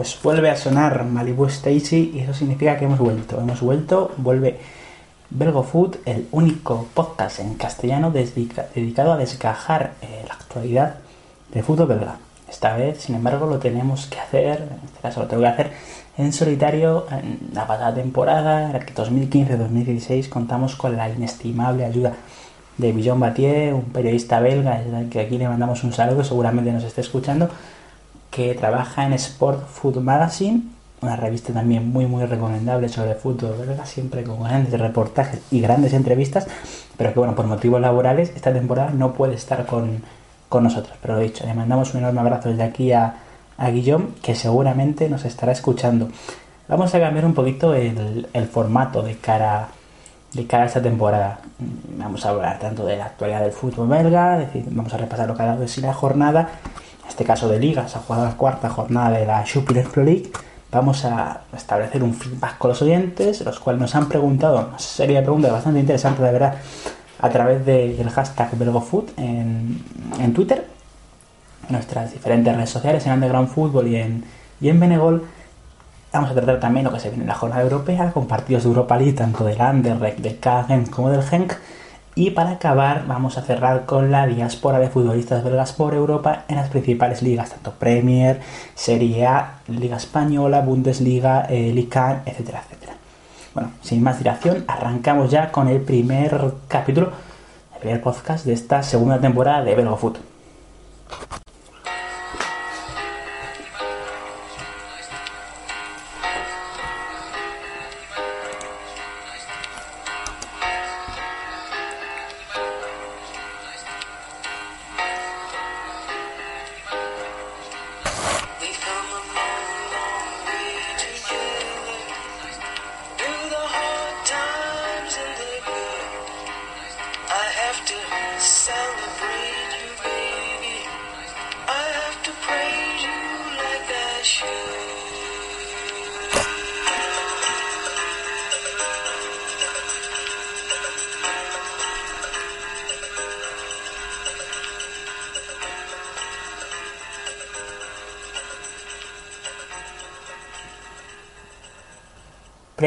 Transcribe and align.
pues 0.00 0.18
vuelve 0.22 0.48
a 0.48 0.56
sonar 0.56 1.04
Malibu 1.04 1.44
Stacy 1.44 2.12
y 2.14 2.20
eso 2.20 2.32
significa 2.32 2.78
que 2.78 2.86
hemos 2.86 2.98
vuelto. 2.98 3.38
Hemos 3.38 3.60
vuelto, 3.60 4.10
vuelve 4.16 4.58
Belgo 5.28 5.62
Food, 5.62 5.96
el 6.06 6.26
único 6.30 6.88
podcast 6.94 7.40
en 7.40 7.52
castellano 7.56 8.10
dedicado 8.10 9.12
a 9.12 9.18
desgajar 9.18 9.92
eh, 10.00 10.24
la 10.26 10.32
actualidad 10.32 10.94
del 11.52 11.62
fútbol 11.64 11.88
belga. 11.88 12.16
Esta 12.48 12.78
vez, 12.78 13.02
sin 13.02 13.14
embargo, 13.14 13.44
lo 13.44 13.58
tenemos 13.58 14.06
que 14.06 14.18
hacer, 14.18 14.68
en 14.70 14.86
este 14.86 15.00
caso 15.02 15.20
lo 15.20 15.26
tengo 15.26 15.42
que 15.42 15.48
hacer 15.48 15.72
en 16.16 16.32
solitario. 16.32 17.04
En 17.10 17.50
la 17.52 17.66
pasada 17.66 17.94
temporada, 17.94 18.68
en 18.68 18.72
la 18.72 18.80
que 18.80 18.94
2015-2016, 18.94 20.30
contamos 20.30 20.76
con 20.76 20.96
la 20.96 21.10
inestimable 21.10 21.84
ayuda 21.84 22.14
de 22.78 22.92
Billon 22.92 23.20
Batier, 23.20 23.74
un 23.74 23.82
periodista 23.82 24.40
belga, 24.40 24.82
que 25.10 25.20
aquí 25.20 25.36
le 25.36 25.46
mandamos 25.46 25.84
un 25.84 25.92
saludo, 25.92 26.24
seguramente 26.24 26.72
nos 26.72 26.84
esté 26.84 27.02
escuchando, 27.02 27.50
que 28.30 28.54
trabaja 28.54 29.06
en 29.06 29.12
Sport 29.14 29.66
Food 29.68 29.96
Magazine, 29.98 30.62
una 31.02 31.16
revista 31.16 31.52
también 31.52 31.90
muy 31.90 32.06
muy 32.06 32.24
recomendable 32.26 32.88
sobre 32.88 33.14
fútbol 33.14 33.56
belga, 33.58 33.86
siempre 33.86 34.22
con 34.22 34.42
grandes 34.42 34.78
reportajes 34.78 35.40
y 35.50 35.60
grandes 35.60 35.92
entrevistas, 35.94 36.46
pero 36.96 37.12
que 37.12 37.18
bueno, 37.18 37.34
por 37.34 37.46
motivos 37.46 37.80
laborales 37.80 38.32
esta 38.36 38.52
temporada 38.52 38.90
no 38.90 39.14
puede 39.14 39.34
estar 39.34 39.66
con, 39.66 40.02
nosotros. 40.62 40.96
Pero 41.00 41.14
lo 41.14 41.20
dicho, 41.20 41.46
le 41.46 41.54
mandamos 41.54 41.94
un 41.94 42.00
enorme 42.00 42.20
abrazo 42.20 42.50
desde 42.50 42.64
aquí 42.64 42.92
a, 42.92 43.14
a 43.56 43.70
Guillaume, 43.70 44.08
que 44.22 44.34
seguramente 44.34 45.08
nos 45.08 45.24
estará 45.24 45.52
escuchando. 45.52 46.08
Vamos 46.70 46.94
a 46.94 47.00
cambiar 47.00 47.24
un 47.24 47.34
poquito 47.34 47.74
el, 47.74 48.28
formato 48.52 49.02
de 49.02 49.16
cara 49.16 49.70
de 50.32 50.46
cara 50.46 50.62
a 50.62 50.66
esta 50.66 50.80
temporada. 50.80 51.40
Vamos 51.98 52.24
a 52.24 52.28
hablar 52.28 52.60
tanto 52.60 52.86
de 52.86 52.96
la 52.96 53.06
actualidad 53.06 53.40
del 53.40 53.50
fútbol 53.50 53.88
belga, 53.88 54.38
decir, 54.38 54.64
vamos 54.70 54.94
a 54.94 54.96
repasar 54.96 55.26
lo 55.26 55.34
que 55.34 55.42
ha 55.42 55.46
dado 55.46 55.62
de 55.62 55.66
sí 55.66 55.80
la 55.80 55.92
jornada, 55.92 56.48
este 57.10 57.24
caso 57.24 57.48
de 57.48 57.58
liga, 57.58 57.86
se 57.88 57.98
ha 57.98 58.00
jugado 58.00 58.24
la 58.24 58.36
cuarta 58.36 58.70
jornada 58.70 59.18
de 59.18 59.26
la 59.26 59.44
Jupiler 59.46 59.86
Pro 59.86 60.02
League. 60.02 60.30
Vamos 60.72 61.04
a 61.04 61.42
establecer 61.54 62.02
un 62.02 62.14
feedback 62.14 62.56
con 62.58 62.70
los 62.70 62.80
oyentes, 62.80 63.40
los 63.42 63.58
cuales 63.60 63.80
nos 63.80 63.94
han 63.94 64.08
preguntado 64.08 64.66
una 64.68 64.78
serie 64.78 65.16
de 65.16 65.22
preguntas 65.22 65.52
bastante 65.52 65.80
interesantes, 65.80 66.24
de 66.24 66.32
verdad, 66.32 66.54
a 67.20 67.28
través 67.28 67.66
del 67.66 68.08
hashtag 68.08 68.56
BelgoFoot 68.56 69.18
en, 69.18 69.84
en 70.20 70.32
Twitter, 70.32 70.66
nuestras 71.68 72.12
diferentes 72.12 72.54
redes 72.54 72.70
sociales, 72.70 73.06
en 73.06 73.12
Underground 73.12 73.48
Football 73.48 73.88
y 73.88 73.96
en, 73.96 74.24
y 74.60 74.68
en 74.68 74.80
Benegol 74.80 75.26
Vamos 76.12 76.30
a 76.30 76.34
tratar 76.34 76.58
también 76.58 76.84
lo 76.84 76.92
que 76.92 76.98
se 76.98 77.08
viene 77.08 77.22
en 77.22 77.28
la 77.28 77.36
jornada 77.36 77.62
europea, 77.62 78.10
con 78.10 78.26
partidos 78.26 78.64
de 78.64 78.68
Europa 78.70 78.96
League, 78.96 79.12
tanto 79.12 79.44
del 79.44 79.60
Anderlecht, 79.60 80.18
del 80.18 80.40
Kagen 80.40 80.86
como 80.86 81.08
del 81.08 81.22
Genk. 81.22 81.52
Y 82.16 82.30
para 82.30 82.50
acabar, 82.52 83.06
vamos 83.06 83.38
a 83.38 83.42
cerrar 83.42 83.86
con 83.86 84.10
la 84.10 84.26
diáspora 84.26 84.80
de 84.80 84.88
futbolistas 84.88 85.44
belgas 85.44 85.72
por 85.72 85.94
Europa 85.94 86.44
en 86.48 86.56
las 86.56 86.68
principales 86.68 87.22
ligas, 87.22 87.50
tanto 87.50 87.72
Premier, 87.72 88.40
Serie 88.74 89.26
A, 89.26 89.60
Liga 89.68 89.96
Española, 89.96 90.60
Bundesliga, 90.60 91.46
eh, 91.48 91.72
Liga, 91.72 92.22
etcétera, 92.26 92.62
etcétera. 92.66 92.94
Bueno, 93.54 93.70
sin 93.80 94.02
más 94.02 94.18
dilación, 94.18 94.64
arrancamos 94.66 95.30
ya 95.30 95.52
con 95.52 95.68
el 95.68 95.80
primer 95.80 96.54
capítulo, 96.66 97.12
el 97.74 97.80
primer 97.80 98.02
podcast 98.02 98.44
de 98.44 98.54
esta 98.54 98.82
segunda 98.82 99.20
temporada 99.20 99.62
de 99.62 99.74
Belgo 99.74 99.96
Foot. 99.96 100.18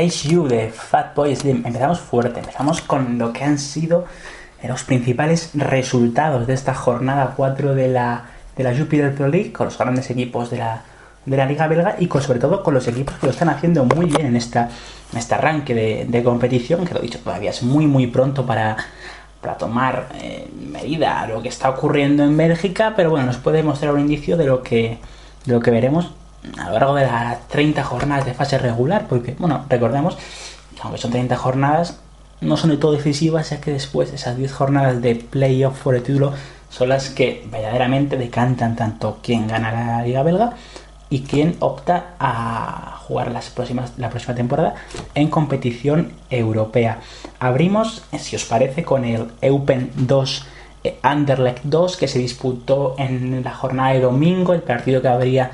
Praise 0.03 0.27
You 0.27 0.49
de 0.49 0.69
Fatboy 0.69 1.33
Slim. 1.33 1.65
Empezamos 1.65 2.01
fuerte, 2.01 2.41
empezamos 2.41 2.81
con 2.81 3.17
lo 3.17 3.31
que 3.31 3.45
han 3.45 3.57
sido 3.57 4.03
los 4.61 4.83
principales 4.83 5.51
resultados 5.53 6.45
de 6.45 6.53
esta 6.53 6.73
jornada 6.73 7.35
4 7.37 7.73
de 7.73 7.87
la, 7.87 8.25
de 8.57 8.65
la 8.65 8.75
Jupiter 8.75 9.15
Pro 9.15 9.29
League, 9.29 9.53
con 9.53 9.67
los 9.67 9.77
grandes 9.77 10.09
equipos 10.09 10.49
de 10.49 10.57
la, 10.57 10.81
de 11.25 11.37
la 11.37 11.45
Liga 11.45 11.69
Belga 11.69 11.95
y 11.99 12.07
con, 12.07 12.21
sobre 12.21 12.39
todo 12.39 12.63
con 12.63 12.73
los 12.73 12.85
equipos 12.89 13.15
que 13.15 13.27
lo 13.27 13.31
están 13.31 13.47
haciendo 13.47 13.85
muy 13.85 14.07
bien 14.07 14.25
en, 14.25 14.35
esta, 14.35 14.69
en 15.13 15.19
este 15.19 15.35
arranque 15.35 15.73
de, 15.73 16.23
competición, 16.23 16.85
que 16.85 16.93
lo 16.93 16.99
he 16.99 17.03
dicho, 17.03 17.19
todavía 17.19 17.51
es 17.51 17.63
muy 17.63 17.87
muy 17.87 18.07
pronto 18.07 18.45
para, 18.45 18.75
para 19.39 19.57
tomar 19.57 20.09
eh, 20.15 20.49
medida 20.69 21.21
a 21.21 21.27
lo 21.27 21.41
que 21.41 21.47
está 21.47 21.69
ocurriendo 21.69 22.25
en 22.25 22.35
Bélgica, 22.35 22.91
pero 22.93 23.09
bueno, 23.09 23.27
nos 23.27 23.37
puede 23.37 23.63
mostrar 23.63 23.93
un 23.93 24.01
indicio 24.01 24.35
de 24.35 24.47
lo 24.47 24.63
que, 24.63 24.97
de 25.45 25.53
lo 25.53 25.61
que 25.61 25.71
veremos 25.71 26.11
a 26.57 26.65
lo 26.67 26.73
largo 26.73 26.95
de 26.95 27.05
las 27.05 27.47
30 27.47 27.83
jornadas 27.83 28.25
de 28.25 28.33
fase 28.33 28.57
regular, 28.57 29.07
porque, 29.07 29.35
bueno, 29.37 29.65
recordemos 29.69 30.15
que 30.15 30.81
aunque 30.81 30.99
son 30.99 31.11
30 31.11 31.35
jornadas, 31.35 31.99
no 32.41 32.57
son 32.57 32.71
de 32.71 32.77
todo 32.77 32.91
decisivas, 32.91 33.49
ya 33.49 33.61
que 33.61 33.71
después 33.71 34.11
esas 34.11 34.37
10 34.37 34.51
jornadas 34.51 35.01
de 35.01 35.15
playoff 35.15 35.81
por 35.81 35.95
el 35.95 36.03
título 36.03 36.33
son 36.69 36.89
las 36.89 37.09
que 37.09 37.47
verdaderamente 37.51 38.17
decantan 38.17 38.75
tanto 38.75 39.19
quién 39.21 39.47
gana 39.47 39.71
la 39.71 40.03
Liga 40.03 40.23
Belga 40.23 40.53
y 41.09 41.21
quién 41.21 41.55
opta 41.59 42.15
a 42.19 42.97
jugar 43.07 43.31
las 43.31 43.49
próximas, 43.49 43.93
la 43.97 44.09
próxima 44.09 44.35
temporada 44.35 44.75
en 45.13 45.29
competición 45.29 46.13
europea. 46.29 46.99
Abrimos, 47.39 48.03
si 48.17 48.35
os 48.35 48.45
parece, 48.45 48.83
con 48.83 49.05
el 49.05 49.27
Eupen 49.41 49.91
2 49.95 50.45
eh, 50.83 50.99
Anderlecht 51.01 51.63
2 51.63 51.97
que 51.97 52.07
se 52.07 52.19
disputó 52.19 52.95
en 52.97 53.43
la 53.43 53.53
jornada 53.53 53.93
de 53.93 54.01
domingo, 54.01 54.53
el 54.53 54.61
partido 54.61 55.01
que 55.01 55.07
habría 55.07 55.51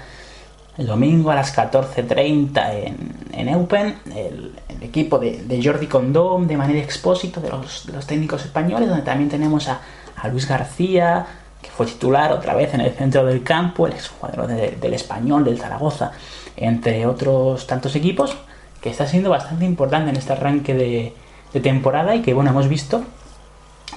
el 0.79 0.87
domingo 0.87 1.29
a 1.29 1.35
las 1.35 1.55
14.30 1.55 2.73
en, 2.73 3.15
en 3.33 3.49
Eupen, 3.49 3.97
el, 4.15 4.55
equipo 4.81 5.19
de, 5.19 5.61
Jordi 5.61 5.87
Condom, 5.87 6.47
de 6.47 6.55
manera 6.55 6.79
expósito, 6.79 7.41
de 7.41 7.49
los, 7.49 7.85
técnicos 8.07 8.45
españoles, 8.45 8.87
donde 8.87 9.03
también 9.03 9.29
tenemos 9.29 9.67
a, 9.67 9.81
Luis 10.31 10.47
García, 10.47 11.25
que 11.61 11.69
fue 11.69 11.85
titular 11.85 12.31
otra 12.31 12.53
vez 12.53 12.73
en 12.73 12.81
el 12.81 12.91
centro 12.91 13.25
del 13.25 13.43
campo, 13.43 13.87
el 13.87 13.93
exjugador 13.93 14.47
del 14.47 14.93
español, 14.93 15.43
del 15.43 15.57
Zaragoza, 15.57 16.11
entre 16.55 17.05
otros 17.05 17.67
tantos 17.67 17.95
equipos, 17.95 18.37
que 18.81 18.89
está 18.89 19.05
siendo 19.05 19.29
bastante 19.29 19.65
importante 19.65 20.09
en 20.09 20.15
este 20.15 20.33
arranque 20.33 20.73
de, 20.73 21.13
temporada 21.61 22.15
y 22.15 22.21
que, 22.21 22.33
bueno, 22.33 22.51
hemos 22.51 22.69
visto 22.69 23.03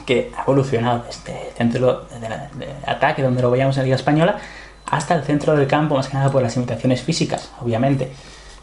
que 0.07 0.33
ha 0.37 0.43
evolucionado 0.43 1.05
este 1.09 1.53
centro 1.57 2.07
de, 2.19 2.69
ataque 2.87 3.23
donde 3.23 3.43
lo 3.43 3.51
veíamos 3.51 3.77
en 3.77 3.83
la 3.83 3.85
Liga 3.85 3.97
Española 3.97 4.39
hasta 4.87 5.15
el 5.15 5.23
centro 5.23 5.57
del 5.57 5.67
campo, 5.67 5.97
más 5.97 6.09
que 6.09 6.17
nada 6.17 6.31
por 6.31 6.43
las 6.43 6.57
limitaciones 6.57 7.03
físicas, 7.03 7.51
obviamente. 7.61 8.13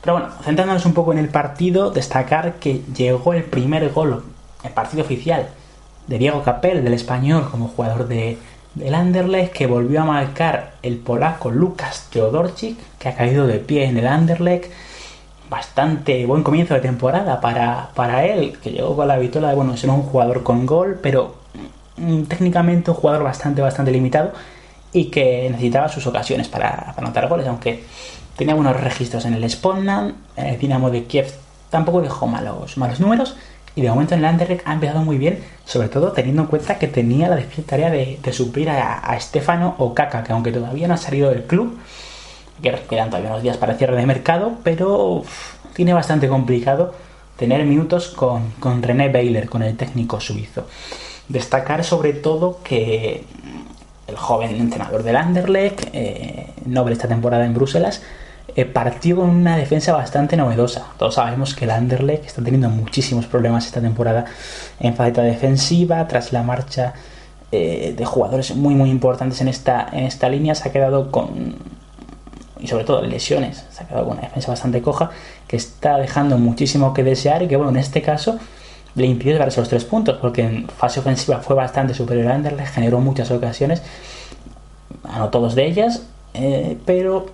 Pero 0.01 0.13
bueno, 0.13 0.30
centrándonos 0.44 0.86
un 0.86 0.94
poco 0.94 1.12
en 1.12 1.18
el 1.18 1.30
partido, 1.30 1.92
destacar 1.92 2.56
que 2.56 2.81
llegó 2.95 3.33
el 3.33 3.44
primer 3.44 3.92
gol, 3.92 4.24
el 4.63 4.71
partido 4.71 5.04
oficial, 5.04 5.50
de 6.07 6.18
Diego 6.18 6.42
Capel, 6.44 6.83
del 6.83 6.94
español, 6.94 7.50
como 7.51 7.68
jugador 7.68 8.07
de, 8.07 8.38
del 8.75 8.95
Anderlecht, 8.95 9.51
que 9.54 9.68
volvió 9.68 10.01
a 10.01 10.06
marcar 10.06 10.74
el 10.81 10.98
polaco 10.98 11.51
Lukas 11.51 12.07
Teodorczyk, 12.12 12.77
que 12.98 13.10
ha 13.10 13.15
caído 13.15 13.45
de 13.45 13.60
pie 13.60 13.86
en 13.86 13.98
el 13.98 14.07
Anderlecht. 14.07 14.72
Bastante 15.50 16.25
buen 16.25 16.44
comienzo 16.44 16.75
de 16.75 16.80
temporada 16.80 17.42
para, 17.42 17.89
para 17.95 18.25
él, 18.25 18.57
que 18.62 18.72
llegó 18.72 18.95
con 18.95 19.07
la 19.07 19.18
vitola 19.18 19.50
de, 19.50 19.56
bueno, 19.56 19.75
ser 19.75 19.89
un 19.89 20.04
jugador 20.04 20.44
con 20.44 20.65
gol, 20.65 21.00
pero 21.01 21.36
mm, 21.98 22.24
técnicamente 22.24 22.92
un 22.92 22.98
jugador 22.98 23.24
bastante, 23.24 23.62
bastante 23.62 23.92
limitado 23.92 24.31
y 24.91 25.06
que 25.06 25.47
necesitaba 25.50 25.89
sus 25.89 26.06
ocasiones 26.07 26.47
para, 26.47 26.94
anotar 26.97 27.27
goles, 27.27 27.47
aunque 27.47 27.83
tenía 28.36 28.56
buenos 28.56 28.80
registros 28.80 29.25
en 29.25 29.33
el 29.33 29.50
Spolnan, 29.50 30.15
el 30.36 30.57
Dinamo 30.57 30.89
de 30.89 31.06
Kiev 31.06 31.31
tampoco 31.69 32.01
dejó 32.01 32.25
malos, 32.27 32.77
malos 32.77 33.00
números 33.00 33.36
y 33.75 33.81
de 33.81 33.89
momento 33.89 34.15
en 34.15 34.21
el 34.21 34.25
Anderlecht 34.25 34.68
ha 34.68 34.74
empezado 34.74 35.01
muy 35.01 35.18
bien, 35.18 35.44
sobre 35.65 35.89
todo 35.89 36.12
teniendo 36.12 36.41
en 36.41 36.47
cuenta 36.47 36.80
que 36.80 36.88
tenía 36.88 37.30
la 37.30 37.36
difícil 37.36 37.65
tarea 37.65 37.89
de, 37.89 38.19
suplir 38.33 38.69
a, 38.69 38.97
a 38.97 39.19
Stefano 39.19 39.75
Okaka, 39.77 40.24
que 40.24 40.33
aunque 40.33 40.51
todavía 40.51 40.88
no 40.88 40.95
ha 40.95 40.97
salido 40.97 41.30
del 41.30 41.44
club, 41.44 41.77
que 42.62 42.71
quedan 42.89 43.09
todavía 43.09 43.30
unos 43.30 43.44
días 43.44 43.57
para 43.57 43.74
el 43.74 43.77
cierre 43.77 43.95
de 43.95 44.06
mercado, 44.06 44.53
pero 44.63 45.24
tiene 45.74 45.94
bastante 45.94 46.27
complicado 46.27 46.94
tener 47.38 47.65
minutos 47.65 48.09
con, 48.09 48.51
con 48.59 48.83
René 48.83 49.09
Baylor, 49.09 49.47
con 49.47 49.63
el 49.63 49.77
técnico 49.77 50.19
suizo. 50.19 50.68
Destacar 51.30 51.86
sobre 51.86 52.13
todo 52.13 52.59
que 52.63 53.24
el 54.10 54.18
joven 54.18 54.56
entrenador 54.56 55.04
del 55.04 55.16
Anderlecht, 55.16 55.90
eh, 55.94 56.48
noble 56.66 56.94
esta 56.94 57.08
temporada 57.08 57.46
en 57.46 57.54
Bruselas, 57.54 58.02
eh, 58.56 58.66
partió 58.66 59.18
con 59.18 59.30
una 59.30 59.56
defensa 59.56 59.94
bastante 59.94 60.36
novedosa. 60.36 60.88
Todos 60.98 61.16
sabemos 61.16 61.56
que 61.56 61.66
el 61.66 61.72
Anderlecht 61.72 62.26
está 62.26 62.44
teniendo 62.44 62.70
muchísimos 62.70 63.26
problemas 63.26 63.66
esta 63.66 63.82
temporada 63.82 64.26
en 64.80 64.96
faceta 64.96 65.22
defensiva, 65.22 66.08
tras 66.08 66.34
la 66.34 66.44
marcha 66.44 66.94
eh, 67.52 67.94
de 67.98 68.06
jugadores 68.06 68.56
muy 68.56 68.76
muy 68.76 68.90
importantes 68.90 69.40
en 69.42 69.48
esta, 69.48 69.88
en 69.92 70.06
esta 70.06 70.30
línea, 70.30 70.56
se 70.56 70.70
ha 70.70 70.72
quedado 70.72 71.12
con, 71.12 71.56
y 72.60 72.68
sobre 72.68 72.84
todo 72.84 73.02
lesiones, 73.02 73.66
se 73.72 73.84
ha 73.84 73.88
quedado 73.88 74.06
con 74.06 74.18
una 74.18 74.28
defensa 74.28 74.52
bastante 74.52 74.82
coja, 74.82 75.12
que 75.48 75.56
está 75.56 75.98
dejando 75.98 76.38
muchísimo 76.38 76.94
que 76.94 77.04
desear 77.04 77.44
y 77.44 77.48
que 77.48 77.56
bueno, 77.56 77.72
en 77.72 77.78
este 77.78 78.02
caso 78.02 78.40
le 79.00 79.07
impidió 79.07 79.34
llevarse 79.34 79.60
los 79.60 79.69
tres 79.69 79.86
puntos, 79.86 80.18
porque 80.19 80.44
en 80.44 80.68
fase 80.68 81.00
ofensiva 81.00 81.40
fue 81.40 81.56
bastante 81.56 81.94
superior 81.94 82.28
al 82.28 82.34
Anderlecht, 82.34 82.74
generó 82.74 83.00
muchas 83.00 83.31
ocasiones, 83.31 83.81
anotó 85.04 85.40
dos 85.40 85.56
de 85.56 85.66
ellas, 85.66 86.04
eh, 86.34 86.78
pero 86.86 87.28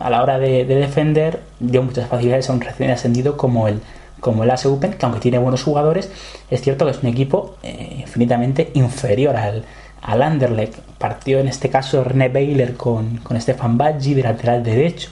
a 0.00 0.10
la 0.10 0.22
hora 0.22 0.38
de, 0.38 0.64
defender 0.64 1.42
dio 1.60 1.82
muchas 1.82 2.08
facilidades 2.08 2.48
a 2.48 2.52
un 2.52 2.60
recién 2.60 2.90
ascendido 2.90 3.36
como 3.36 3.68
el, 3.68 3.80
como 4.20 4.44
el 4.44 4.50
Open, 4.50 4.94
que 4.94 5.04
aunque 5.04 5.20
tiene 5.20 5.38
buenos 5.38 5.62
jugadores, 5.62 6.10
es 6.50 6.60
cierto 6.60 6.84
que 6.84 6.92
es 6.92 7.02
un 7.02 7.08
equipo 7.08 7.56
eh, 7.62 7.98
infinitamente 8.00 8.70
inferior 8.74 9.36
al, 9.36 9.64
al 10.02 10.22
Anderlecht. 10.22 10.78
Partió 10.98 11.38
en 11.38 11.48
este 11.48 11.68
caso 11.68 12.04
René 12.04 12.28
Baylor 12.28 12.74
con, 12.74 13.18
con 13.18 13.40
Stefan 13.40 13.76
Baggi 13.76 14.14
de 14.14 14.22
lateral 14.22 14.62
derecho, 14.62 15.10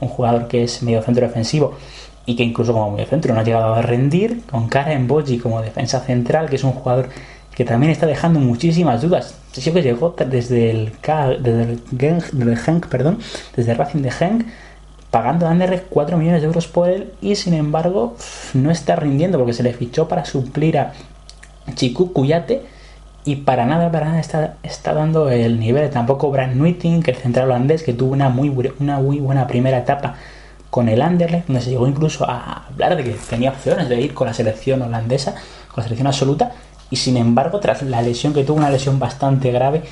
un 0.00 0.08
jugador 0.08 0.48
que 0.48 0.64
es 0.64 0.82
medio 0.82 1.02
centro 1.02 1.26
defensivo 1.26 1.76
y 2.26 2.36
que 2.36 2.42
incluso 2.42 2.72
como 2.72 2.92
medio 2.92 3.06
centro 3.06 3.34
no 3.34 3.40
ha 3.40 3.44
llegado 3.44 3.74
a 3.74 3.82
rendir, 3.82 4.42
con 4.50 4.68
Karen 4.68 5.08
Boggi 5.08 5.38
como 5.38 5.60
defensa 5.60 6.00
central, 6.00 6.48
que 6.48 6.56
es 6.56 6.64
un 6.64 6.72
jugador 6.72 7.08
que 7.54 7.64
también 7.64 7.92
está 7.92 8.06
dejando 8.06 8.40
muchísimas 8.40 9.02
dudas. 9.02 9.34
Sí 9.52 9.70
que 9.70 9.82
llegó 9.82 10.14
desde 10.18 10.70
el, 10.70 10.92
desde 11.40 11.62
el, 11.62 12.56
Genk, 12.56 12.86
perdón, 12.86 13.18
desde 13.54 13.74
Racing 13.74 14.02
de 14.02 14.10
Genk, 14.10 14.46
pagando 15.10 15.46
a 15.46 15.50
Anderlecht 15.50 15.86
4 15.90 16.16
millones 16.16 16.40
de 16.40 16.46
euros 16.46 16.66
por 16.68 16.88
él 16.88 17.12
y 17.20 17.36
sin 17.36 17.52
embargo 17.52 18.16
no 18.54 18.70
está 18.70 18.96
rindiendo 18.96 19.36
porque 19.36 19.52
se 19.52 19.62
le 19.62 19.74
fichó 19.74 20.08
para 20.08 20.24
suplir 20.24 20.78
a 20.78 20.94
Chiku 21.74 22.14
Cuyate 22.14 22.62
y 23.26 23.36
para 23.36 23.66
nada, 23.66 23.92
para 23.92 24.06
nada 24.06 24.20
está, 24.20 24.56
está 24.62 24.94
dando 24.94 25.28
el 25.28 25.60
nivel. 25.60 25.90
Tampoco 25.90 26.30
Brand 26.30 26.56
Nuiting, 26.56 27.02
que 27.02 27.10
el 27.10 27.18
central 27.18 27.46
holandés, 27.46 27.82
que 27.82 27.92
tuvo 27.92 28.12
una 28.12 28.30
muy, 28.30 28.48
una 28.80 29.00
muy 29.00 29.18
buena 29.18 29.46
primera 29.46 29.78
etapa 29.78 30.16
con 30.72 30.88
el 30.88 31.02
Anderlecht, 31.02 31.48
donde 31.48 31.60
se 31.60 31.68
llegó 31.68 31.86
incluso 31.86 32.24
a 32.26 32.64
hablar 32.66 32.96
de 32.96 33.04
que 33.04 33.10
tenía 33.10 33.50
opciones 33.50 33.90
de 33.90 34.00
ir 34.00 34.14
con 34.14 34.26
la 34.26 34.32
selección 34.32 34.80
holandesa, 34.80 35.34
con 35.68 35.76
la 35.76 35.82
selección 35.82 36.06
absoluta, 36.06 36.52
y 36.88 36.96
sin 36.96 37.18
embargo, 37.18 37.60
tras 37.60 37.82
la 37.82 38.00
lesión 38.00 38.32
que 38.32 38.42
tuvo, 38.42 38.56
una 38.56 38.70
lesión 38.70 38.98
bastante 38.98 39.52
grave, 39.52 39.82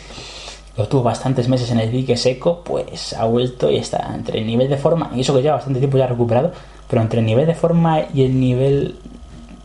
lo 0.79 0.89
tuvo 0.89 1.03
bastantes 1.03 1.51
meses 1.51 1.71
en 1.71 1.81
el 1.81 1.93
dique 1.93 2.17
seco, 2.17 2.63
pues 2.65 3.13
ha 3.13 3.27
vuelto 3.27 3.71
y 3.71 3.77
está 3.77 4.15
entre 4.15 4.39
el 4.39 4.47
nivel 4.47 4.71
de 4.71 4.79
forma, 4.79 5.11
y 5.15 5.21
eso 5.21 5.35
que 5.35 5.43
lleva 5.43 5.57
bastante 5.57 5.81
tiempo 5.81 5.99
ya 5.99 6.07
recuperado, 6.07 6.51
pero 6.89 7.03
entre 7.03 7.21
el 7.21 7.27
nivel 7.27 7.45
de 7.47 7.55
forma 7.55 8.01
y 8.15 8.23
el 8.23 8.41
nivel 8.41 8.97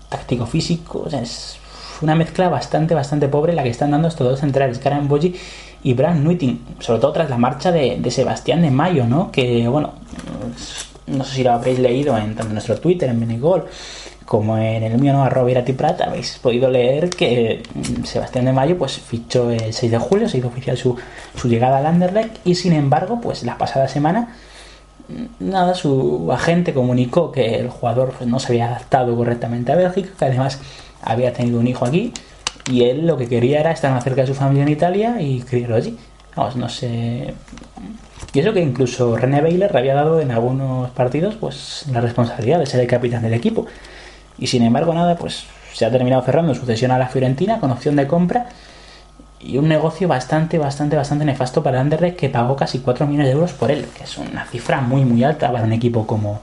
táctico-físico, 0.09 1.07
es 1.13 1.59
una 2.01 2.15
mezcla 2.15 2.50
bastante, 2.50 2.94
bastante 2.94 3.29
pobre 3.29 3.53
la 3.53 3.63
que 3.63 3.69
están 3.69 3.91
dando 3.91 4.09
estos 4.09 4.27
dos 4.27 4.41
centrales, 4.41 4.79
Karen 4.79 5.07
Boji 5.07 5.33
y 5.81 5.94
Brand 5.94 6.21
Nuiting, 6.25 6.59
sobre 6.79 7.00
todo 7.00 7.13
tras 7.13 7.29
la 7.29 7.38
marcha 7.38 7.71
de, 7.71 8.11
Sebastián 8.11 8.61
de 8.63 8.69
Mayo, 8.69 9.07
¿no? 9.07 9.31
Que, 9.31 9.65
bueno, 9.69 9.94
no 11.07 11.24
sé 11.24 11.36
si 11.36 11.44
lo 11.44 11.52
habréis 11.52 11.80
leído 11.80 12.18
en 12.18 12.36
tanto 12.36 12.54
nuestro 12.54 12.78
Twitter, 12.80 13.10
en 13.10 13.19
Benigol, 13.19 13.66
como 14.25 14.57
en 14.57 14.84
el 14.84 14.98
mío, 14.98 15.13
¿no? 15.13 15.24
arroba 15.24 15.52
Prat, 15.78 16.02
habéis 16.02 16.40
podido 16.40 16.69
leer 16.69 17.10
que 17.10 17.62
mm, 17.74 18.04
Sebastián 18.06 18.46
de 18.46 18.54
Mayo 18.54 18.78
pues 18.78 19.00
fichó 19.00 19.52
el 19.52 19.72
6 19.74 19.92
de 19.92 19.98
julio, 19.98 20.28
se 20.28 20.40
hizo 20.40 20.48
oficial 20.48 20.78
su, 20.78 20.98
llegada 21.44 21.78
al 21.78 21.86
Anderlecht 21.86 22.38
y 22.46 22.56
sin 22.56 22.74
embargo, 22.74 23.22
pues 23.22 23.44
la 23.44 23.57
pasada 23.57 23.88
semana 23.88 24.36
mm, 25.07 25.50
nada, 25.52 25.75
su 25.75 26.31
agente 26.31 26.74
comunicó 26.74 27.31
que 27.31 27.60
el 27.60 27.69
jugador 27.69 28.13
pues, 28.18 28.28
no 28.28 28.40
se 28.40 28.54
había 28.54 28.68
adaptado 28.68 29.16
correctamente 29.16 29.72
a 29.72 29.75
Bélgica, 29.75 30.10
que 30.18 30.25
además 30.25 30.60
había 31.02 31.31
tenido 31.34 31.60
un 31.60 31.68
hijo 31.68 31.86
aquí 31.86 32.12
y 32.72 32.84
él 32.84 33.06
lo 33.06 33.18
que 33.18 33.28
quería 33.28 33.60
era 33.60 33.72
estar 33.72 33.92
más 33.92 34.04
cerca 34.04 34.22
de 34.22 34.28
su 34.28 34.34
familia 34.34 34.63
en 34.63 34.69
Italia 34.69 35.22
y 35.22 35.42
criarlo 35.42 35.75
allí. 35.75 35.96
Vamos, 36.36 36.56
no 36.56 36.68
sé. 36.68 37.34
Y 38.33 38.39
eso 38.39 38.53
que 38.53 38.62
incluso 38.62 39.15
René 39.15 39.41
Baylor 39.41 39.75
había 39.75 39.95
dado 39.95 40.19
en 40.19 40.31
algunos 40.31 40.89
partidos 40.91 41.35
pues 41.35 41.85
la 41.91 42.01
responsabilidad 42.01 42.59
de 42.59 42.65
ser 42.65 42.81
el 42.81 42.88
capitán 42.88 43.23
del 43.23 43.33
equipo. 43.33 43.65
Y 44.38 44.47
sin 44.47 44.63
embargo, 44.63 44.94
nada, 44.94 45.15
pues 45.15 45.45
se 45.73 45.85
ha 45.85 45.91
terminado 45.91 46.21
cerrando 46.23 46.53
su 46.56 46.65
cesión 46.65 46.91
a 46.91 46.97
la 46.97 47.07
Fiorentina 47.07 47.59
con 47.59 47.71
opción 47.71 47.95
de 47.95 48.07
compra 48.07 48.47
y 49.39 49.57
un 49.57 49.67
negocio 49.67 50.07
bastante, 50.07 50.57
bastante, 50.57 50.95
bastante 50.95 51.25
nefasto 51.25 51.62
para 51.62 51.79
Anderlecht 51.79 52.17
que 52.17 52.29
pagó 52.29 52.56
casi 52.56 52.79
4 52.79 53.06
millones 53.06 53.27
de 53.27 53.33
euros 53.33 53.53
por 53.53 53.71
él, 53.71 53.85
que 53.95 54.03
es 54.03 54.18
una 54.18 54.45
cifra 54.45 54.81
muy, 54.81 55.06
muy 55.06 55.23
alta 55.23 55.51
para 55.51 55.65
un 55.65 55.73
equipo 55.73 56.07
como, 56.07 56.41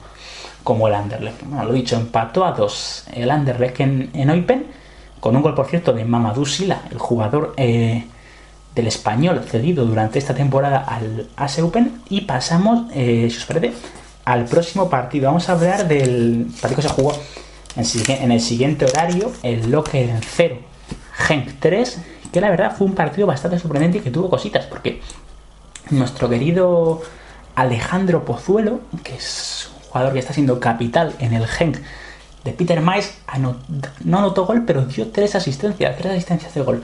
como 0.63 0.87
el 0.87 0.93
Anderlecht. 0.93 1.43
Bueno, 1.43 1.65
lo 1.65 1.73
dicho, 1.73 1.95
empató 1.95 2.45
a 2.45 2.51
dos 2.51 3.05
el 3.13 3.29
Anderlecht 3.29 3.79
en, 3.81 4.09
en 4.13 4.29
Oipen, 4.29 4.67
con 5.19 5.35
un 5.35 5.41
gol, 5.41 5.55
por 5.55 5.67
cierto, 5.67 5.93
de 5.93 6.05
Mamadou 6.05 6.45
Sila, 6.45 6.81
el 6.91 6.97
jugador 6.97 7.53
eh, 7.57 8.05
del 8.75 8.87
español 8.87 9.43
cedido 9.45 9.85
durante 9.85 10.19
esta 10.19 10.33
temporada 10.33 10.79
al 10.79 11.27
AS 11.35 11.59
Open, 11.59 12.01
y 12.09 12.21
pasamos, 12.21 12.91
eh, 12.93 13.27
si 13.29 13.37
os 13.37 13.45
parece, 13.45 13.73
al 14.25 14.45
próximo 14.45 14.89
partido. 14.89 15.27
Vamos 15.27 15.49
a 15.49 15.53
hablar 15.53 15.87
del 15.87 16.47
partido 16.61 16.81
que 16.81 16.87
se 16.87 16.93
jugó 16.93 17.13
en 17.75 18.31
el 18.31 18.41
siguiente 18.41 18.85
horario, 18.85 19.31
el 19.41 19.71
Locker 19.71 20.09
0, 20.21 20.57
Genk 21.13 21.59
3, 21.59 21.99
que 22.31 22.41
la 22.41 22.49
verdad 22.49 22.75
fue 22.75 22.87
un 22.87 22.95
partido 22.95 23.27
bastante 23.27 23.59
sorprendente 23.59 23.99
y 23.99 24.01
que 24.01 24.11
tuvo 24.11 24.29
cositas, 24.29 24.65
porque 24.65 25.01
nuestro 25.89 26.29
querido 26.29 27.01
Alejandro 27.55 28.25
Pozuelo, 28.25 28.81
que 29.03 29.15
es 29.15 29.71
un 29.75 29.89
jugador 29.89 30.13
que 30.13 30.19
está 30.19 30.33
siendo 30.33 30.59
capital 30.59 31.13
en 31.19 31.33
el 31.33 31.47
Genk 31.47 31.77
de 32.43 32.51
Peter 32.51 32.81
Mais, 32.81 33.17
no 34.03 34.17
anotó 34.17 34.45
gol, 34.45 34.63
pero 34.65 34.85
dio 34.85 35.09
tres 35.09 35.35
asistencias, 35.35 35.95
tres 35.97 36.11
asistencias 36.11 36.53
de 36.53 36.61
gol 36.61 36.83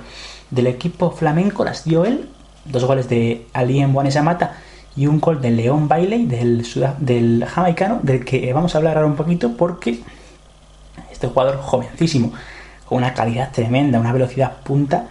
del 0.51 0.67
equipo 0.67 1.11
flamenco, 1.11 1.63
las 1.63 1.83
dio 1.83 2.05
él, 2.05 2.29
dos 2.65 2.85
goles 2.85 3.09
de 3.09 3.47
Alien 3.53 3.93
Mata 3.93 4.57
y 4.95 5.07
un 5.07 5.19
gol 5.19 5.41
de 5.41 5.51
León 5.51 5.87
Bailey, 5.87 6.25
del, 6.25 7.45
jamaicano, 7.45 7.99
del 8.03 8.25
que 8.25 8.51
vamos 8.53 8.75
a 8.75 8.79
hablar 8.79 8.97
ahora 8.97 9.07
un 9.07 9.15
poquito 9.15 9.55
porque 9.55 10.01
este 11.11 11.27
jugador 11.27 11.57
jovencísimo, 11.57 12.33
con 12.85 12.97
una 12.97 13.13
calidad 13.13 13.51
tremenda, 13.51 13.99
una 13.99 14.11
velocidad 14.11 14.57
punta, 14.63 15.07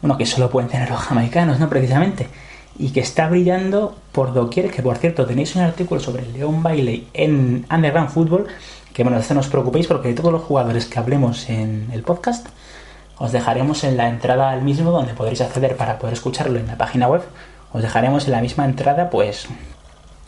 bueno, 0.00 0.16
que 0.16 0.26
solo 0.26 0.50
pueden 0.50 0.70
tener 0.70 0.88
los 0.88 1.00
jamaicanos, 1.00 1.60
¿no? 1.60 1.68
Precisamente. 1.68 2.28
Y 2.78 2.90
que 2.90 3.00
está 3.00 3.28
brillando 3.28 3.96
por 4.12 4.32
doquier, 4.32 4.70
que 4.70 4.82
por 4.82 4.96
cierto 4.96 5.26
tenéis 5.26 5.54
un 5.54 5.62
artículo 5.62 6.00
sobre 6.00 6.26
León 6.26 6.62
Bailey 6.62 7.08
en 7.12 7.66
Underground 7.70 8.10
Football, 8.10 8.46
que 8.94 9.02
bueno, 9.02 9.20
no 9.32 9.40
os 9.40 9.48
preocupéis 9.48 9.86
porque 9.86 10.08
de 10.08 10.14
todos 10.14 10.32
los 10.32 10.42
jugadores 10.42 10.86
que 10.86 10.98
hablemos 10.98 11.48
en 11.50 11.88
el 11.92 12.02
podcast, 12.02 12.48
os 13.20 13.30
dejaremos 13.30 13.84
en 13.84 13.96
la 13.96 14.08
entrada 14.08 14.50
al 14.50 14.62
mismo 14.62 14.90
donde 14.90 15.14
podréis 15.14 15.42
acceder 15.42 15.76
para 15.76 16.00
poder 16.00 16.14
escucharlo 16.14 16.58
en 16.58 16.66
la 16.66 16.76
página 16.76 17.06
web. 17.06 17.22
Os 17.72 17.82
dejaremos 17.82 18.24
en 18.24 18.32
la 18.32 18.40
misma 18.40 18.64
entrada 18.64 19.10
pues 19.10 19.46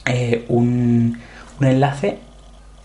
eh, 0.05 0.45
un, 0.49 1.19
un 1.59 1.67
enlace 1.67 2.21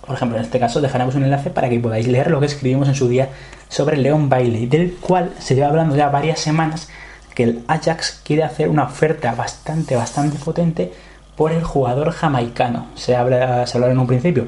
por 0.08 0.16
ejemplo, 0.16 0.38
en 0.38 0.46
este 0.46 0.58
caso 0.58 0.80
dejaremos 0.80 1.16
un 1.16 1.26
enlace 1.26 1.50
para 1.50 1.68
que 1.68 1.82
podáis 1.82 2.08
leer 2.08 2.32
lo 2.32 2.40
que 2.40 2.46
escribimos 2.46 2.88
en 2.88 2.96
su 2.96 3.10
día 3.10 3.28
sobre 3.68 3.98
León 3.98 4.30
Bailey, 4.30 4.66
del 4.66 4.96
cual 4.96 5.34
se 5.38 5.54
lleva 5.54 5.68
hablando 5.68 5.98
ya 5.98 6.08
varias 6.08 6.40
semanas 6.40 6.88
que 7.36 7.44
el 7.44 7.64
Ajax 7.68 8.22
quiere 8.24 8.44
hacer 8.44 8.70
una 8.70 8.86
oferta 8.86 9.36
bastante, 9.36 9.98
bastante 9.98 10.38
potente 10.40 10.94
por 11.36 11.52
el 11.52 11.62
jugador 11.62 12.12
jamaicano. 12.12 12.88
Se 12.96 13.18
habla, 13.18 13.68
se 13.68 13.78
habla 13.78 13.92
en 13.92 14.00
un 14.00 14.08
principio 14.08 14.48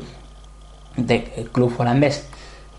de 0.96 1.26
que 1.26 1.42
el 1.42 1.50
club 1.50 1.76
holandés 1.78 2.26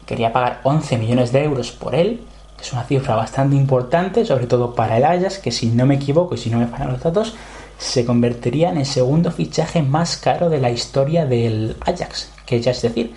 quería 0.07 0.33
pagar 0.33 0.61
11 0.63 0.97
millones 0.97 1.33
de 1.33 1.45
euros 1.45 1.73
por 1.73 1.95
él, 1.95 2.23
es 2.61 2.73
una 2.73 2.85
cifra 2.85 3.15
bastante 3.15 3.57
importante, 3.57 4.25
sobre 4.25 4.47
todo 4.47 4.75
para 4.75 4.97
el 4.97 5.05
Ajax, 5.05 5.39
que 5.39 5.51
si 5.51 5.69
no 5.69 5.87
me 5.87 5.95
equivoco 5.95 6.35
y 6.35 6.39
si 6.39 6.51
no 6.51 6.59
me 6.59 6.67
fallan 6.67 6.93
los 6.93 7.03
datos, 7.03 7.35
se 7.79 8.05
convertiría 8.05 8.71
en 8.71 8.79
el 8.79 8.87
segundo 8.87 9.31
fichaje 9.31 9.83
más 9.83 10.17
caro 10.17 10.51
de 10.51 10.61
la 10.61 10.71
historia 10.71 11.25
del 11.25 11.77
Ajax, 11.81 12.31
que 12.45 12.61
ya 12.61 12.73
es 12.73 12.83
decir. 12.83 13.15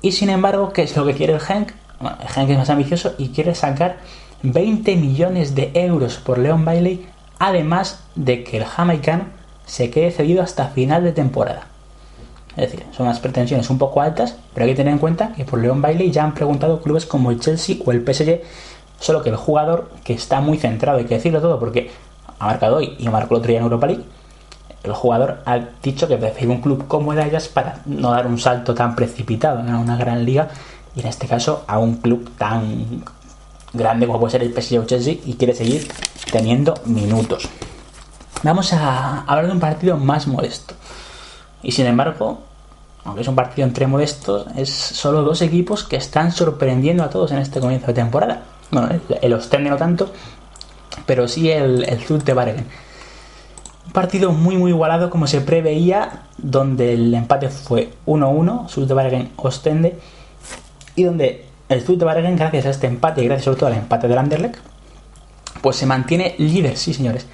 Y 0.00 0.12
sin 0.12 0.30
embargo, 0.30 0.72
¿qué 0.72 0.82
es 0.82 0.96
lo 0.96 1.06
que 1.06 1.14
quiere 1.14 1.34
el 1.34 1.40
Genk? 1.40 1.72
el 2.00 2.28
Genk 2.28 2.50
es 2.50 2.58
más 2.58 2.70
ambicioso 2.70 3.14
y 3.18 3.28
quiere 3.28 3.54
sacar 3.54 3.98
20 4.42 4.96
millones 4.96 5.54
de 5.54 5.70
euros 5.74 6.16
por 6.16 6.38
Leon 6.38 6.64
Bailey, 6.64 7.06
además 7.38 8.02
de 8.16 8.42
que 8.42 8.56
el 8.56 8.64
jamaicano 8.64 9.26
se 9.66 9.90
quede 9.90 10.10
cedido 10.10 10.42
hasta 10.42 10.68
final 10.68 11.04
de 11.04 11.12
temporada. 11.12 11.71
Es 12.56 12.70
decir, 12.70 12.84
son 12.92 13.06
unas 13.06 13.20
pretensiones 13.20 13.70
un 13.70 13.78
poco 13.78 14.02
altas, 14.02 14.36
pero 14.52 14.64
hay 14.64 14.72
que 14.72 14.76
tener 14.76 14.92
en 14.92 14.98
cuenta 14.98 15.32
que 15.32 15.44
por 15.44 15.58
Leon 15.60 15.80
Bailey 15.80 16.10
ya 16.10 16.24
han 16.24 16.34
preguntado 16.34 16.80
clubes 16.80 17.06
como 17.06 17.30
el 17.30 17.40
Chelsea 17.40 17.76
o 17.84 17.92
el 17.92 18.04
PSG, 18.04 18.40
solo 19.00 19.22
que 19.22 19.30
el 19.30 19.36
jugador, 19.36 19.90
que 20.04 20.12
está 20.12 20.40
muy 20.40 20.58
centrado, 20.58 20.98
hay 20.98 21.06
que 21.06 21.14
decirlo 21.14 21.40
todo, 21.40 21.58
porque 21.58 21.90
ha 22.38 22.46
marcado 22.46 22.76
hoy 22.76 22.94
y 22.98 23.08
marcó 23.08 23.34
el 23.34 23.38
otro 23.38 23.48
día 23.48 23.58
en 23.58 23.64
Europa 23.64 23.86
League, 23.86 24.04
el 24.82 24.92
jugador 24.92 25.42
ha 25.46 25.60
dicho 25.82 26.08
que 26.08 26.16
prefiere 26.16 26.52
un 26.52 26.60
club 26.60 26.86
como 26.88 27.12
el 27.12 27.20
Ajax 27.20 27.48
para 27.48 27.80
no 27.86 28.10
dar 28.10 28.26
un 28.26 28.38
salto 28.38 28.74
tan 28.74 28.96
precipitado 28.96 29.60
a 29.60 29.78
una 29.78 29.96
gran 29.96 30.24
liga 30.24 30.48
y 30.96 31.00
en 31.00 31.06
este 31.06 31.26
caso 31.28 31.64
a 31.68 31.78
un 31.78 31.96
club 31.96 32.30
tan 32.36 33.04
grande 33.72 34.06
como 34.06 34.18
puede 34.18 34.32
ser 34.32 34.42
el 34.42 34.52
PSG 34.52 34.80
o 34.80 34.84
Chelsea 34.84 35.16
y 35.24 35.34
quiere 35.34 35.54
seguir 35.54 35.88
teniendo 36.30 36.74
minutos. 36.84 37.48
Vamos 38.42 38.72
a 38.72 39.20
hablar 39.20 39.46
de 39.46 39.52
un 39.52 39.60
partido 39.60 39.96
más 39.96 40.26
modesto. 40.26 40.74
Y 41.62 41.72
sin 41.72 41.86
embargo, 41.86 42.40
aunque 43.04 43.22
es 43.22 43.28
un 43.28 43.34
partido 43.34 43.66
entre 43.66 43.86
modestos, 43.86 44.46
es 44.56 44.70
solo 44.70 45.22
dos 45.22 45.42
equipos 45.42 45.84
que 45.84 45.96
están 45.96 46.32
sorprendiendo 46.32 47.02
a 47.02 47.10
todos 47.10 47.32
en 47.32 47.38
este 47.38 47.60
comienzo 47.60 47.88
de 47.88 47.94
temporada. 47.94 48.42
Bueno, 48.70 48.88
el, 49.20 49.32
Ostende 49.32 49.70
no 49.70 49.76
tanto, 49.76 50.12
pero 51.06 51.28
sí 51.28 51.50
el, 51.50 51.84
el 51.84 52.00
Zulte 52.00 52.32
Bargen. 52.32 52.66
Un 53.86 53.92
partido 53.92 54.32
muy 54.32 54.56
muy 54.56 54.70
igualado 54.70 55.10
como 55.10 55.26
se 55.26 55.40
preveía, 55.40 56.22
donde 56.38 56.94
el 56.94 57.12
empate 57.12 57.48
fue 57.48 57.92
1-1, 58.06 58.68
Zulte 58.68 58.94
Bargen 58.94 59.32
Ostende, 59.36 59.98
y 60.94 61.04
donde 61.04 61.46
el 61.68 61.82
Zulte 61.82 62.04
Bargen, 62.04 62.36
gracias 62.36 62.66
a 62.66 62.70
este 62.70 62.86
empate 62.86 63.22
y 63.22 63.26
gracias 63.26 63.44
sobre 63.46 63.58
todo 63.58 63.66
al 63.68 63.76
empate 63.76 64.08
del 64.08 64.18
Anderlecht, 64.18 64.56
pues 65.60 65.76
se 65.76 65.86
mantiene 65.86 66.34
líder, 66.38 66.76
sí 66.76 66.94
señores, 66.94 67.26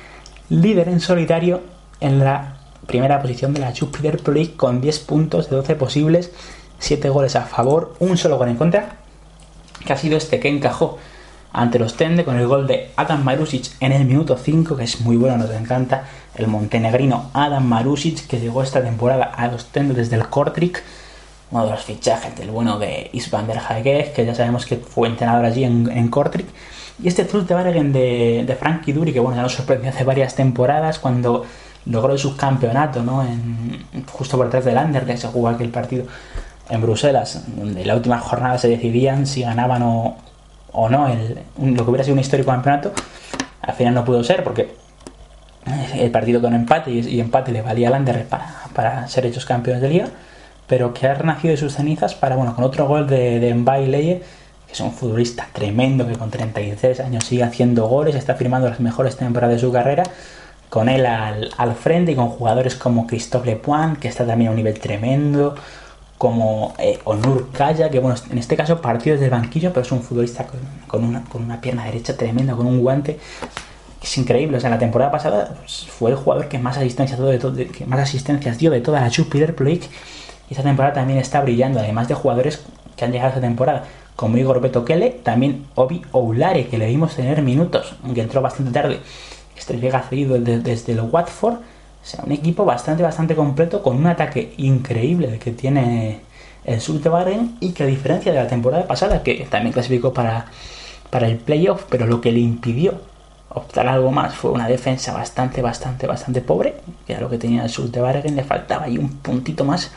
líder 0.49 0.89
en 0.89 1.01
solitario 1.01 1.61
en 2.01 2.21
la 2.21 2.58
primera 2.87 3.21
posición 3.21 3.55
de 3.55 3.61
la 3.61 3.75
Jupiter 3.75 4.19
Pro 4.19 4.35
League 4.35 4.55
con 4.57 4.81
10 4.81 4.99
puntos 5.01 5.51
de 5.51 5.57
12 5.57 5.75
posibles, 5.77 6.31
7 6.79 7.09
goles 7.09 7.37
a 7.37 7.43
favor, 7.43 7.95
un 7.99 8.17
solo 8.17 8.39
gol 8.39 8.49
en 8.49 8.57
contra, 8.57 8.97
que 9.85 9.93
ha 9.93 9.97
sido 9.97 10.17
este 10.17 10.41
que 10.41 10.49
encajó 10.49 10.99
ante 11.53 11.79
los 11.79 11.97
Tende 11.97 12.25
con 12.25 12.37
el 12.37 12.47
gol 12.47 12.67
de 12.67 12.91
Adam 12.97 13.25
Marusic 13.25 13.71
en 13.81 13.93
el 13.93 14.05
minuto 14.05 14.37
5, 14.37 14.77
que 14.77 14.85
es 14.85 15.01
muy 15.01 15.17
bueno, 15.17 15.37
nos 15.39 15.51
encanta, 15.51 16.05
el 16.35 16.47
montenegrino 16.47 17.31
Adam 17.33 17.65
Marusic, 17.65 18.27
que 18.27 18.39
llegó 18.39 18.63
esta 18.63 18.83
temporada 18.83 19.25
a 19.25 19.49
los 19.49 19.67
Tende 19.67 19.95
desde 19.95 20.17
el 20.17 20.29
Kortrijk, 20.29 20.83
uno 21.51 21.65
de 21.65 21.71
los 21.71 21.83
fichajes 21.83 22.37
del 22.37 22.51
bueno 22.51 22.79
de 22.79 23.09
Isvan 23.13 23.47
der 23.47 24.13
que 24.13 24.27
ya 24.27 24.35
sabemos 24.35 24.67
que 24.67 24.77
fue 24.77 25.09
entrenador 25.09 25.47
allí 25.47 25.65
en, 25.65 25.91
en 25.91 26.11
y 27.01 27.07
este 27.07 27.25
Zulte 27.25 27.55
de, 27.55 28.45
de 28.45 28.57
Frankie 28.57 28.93
Duri, 28.93 29.13
que 29.13 29.21
bueno, 29.21 29.37
ya 29.37 29.43
nos 29.43 29.55
sorprendió 29.55 29.91
hace 29.91 30.03
varias 30.03 30.35
temporadas 30.35 30.99
cuando 30.99 31.47
logró 31.89 32.13
el 32.13 32.19
subcampeonato, 32.19 33.03
¿no? 33.03 33.23
En, 33.23 33.85
justo 34.13 34.37
por 34.37 34.47
detrás 34.47 34.65
del 34.65 35.05
que 35.05 35.17
se 35.17 35.29
jugó 35.29 35.49
aquel 35.49 35.71
partido 35.71 36.05
en 36.69 36.83
Bruselas, 36.83 37.45
donde 37.47 37.85
la 37.85 37.95
última 37.95 38.19
jornada 38.19 38.59
se 38.59 38.69
decidían 38.69 39.27
si 39.27 39.43
ganaban 39.43 39.83
o, 39.83 40.17
o 40.73 40.89
no 40.89 41.09
el, 41.09 41.39
lo 41.59 41.85
que 41.85 41.91
hubiera 41.91 42.05
sido 42.05 42.15
un 42.15 42.21
histórico 42.21 42.51
campeonato. 42.51 42.93
Al 43.63 43.75
final 43.75 43.95
no 43.95 44.05
pudo 44.05 44.23
ser 44.23 44.45
porque 44.45 44.75
el 45.95 46.11
partido 46.11 46.41
con 46.41 46.55
empate 46.55 46.91
y, 46.91 47.21
empate 47.21 47.53
le 47.53 47.63
valía 47.63 47.89
al 47.89 48.05
para, 48.25 48.55
para, 48.75 49.09
ser 49.09 49.27
hechos 49.27 49.45
campeones 49.45 49.83
de 49.83 49.89
liga, 49.89 50.09
pero 50.67 50.95
que 50.95 51.07
ha 51.07 51.15
renacido 51.15 51.53
de 51.53 51.57
sus 51.57 51.75
cenizas 51.75 52.15
para, 52.15 52.37
bueno, 52.37 52.55
con 52.55 52.65
otro 52.65 52.87
gol 52.87 53.07
de, 53.07 53.41
de 53.41 54.23
que 54.67 54.75
es 54.75 54.81
un 54.81 54.93
futbolista 54.93 55.49
tremendo 55.53 56.07
que 56.07 56.15
con 56.15 56.31
33 56.31 57.01
años 57.01 57.25
sigue 57.25 57.43
haciendo 57.43 57.87
goles, 57.87 58.15
está 58.15 58.35
firmando 58.35 58.69
las 58.69 58.81
mejores 58.81 59.17
temporadas 59.17 59.57
de 59.57 59.61
su 59.61 59.73
carrera, 59.73 60.03
con 60.69 60.89
él 60.89 61.07
al, 61.07 61.75
frente 61.75 62.13
y 62.13 62.15
con 62.15 62.29
jugadores 62.29 62.75
como 62.77 63.07
Christophe 63.07 63.47
Lepoint, 63.47 63.99
que 63.99 64.09
está 64.09 64.27
también 64.27 64.49
a 64.49 64.51
un 64.51 64.57
nivel 64.57 64.79
tremendo, 64.79 65.55
como 66.19 66.75
eh, 66.79 66.99
Onur 67.05 67.51
Kaya, 67.53 67.91
que 67.91 68.01
bueno, 68.01 68.19
en 68.31 68.39
este 68.39 68.57
caso 68.57 68.81
partido 68.81 69.15
desde 69.15 69.27
el 69.27 69.31
banquillo, 69.31 69.73
pero 69.73 69.87
es 69.87 69.93
un 69.93 70.03
futbolista 70.03 70.47
con, 70.87 71.05
una, 71.05 71.25
con 71.25 71.45
una 71.45 71.61
pierna 71.61 71.85
derecha 71.85 72.17
tremenda, 72.17 72.55
con 72.55 72.67
un 72.67 72.81
guante. 72.81 73.19
Es 74.03 74.19
increíble, 74.19 74.57
o 74.57 74.61
sea, 74.61 74.71
la 74.71 74.79
temporada 74.79 75.11
pasada 75.11 75.57
pues, 75.59 75.87
fue 75.89 76.11
el 76.11 76.17
jugador 76.17 76.49
que 76.49 76.59
más 76.59 76.77
asistencias, 76.77 77.19
de 77.19 77.67
que 77.69 77.87
más 77.87 78.01
asistencias 78.01 78.59
dio 78.59 78.71
de 78.71 78.81
toda 78.81 79.01
la 79.01 79.09
League. 79.09 79.89
Y 80.51 80.55
esta 80.55 80.63
temporada 80.63 80.95
también 80.95 81.19
está 81.19 81.41
brillando, 81.41 81.79
además 81.79 82.09
de 82.09 82.15
jugadores 82.15 82.65
que 82.97 83.05
han 83.05 83.13
llegado 83.13 83.29
a 83.29 83.35
esta 83.35 83.41
temporada 83.41 83.85
como 84.17 84.37
Igor 84.37 84.61
Betokele, 84.61 85.11
también 85.11 85.67
Obi 85.77 86.03
Oulare, 86.11 86.67
que 86.67 86.77
le 86.77 86.87
vimos 86.87 87.15
tener 87.15 87.41
minutos, 87.41 87.95
aunque 88.03 88.23
entró 88.23 88.43
bastante 88.43 88.73
tarde. 88.73 88.99
Este 89.59 89.79
llega 89.79 90.01
cedido 90.03 90.39
desde 90.39 90.93
el 90.93 91.01
Watford. 91.01 91.55
O 91.55 92.07
sea, 92.11 92.25
un 92.25 92.33
equipo 92.33 92.65
bastante, 92.65 93.03
bastante 93.03 93.35
completo, 93.35 93.83
con 93.83 93.97
un 93.97 94.07
ataque 94.07 94.55
increíble 94.57 95.39
que 95.39 95.51
tiene 95.51 96.21
el 96.65 96.81
Sultebaren 96.81 97.57
y 97.61 97.73
que 97.73 97.83
a 97.83 97.87
diferencia 97.87 98.33
de 98.33 98.39
la 98.39 98.47
temporada 98.47 98.87
pasada, 98.87 99.23
que 99.23 99.47
también 99.51 99.73
clasificó 99.73 100.13
para, 100.13 100.47
para 101.11 101.27
el 101.27 101.37
playoff, 101.39 101.85
pero 101.89 102.07
lo 102.07 102.21
que 102.21 102.33
le 102.33 102.41
impidió 102.41 103.01
optar 103.51 103.89
algo 103.89 104.11
más 104.11 104.35
fue 104.35 104.51
una 104.51 104.69
defensa 104.69 105.13
bastante, 105.13 105.63
bastante, 105.63 106.07
bastante 106.07 106.41
pobre, 106.41 106.75
que 107.07 107.15
era 107.15 107.23
lo 107.23 107.31
que 107.31 107.39
tenía 107.39 107.65
el 107.65 107.71
Sultebaren, 107.71 108.37
le 108.37 108.45
faltaba 108.45 108.85
ahí 108.85 108.99
un 108.99 109.09
puntito 109.19 109.65
más. 109.65 109.91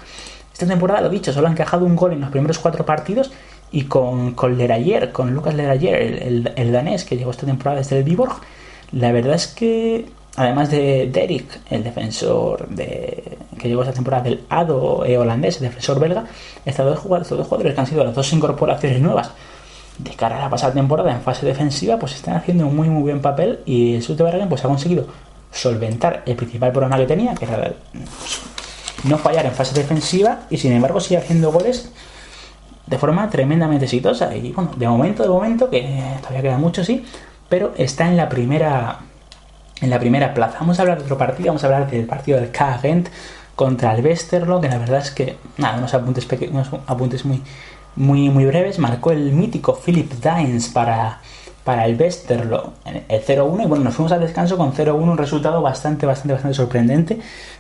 Esta 0.51 0.65
temporada, 0.65 1.01
lo 1.01 1.09
dicho, 1.09 1.33
solo 1.33 1.47
han 1.47 1.53
encajado 1.53 1.85
un 1.85 1.95
gol 1.95 2.13
en 2.13 2.21
los 2.21 2.29
primeros 2.29 2.59
cuatro 2.59 2.85
partidos 2.85 3.31
y 3.71 3.83
con, 3.83 4.33
con 4.33 4.57
Lerayer, 4.57 5.11
con 5.11 5.33
Lucas 5.33 5.53
Lerayer, 5.55 5.95
el, 6.23 6.53
el, 6.55 6.71
danés 6.71 7.05
que 7.05 7.17
llegó 7.17 7.31
esta 7.31 7.45
temporada 7.45 7.79
desde 7.79 7.97
el 7.97 8.03
Viborg, 8.03 8.35
la 8.91 9.11
verdad 9.11 9.35
es 9.35 9.47
que 9.47 10.05
además 10.35 10.71
de 10.71 11.09
Derek, 11.11 11.59
el 11.69 11.83
defensor 11.83 12.67
de, 12.69 13.37
que 13.57 13.67
llegó 13.67 13.81
esta 13.81 13.93
temporada 13.93 14.23
del 14.23 14.43
ADO 14.49 15.05
e 15.05 15.17
holandés, 15.17 15.57
el 15.57 15.63
defensor 15.63 15.99
belga, 15.99 16.25
estos 16.65 16.85
dos, 16.85 16.99
jugadores, 16.99 17.25
estos 17.25 17.37
dos 17.37 17.47
jugadores 17.47 17.73
que 17.73 17.79
han 17.81 17.87
sido 17.87 18.03
las 18.03 18.15
dos 18.15 18.31
incorporaciones 18.33 19.01
nuevas 19.01 19.31
de 19.97 20.11
cara 20.11 20.37
a 20.37 20.39
la 20.39 20.49
pasada 20.49 20.73
temporada 20.73 21.11
en 21.11 21.21
fase 21.21 21.45
defensiva, 21.45 21.99
pues 21.99 22.15
están 22.15 22.35
haciendo 22.35 22.65
un 22.65 22.75
muy 22.75 22.89
muy 22.89 23.03
buen 23.03 23.21
papel 23.21 23.59
y 23.65 23.95
el 23.95 24.01
Sute 24.01 24.23
pues 24.49 24.65
ha 24.65 24.67
conseguido 24.67 25.05
solventar 25.51 26.23
el 26.25 26.35
principal 26.35 26.71
problema 26.71 26.97
que 26.97 27.05
tenía, 27.05 27.35
que 27.35 27.45
era 27.45 27.73
no 29.03 29.17
fallar 29.17 29.45
en 29.45 29.51
fase 29.51 29.73
defensiva 29.75 30.41
y 30.49 30.57
sin 30.57 30.71
embargo 30.71 30.99
sigue 30.99 31.17
haciendo 31.17 31.51
goles 31.51 31.91
de 32.87 32.97
forma 32.97 33.29
tremendamente 33.29 33.85
exitosa. 33.85 34.35
Y 34.35 34.51
bueno, 34.51 34.71
de 34.75 34.87
momento, 34.87 35.23
de 35.23 35.29
momento, 35.29 35.69
que 35.69 36.01
todavía 36.19 36.41
queda 36.41 36.57
mucho, 36.57 36.83
sí, 36.83 37.05
pero 37.51 37.73
está 37.75 38.07
en 38.07 38.15
la 38.15 38.29
primera 38.29 38.99
en 39.81 39.89
la 39.89 39.99
primera 39.99 40.33
plaza. 40.33 40.59
Vamos 40.61 40.79
a 40.79 40.83
hablar 40.83 40.99
de 40.99 41.03
otro 41.03 41.17
partido, 41.17 41.47
vamos 41.47 41.63
a 41.63 41.67
hablar 41.67 41.91
del 41.91 42.05
partido 42.05 42.39
del 42.39 42.49
K 42.49 42.79
contra 43.55 43.93
el 43.93 44.05
Westerlo, 44.05 44.61
que 44.61 44.69
la 44.69 44.77
verdad 44.77 44.99
es 44.99 45.11
que, 45.11 45.35
nada, 45.57 45.77
unos 45.77 45.93
apuntes, 45.93 46.25
unos 46.49 46.69
apuntes 46.87 47.25
muy, 47.25 47.41
muy, 47.97 48.29
muy 48.29 48.45
breves. 48.45 48.79
Marcó 48.79 49.11
el 49.11 49.33
mítico 49.33 49.75
Philip 49.75 50.13
Dines 50.13 50.69
para, 50.69 51.19
para 51.65 51.85
el 51.85 51.99
Westerlo 51.99 52.73
el 52.85 53.25
0-1 53.25 53.63
y 53.63 53.67
bueno, 53.67 53.83
nos 53.83 53.95
fuimos 53.95 54.13
al 54.13 54.21
descanso 54.21 54.55
con 54.55 54.71
0-1, 54.71 54.93
un 54.93 55.17
resultado 55.17 55.61
bastante, 55.61 56.05
bastante, 56.05 56.33
bastante 56.33 56.55
sorprendente 56.55 57.19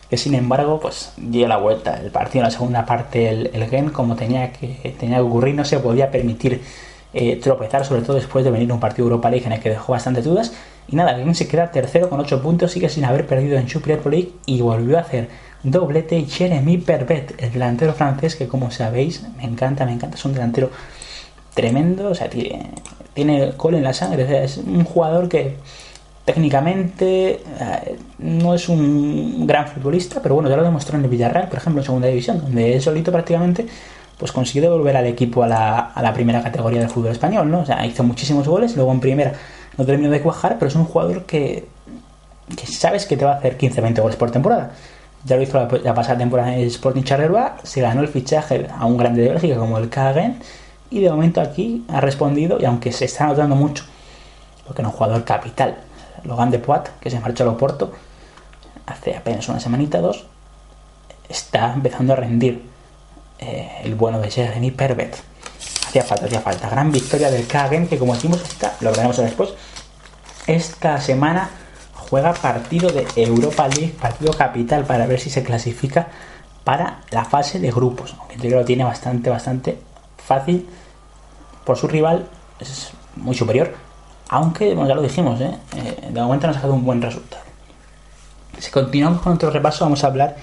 que 0.09 0.17
sin 0.17 0.35
embargo 0.35 0.79
pues 0.79 1.13
dio 1.17 1.47
la 1.47 1.57
vuelta 1.57 1.97
el 1.97 2.11
partido 2.11 2.41
en 2.41 2.45
la 2.45 2.51
segunda 2.51 2.85
parte 2.85 3.29
el, 3.29 3.49
el 3.53 3.69
Gen 3.69 3.89
como 3.91 4.15
tenía 4.15 4.51
que, 4.51 4.95
tenía 4.99 5.17
que 5.17 5.21
ocurrir 5.21 5.55
no 5.55 5.63
se 5.63 5.79
podía 5.79 6.11
permitir 6.11 6.61
eh, 7.13 7.35
tropezar 7.37 7.85
sobre 7.85 8.01
todo 8.01 8.15
después 8.15 8.45
de 8.45 8.51
venir 8.51 8.71
un 8.71 8.79
partido 8.79 9.05
Europa 9.05 9.29
League 9.29 9.45
en 9.45 9.51
el 9.51 9.59
que 9.59 9.69
dejó 9.69 9.93
bastantes 9.93 10.23
dudas. 10.23 10.53
Y 10.87 10.95
nada, 10.95 11.15
Gen 11.15 11.35
se 11.35 11.47
queda 11.47 11.71
tercero 11.71 12.09
con 12.09 12.19
8 12.19 12.41
puntos 12.41 12.71
sigue 12.71 12.89
sin 12.89 13.05
haber 13.05 13.27
perdido 13.27 13.57
en 13.57 13.67
Super 13.69 14.05
League 14.07 14.31
y 14.45 14.61
volvió 14.61 14.97
a 14.97 15.01
hacer 15.01 15.29
doblete 15.63 16.23
Jeremy 16.25 16.77
Pervet 16.77 17.35
el 17.41 17.51
delantero 17.51 17.93
francés 17.93 18.35
que 18.35 18.47
como 18.47 18.71
sabéis 18.71 19.23
me 19.37 19.43
encanta, 19.43 19.85
me 19.85 19.93
encanta, 19.93 20.17
es 20.17 20.25
un 20.25 20.33
delantero 20.33 20.71
tremendo, 21.53 22.09
o 22.09 22.15
sea, 22.15 22.29
tiene, 22.29 22.71
tiene 23.13 23.53
col 23.57 23.75
en 23.75 23.83
la 23.83 23.93
sangre, 23.93 24.43
es 24.43 24.57
un 24.57 24.83
jugador 24.83 25.29
que 25.29 25.57
técnicamente 26.25 27.41
eh, 27.59 27.97
no 28.19 28.53
es 28.53 28.69
un 28.69 29.45
gran 29.45 29.67
futbolista, 29.67 30.21
pero 30.21 30.35
bueno, 30.35 30.49
ya 30.49 30.55
lo 30.55 30.63
demostró 30.63 30.97
en 30.97 31.03
el 31.03 31.09
Villarreal, 31.09 31.49
por 31.49 31.57
ejemplo, 31.57 31.81
en 31.81 31.85
segunda 31.85 32.07
división, 32.07 32.39
donde 32.41 32.73
él 32.75 32.81
solito 32.81 33.11
prácticamente 33.11 33.67
pues 34.21 34.31
consiguió 34.31 34.69
devolver 34.69 34.95
al 34.95 35.07
equipo 35.07 35.41
a 35.41 35.47
la, 35.47 35.79
a 35.79 36.01
la 36.03 36.13
primera 36.13 36.43
categoría 36.43 36.79
del 36.79 36.91
fútbol 36.91 37.11
español, 37.11 37.49
¿no? 37.49 37.61
O 37.61 37.65
sea, 37.65 37.83
hizo 37.87 38.03
muchísimos 38.03 38.47
goles, 38.47 38.75
luego 38.75 38.91
en 38.91 38.99
primera 38.99 39.33
no 39.75 39.83
terminó 39.83 40.11
de 40.11 40.21
cuajar, 40.21 40.59
pero 40.59 40.69
es 40.69 40.75
un 40.75 40.85
jugador 40.85 41.23
que, 41.25 41.67
que 42.55 42.67
sabes 42.67 43.07
que 43.07 43.17
te 43.17 43.25
va 43.25 43.31
a 43.31 43.35
hacer 43.37 43.57
15-20 43.57 43.99
goles 43.99 44.15
por 44.17 44.29
temporada. 44.29 44.73
Ya 45.25 45.37
lo 45.37 45.41
hizo 45.41 45.67
la, 45.83 45.95
pasada 45.95 46.19
temporada 46.19 46.53
en 46.53 46.59
el 46.59 46.67
Sporting 46.67 47.01
Charleroi, 47.01 47.53
se 47.63 47.81
ganó 47.81 48.01
el 48.01 48.09
fichaje 48.09 48.67
a 48.77 48.85
un 48.85 48.95
grande 48.95 49.23
de 49.23 49.29
Bélgica 49.29 49.57
como 49.57 49.79
el 49.79 49.89
Kagen, 49.89 50.37
y 50.91 50.99
de 51.01 51.09
momento 51.09 51.41
aquí 51.41 51.83
ha 51.87 51.99
respondido, 51.99 52.59
y 52.61 52.65
aunque 52.65 52.91
se 52.91 53.05
está 53.05 53.25
notando 53.25 53.55
mucho, 53.55 53.85
porque 54.67 54.83
es 54.83 54.87
un 54.87 54.93
jugador 54.93 55.23
capital, 55.23 55.77
Logan 56.25 56.51
de 56.51 56.59
Poit, 56.59 56.89
que 56.99 57.09
se 57.09 57.19
marchó 57.19 57.41
a 57.41 57.47
Loporto 57.47 57.91
hace 58.85 59.15
apenas 59.15 59.49
una 59.49 59.59
semanita, 59.59 59.99
dos, 59.99 60.27
está 61.27 61.73
empezando 61.73 62.13
a 62.13 62.17
rendir 62.17 62.69
eh, 63.41 63.81
el 63.83 63.95
bueno 63.95 64.19
de 64.19 64.31
Jeremy 64.31 64.71
Pervet. 64.71 65.17
Hacía 65.87 66.03
falta, 66.03 66.25
hacía 66.25 66.39
falta. 66.39 66.69
Gran 66.69 66.91
victoria 66.91 67.29
del 67.29 67.47
Kagen, 67.47 67.87
que 67.87 67.97
como 67.97 68.13
decimos, 68.13 68.41
lo 68.79 68.91
veremos 68.91 69.17
después. 69.17 69.53
Esta 70.47 71.01
semana 71.01 71.49
juega 71.93 72.33
partido 72.33 72.89
de 72.89 73.05
Europa 73.15 73.67
League, 73.67 73.93
partido 73.99 74.33
capital, 74.33 74.85
para 74.85 75.05
ver 75.05 75.19
si 75.19 75.29
se 75.29 75.43
clasifica 75.43 76.07
para 76.63 77.01
la 77.11 77.25
fase 77.25 77.59
de 77.59 77.71
grupos. 77.71 78.15
Aunque 78.19 78.37
creo 78.37 78.51
que 78.51 78.55
lo 78.57 78.65
tiene 78.65 78.83
bastante, 78.83 79.29
bastante 79.29 79.77
fácil 80.17 80.69
por 81.65 81.77
su 81.77 81.87
rival, 81.87 82.27
es 82.59 82.91
muy 83.17 83.35
superior 83.35 83.75
aunque, 84.31 84.73
ya 84.73 84.95
lo 84.95 85.01
dijimos, 85.01 85.41
¿eh? 85.41 85.57
¿eh? 85.75 86.09
de 86.09 86.21
momento 86.21 86.47
nos 86.47 86.55
ha 86.55 86.59
sacado 86.59 86.73
un 86.73 86.85
buen 86.85 87.01
resultado. 87.01 87.43
Si 88.57 88.71
continuamos 88.71 89.21
con 89.21 89.33
otro 89.33 89.51
repaso, 89.51 89.83
vamos 89.83 90.05
a 90.05 90.07
hablar 90.07 90.37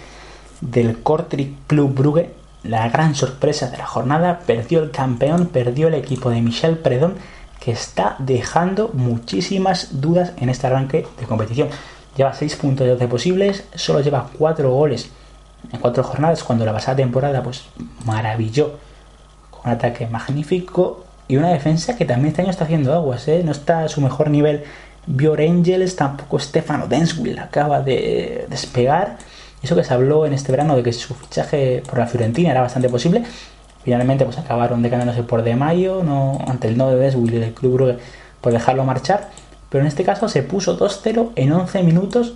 del 0.61 1.03
Kortrijk 1.03 1.67
Club 1.67 1.95
Brugge. 1.95 2.31
La 2.69 2.89
gran 2.91 3.15
sorpresa 3.15 3.71
de 3.71 3.79
la 3.79 3.87
jornada, 3.87 4.41
perdió 4.47 4.83
el 4.83 4.91
campeón, 4.91 5.47
perdió 5.47 5.89
el 5.89 5.95
equipo 5.95 6.29
de 6.29 6.43
Michel 6.43 6.77
Predón, 6.77 7.15
que 7.61 7.73
está 7.73 8.17
dejando 8.19 8.91
muchísimas 8.93 10.01
dudas 10.01 10.33
en 10.37 10.51
este 10.51 10.67
arranque 10.67 11.07
de 11.19 11.27
competición. 11.27 11.69
Lleva 12.15 12.35
6 12.35 12.57
puntos 12.57 12.87
de 12.87 12.93
12 12.93 13.09
posibles, 13.09 13.65
solo 13.75 14.01
lleva 14.01 14.29
4 14.39 14.71
goles 14.71 15.11
en 15.73 15.81
cuatro 15.81 16.05
jornadas, 16.05 16.45
cuando 16.45 16.65
la 16.65 16.73
pasada 16.73 16.99
temporada 16.99 17.43
pues 17.43 17.65
maravilló 18.05 18.79
con 19.51 19.63
un 19.65 19.73
ataque 19.73 20.07
magnífico 20.07 21.05
y 21.27 21.37
una 21.37 21.49
defensa 21.49 21.97
que 21.97 22.05
también 22.05 22.29
este 22.29 22.43
año 22.43 22.51
está 22.51 22.65
haciendo 22.65 22.95
aguas, 22.95 23.27
¿eh? 23.29 23.43
no 23.45 23.53
está 23.53 23.81
a 23.85 23.89
su 23.89 24.01
mejor 24.01 24.31
nivel 24.31 24.65
Bior 25.07 25.41
Angels, 25.41 25.97
tampoco 25.97 26.39
Stefano 26.39 26.87
Denswil 26.87 27.39
acaba 27.39 27.81
de 27.81 28.47
despegar. 28.51 29.17
Eso 29.63 29.75
que 29.75 29.85
se 29.85 29.93
habló 29.93 30.27
en 30.27 30.33
este 30.33 30.53
verano 30.53 30.77
de 30.77 30.83
que 30.83 30.93
su 30.93 31.15
fichaje 31.15 31.83
por 31.89 31.99
la 31.99 32.07
Fiorentina 32.07 32.51
era 32.51 32.61
bastante 32.61 32.89
posible. 32.89 33.25
Finalmente 33.83 34.25
pues 34.25 34.39
acabaron 34.39 34.83
decanándose 34.83 35.23
por 35.23 35.43
de 35.43 35.57
mayo, 35.57 36.03
ante 36.47 36.69
el 36.69 36.77
no 36.77 36.91
de 36.91 36.97
Denswil 36.97 37.35
y 37.35 37.39
del 37.39 37.55
Club 37.55 37.75
Brugge 37.75 37.99
por 38.41 38.53
dejarlo 38.53 38.85
marchar. 38.85 39.31
Pero 39.71 39.83
en 39.83 39.89
este 39.89 40.05
caso 40.05 40.29
se 40.29 40.43
puso 40.43 40.79
2-0 40.79 41.31
en 41.37 41.53
11 41.53 41.83
minutos 41.83 42.35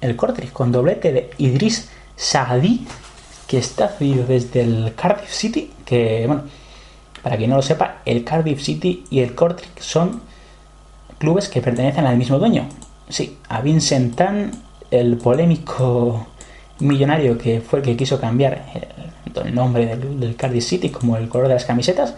el 0.00 0.16
Cortric 0.16 0.52
con 0.52 0.72
doblete 0.72 1.12
de 1.12 1.30
Idris 1.38 1.90
Saadi, 2.16 2.86
que 3.46 3.58
está 3.58 3.88
cedido 3.88 4.26
desde 4.26 4.62
el 4.62 4.94
Cardiff 4.94 5.30
City, 5.30 5.72
que 5.84 6.24
bueno, 6.26 6.42
para 7.22 7.36
quien 7.36 7.50
no 7.50 7.56
lo 7.56 7.62
sepa, 7.62 7.98
el 8.04 8.24
Cardiff 8.24 8.60
City 8.62 9.04
y 9.10 9.20
el 9.20 9.34
Cortric 9.34 9.80
son 9.80 10.20
clubes 11.18 11.48
que 11.48 11.60
pertenecen 11.60 12.06
al 12.06 12.16
mismo 12.16 12.38
dueño. 12.38 12.68
Sí, 13.08 13.38
a 13.48 13.60
Vincent 13.60 14.14
Tan, 14.14 14.52
el 14.90 15.16
polémico 15.16 16.26
millonario 16.80 17.38
que 17.38 17.60
fue 17.60 17.80
el 17.80 17.84
que 17.84 17.96
quiso 17.96 18.20
cambiar 18.20 18.64
el, 19.44 19.54
nombre 19.54 19.96
del, 19.96 20.36
Cardiff 20.36 20.64
City 20.64 20.90
como 20.90 21.16
el 21.16 21.28
color 21.28 21.48
de 21.48 21.54
las 21.54 21.64
camisetas. 21.64 22.14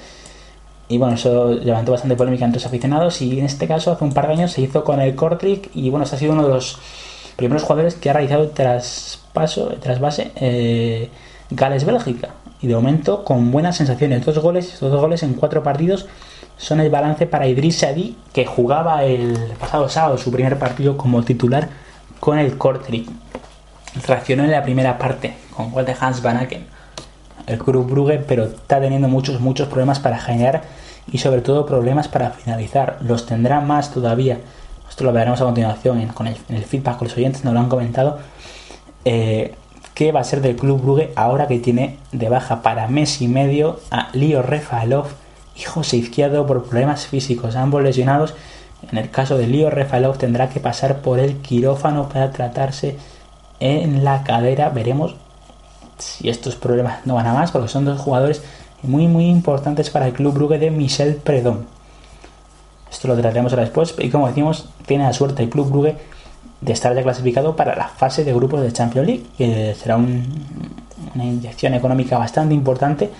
Y 0.88 0.99
bueno, 0.99 1.14
eso 1.14 1.52
levantó 1.55 1.93
bastante 1.93 2.17
polémica 2.17 2.45
entre 2.45 2.59
los 2.59 2.67
aficionados 2.67 3.23
y 3.23 3.38
en 3.38 3.45
este 3.45 3.69
caso 3.69 3.93
hace 3.93 4.05
un 4.05 4.12
par 4.12 4.26
de 4.26 4.35
años 4.35 4.52
se 4.52 4.62
hizo 4.62 4.83
con 4.83 5.00
el 5.00 5.14
Cortric 5.14 5.71
y 5.75 5.88
bueno, 5.88 6.05
este 6.05 6.17
ha 6.17 6.19
sido 6.19 6.33
uno 6.33 6.43
de 6.43 6.55
los 6.55 6.79
primeros 7.37 7.62
jugadores 7.62 7.95
que 7.95 8.11
ha 8.11 8.12
realizado 8.12 8.43
el 8.43 8.50
traspaso, 8.50 9.71
el 9.71 9.79
trasvase 9.79 10.33
eh, 10.35 11.09
Gales-Bélgica 11.50 12.31
y 12.61 12.67
de 12.67 12.75
momento 12.75 13.25
con 13.25 13.52
buenas 13.52 13.76
sensaciones. 13.76 14.25
Dos 14.25 14.38
goles, 14.38 14.79
dos 14.81 15.00
goles 15.00 15.23
en 15.23 15.35
cuatro 15.35 15.62
partidos 15.62 16.07
son 16.57 16.81
el 16.81 16.90
balance 16.90 17.26
para 17.26 17.47
Idris 17.47 17.79
Sadi, 17.79 18.17
que 18.33 18.45
jugaba 18.45 19.05
el 19.05 19.35
pasado 19.59 19.88
sábado 19.88 20.19
su 20.19 20.31
primer 20.31 20.59
partido 20.59 20.97
como 20.97 21.23
titular 21.23 21.69
con 22.19 22.38
el 22.38 22.59
Kortrijk. 22.59 23.09
Reaccionó 24.06 24.44
en 24.44 24.52
la 24.52 24.62
primera 24.62 24.99
parte 24.99 25.35
con 25.54 25.73
gol 25.73 25.85
de 25.85 25.97
Hans 25.99 26.23
Van 26.23 26.37
Aken, 26.37 26.64
el 27.47 27.59
Club 27.59 27.90
Brugge, 27.90 28.18
pero 28.18 28.44
está 28.44 28.80
teniendo 28.80 29.09
muchos, 29.09 29.40
muchos 29.40 29.68
problemas 29.68 29.99
para 29.99 30.18
generar 30.18 30.62
y 31.11 31.18
sobre 31.18 31.40
todo 31.40 31.66
problemas 31.66 32.09
para 32.09 32.30
finalizar. 32.30 32.98
Los 33.00 33.26
tendrá 33.26 33.61
más 33.61 33.92
todavía. 33.92 34.38
Esto 34.88 35.05
lo 35.05 35.12
veremos 35.12 35.40
a 35.40 35.44
continuación 35.44 36.00
en, 36.00 36.09
con 36.09 36.26
el, 36.26 36.37
en 36.48 36.57
el 36.57 36.64
feedback 36.64 36.98
con 36.98 37.09
los 37.09 37.16
oyentes, 37.16 37.44
nos 37.44 37.55
lo 37.55 37.61
han 37.61 37.68
comentado. 37.68 38.18
Eh, 39.05 39.55
qué 39.94 40.12
va 40.12 40.20
a 40.20 40.24
ser 40.24 40.40
del 40.40 40.57
Club 40.57 40.81
Brugge 40.81 41.12
ahora 41.16 41.46
que 41.46 41.59
tiene 41.59 41.98
de 42.12 42.29
baja 42.29 42.62
para 42.62 42.87
mes 42.88 43.20
y 43.20 43.29
medio 43.29 43.81
a 43.90 44.09
Leo 44.12 44.42
Refalov 44.42 45.07
y 45.57 45.62
José 45.62 45.96
Izquierdo 45.96 46.46
por 46.46 46.64
problemas 46.64 47.07
físicos, 47.07 47.57
ambos 47.57 47.83
lesionados. 47.83 48.35
En 48.90 48.98
el 48.98 49.11
caso 49.11 49.37
de 49.37 49.46
Leo 49.46 49.68
Refalov 49.68 50.16
tendrá 50.16 50.48
que 50.48 50.61
pasar 50.61 51.00
por 51.03 51.18
el 51.18 51.37
quirófano 51.37 52.09
para 52.09 52.31
tratarse 52.31 52.96
en 53.61 54.05
la 54.05 54.25
cadera. 54.25 54.70
Veremos 54.70 55.14
si 55.99 56.29
estos 56.29 56.57
problemas 56.57 57.07
no 57.07 57.14
van 57.14 57.27
a 57.27 57.35
más, 57.35 57.51
porque 57.51 57.68
son 57.68 57.85
dos 57.85 58.01
jugadores 58.01 58.42
muy 58.83 59.07
muy 59.07 59.27
importantes 59.27 59.90
para 59.90 60.07
el 60.07 60.14
Club 60.14 60.35
Brugge 60.35 60.59
de 60.59 60.70
Michel 60.70 61.16
Predom. 61.16 61.59
Esto 62.90 63.09
lo 63.09 63.14
trataremos 63.14 63.53
ahora 63.53 63.64
después. 63.64 63.94
Y 63.99 64.09
como 64.11 64.27
decimos, 64.27 64.68
tiene 64.87 65.05
la 65.05 65.12
suerte 65.12 65.42
el 65.42 65.51
Club 65.51 65.70
Brugge 65.70 65.96
de 66.61 66.73
estar 66.73 66.94
ya 66.94 67.03
clasificado 67.03 67.57
para 67.57 67.77
la 67.77 67.88
fase 67.88 68.25
de 68.25 68.35
grupos 68.35 68.62
de 68.62 68.73
Champions 68.73 69.07
League, 69.07 69.27
que 69.38 69.75
será 69.75 69.96
una 69.96 71.25
inyección 71.25 71.75
económica 71.75 72.18
bastante 72.18 72.55
importante, 72.55 73.11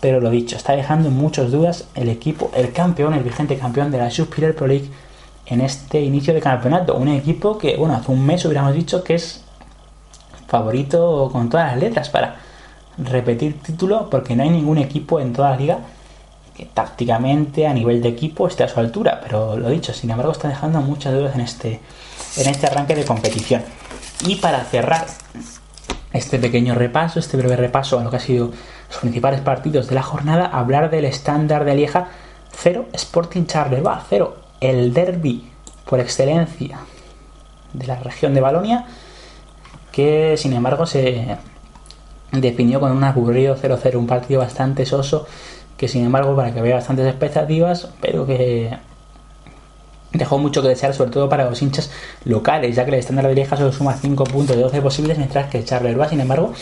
pero 0.00 0.20
lo 0.20 0.30
dicho, 0.30 0.56
está 0.56 0.72
dejando 0.72 1.10
muchas 1.10 1.50
dudas 1.50 1.86
el 1.94 2.08
equipo, 2.08 2.50
el 2.54 2.72
campeón, 2.72 3.14
el 3.14 3.22
vigente 3.22 3.58
campeón 3.58 3.90
de 3.90 3.98
la 3.98 4.10
Superior 4.10 4.54
Pro 4.54 4.66
League 4.66 4.90
en 5.46 5.60
este 5.60 6.00
inicio 6.00 6.32
de 6.32 6.40
campeonato. 6.40 6.96
Un 6.96 7.08
equipo 7.08 7.58
que, 7.58 7.76
bueno, 7.76 7.94
hace 7.94 8.10
un 8.10 8.24
mes 8.24 8.44
hubiéramos 8.44 8.74
dicho 8.74 9.04
que 9.04 9.14
es 9.14 9.41
favorito 10.52 11.30
con 11.32 11.48
todas 11.48 11.72
las 11.72 11.78
letras 11.78 12.10
para 12.10 12.36
repetir 12.98 13.62
título, 13.62 14.10
porque 14.10 14.36
no 14.36 14.42
hay 14.42 14.50
ningún 14.50 14.76
equipo 14.76 15.18
en 15.18 15.32
toda 15.32 15.52
la 15.52 15.56
liga 15.56 15.78
que 16.54 16.66
tácticamente 16.66 17.66
a 17.66 17.72
nivel 17.72 18.02
de 18.02 18.10
equipo 18.10 18.46
esté 18.46 18.62
a 18.62 18.68
su 18.68 18.78
altura, 18.78 19.18
pero 19.22 19.56
lo 19.56 19.70
dicho, 19.70 19.94
sin 19.94 20.10
embargo 20.10 20.32
está 20.32 20.48
dejando 20.48 20.82
muchas 20.82 21.14
dudas 21.14 21.34
en 21.34 21.40
este 21.40 21.80
en 22.36 22.48
este 22.50 22.66
arranque 22.66 22.94
de 22.94 23.06
competición. 23.06 23.62
Y 24.26 24.36
para 24.36 24.62
cerrar 24.64 25.06
este 26.12 26.38
pequeño 26.38 26.74
repaso, 26.74 27.18
este 27.18 27.38
breve 27.38 27.56
repaso 27.56 27.98
a 27.98 28.04
lo 28.04 28.10
que 28.10 28.16
ha 28.16 28.20
sido 28.20 28.50
los 28.90 28.98
principales 29.00 29.40
partidos 29.40 29.88
de 29.88 29.94
la 29.94 30.02
jornada, 30.02 30.44
hablar 30.44 30.90
del 30.90 31.06
estándar 31.06 31.64
de 31.64 31.74
Lieja 31.74 32.08
0 32.62 32.88
Sporting 32.92 33.46
Charleroi 33.46 34.00
0, 34.10 34.36
el 34.60 34.92
derby 34.92 35.50
por 35.88 35.98
excelencia 35.98 36.80
de 37.72 37.86
la 37.86 37.96
región 37.96 38.34
de 38.34 38.42
Balonia, 38.42 38.84
que 39.92 40.36
sin 40.36 40.54
embargo 40.54 40.86
se 40.86 41.36
definió 42.32 42.80
con 42.80 42.92
un 42.92 43.04
aburrido 43.04 43.56
0-0, 43.56 43.96
un 43.96 44.06
partido 44.06 44.40
bastante 44.40 44.86
soso, 44.86 45.26
que 45.76 45.86
sin 45.86 46.04
embargo 46.04 46.34
para 46.34 46.52
que 46.52 46.60
había 46.60 46.74
bastantes 46.74 47.06
expectativas, 47.06 47.90
pero 48.00 48.26
que 48.26 48.70
dejó 50.12 50.38
mucho 50.38 50.62
que 50.62 50.68
desear, 50.68 50.94
sobre 50.94 51.10
todo 51.10 51.28
para 51.28 51.48
los 51.48 51.60
hinchas 51.62 51.90
locales, 52.24 52.76
ya 52.76 52.84
que 52.84 52.90
el 52.90 52.98
estándar 52.98 53.26
de 53.28 53.34
Lieja 53.34 53.56
solo 53.56 53.72
suma 53.72 53.94
5 53.94 54.24
puntos 54.24 54.56
de 54.56 54.62
12 54.62 54.82
posibles, 54.82 55.18
mientras 55.18 55.48
que 55.48 55.64
Charleroi, 55.64 56.08
sin 56.08 56.20
embargo, 56.20 56.52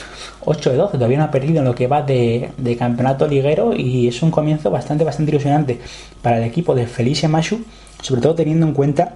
8 0.45 0.71
de 0.71 0.77
12. 0.77 0.93
Todavía 0.99 1.19
no 1.19 1.25
ha 1.25 1.31
perdido 1.31 1.59
en 1.59 1.65
lo 1.65 1.75
que 1.75 1.87
va 1.87 2.03
de, 2.03 2.53
campeonato 2.79 3.27
liguero 3.27 3.75
y 3.75 4.09
es 4.09 4.23
un 4.23 4.31
comienzo 4.31 4.71
bastante, 4.71 5.05
bastante 5.05 5.33
ilusionante 5.33 5.81
para 6.23 6.39
el 6.39 6.45
equipo 6.45 6.75
de 6.75 6.87
Felice 6.87 7.29
Machu, 7.29 7.61
sobre 8.03 8.21
todo 8.21 8.35
teniendo 8.35 8.67
en 8.67 8.73
cuenta 8.73 9.15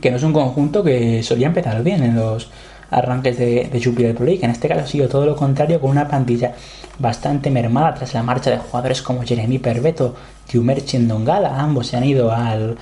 que 0.00 0.10
no 0.10 0.18
es 0.18 0.22
un 0.22 0.32
conjunto 0.32 0.84
que 0.84 1.22
solía 1.22 1.48
empezar 1.48 1.82
bien 1.82 2.02
en 2.02 2.16
los 2.16 2.48
arranques 2.90 3.38
de, 3.38 3.68
de 3.72 3.82
Jupiler 3.82 4.14
Pro 4.14 4.26
League. 4.26 4.44
En 4.44 4.50
este 4.50 4.68
caso 4.68 4.82
ha 4.82 4.86
sido 4.86 5.08
todo 5.08 5.26
lo 5.26 5.36
contrario, 5.36 5.80
con 5.80 5.90
una 5.90 6.08
plantilla 6.08 6.54
bastante 6.98 7.50
mermada 7.50 7.94
tras 7.94 8.14
la 8.14 8.22
marcha 8.22 8.50
de 8.50 8.58
jugadores 8.58 9.02
como 9.02 9.22
Jeremy 9.22 9.58
Perbeto 9.58 10.14
y 10.52 10.58
Umer 10.58 10.82
Dongala. 10.84 11.60
Ambos 11.60 11.86
se 11.88 11.96
han 11.96 12.04
ido 12.04 12.30
al 12.32 12.76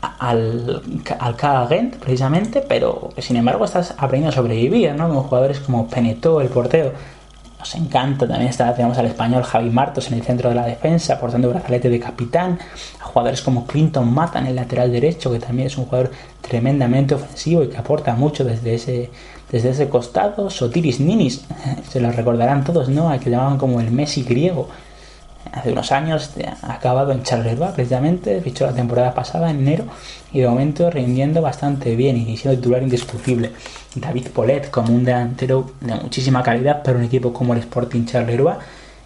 al, 0.00 0.82
al 1.18 1.68
Gent, 1.68 1.96
precisamente, 1.96 2.62
pero 2.66 3.10
sin 3.18 3.36
embargo 3.36 3.64
estás 3.64 3.92
aprendiendo 3.92 4.30
a 4.30 4.32
sobrevivir, 4.32 4.94
¿no? 4.94 5.08
Con 5.08 5.22
jugadores 5.24 5.60
como 5.60 5.88
Peneto, 5.88 6.40
el 6.40 6.48
portero. 6.48 6.92
Nos 7.60 7.74
encanta, 7.74 8.26
también 8.26 8.48
está, 8.48 8.74
tenemos 8.74 8.96
al 8.96 9.04
español 9.04 9.42
Javi 9.42 9.68
Martos 9.68 10.08
en 10.08 10.14
el 10.14 10.22
centro 10.22 10.48
de 10.48 10.54
la 10.54 10.64
defensa, 10.64 11.20
portando 11.20 11.50
brazalete 11.50 11.90
de 11.90 12.00
capitán, 12.00 12.58
a 12.98 13.04
jugadores 13.04 13.42
como 13.42 13.66
Clinton 13.66 14.10
Mata 14.10 14.38
en 14.38 14.46
el 14.46 14.56
lateral 14.56 14.90
derecho, 14.90 15.30
que 15.30 15.40
también 15.40 15.66
es 15.66 15.76
un 15.76 15.84
jugador 15.84 16.10
tremendamente 16.40 17.14
ofensivo 17.14 17.62
y 17.62 17.68
que 17.68 17.76
aporta 17.76 18.14
mucho 18.14 18.44
desde 18.44 18.76
ese, 18.76 19.10
desde 19.52 19.70
ese 19.70 19.90
costado. 19.90 20.48
Sotiris 20.48 21.00
Ninis, 21.00 21.44
se 21.90 22.00
lo 22.00 22.10
recordarán 22.10 22.64
todos, 22.64 22.88
¿no? 22.88 23.10
A 23.10 23.18
que 23.18 23.28
llamaban 23.28 23.58
como 23.58 23.78
el 23.78 23.90
Messi 23.90 24.22
griego, 24.22 24.70
hace 25.52 25.72
unos 25.72 25.92
años 25.92 26.30
ha 26.62 26.72
acabado 26.72 27.12
en 27.12 27.22
Charleroi 27.22 27.72
precisamente, 27.72 28.40
fichó 28.40 28.66
la 28.66 28.72
temporada 28.72 29.14
pasada 29.14 29.50
en 29.50 29.60
enero 29.60 29.84
y 30.32 30.40
de 30.40 30.48
momento 30.48 30.90
rindiendo 30.90 31.42
bastante 31.42 31.96
bien 31.96 32.16
y 32.16 32.36
siendo 32.36 32.58
titular 32.58 32.82
indiscutible. 32.82 33.52
David 33.94 34.28
Polet 34.28 34.70
como 34.70 34.94
un 34.94 35.04
delantero 35.04 35.72
de 35.80 35.94
muchísima 35.94 36.42
calidad 36.42 36.82
para 36.82 36.98
un 36.98 37.04
equipo 37.04 37.32
como 37.32 37.54
el 37.54 37.60
Sporting 37.60 38.04
Charleroi 38.04 38.54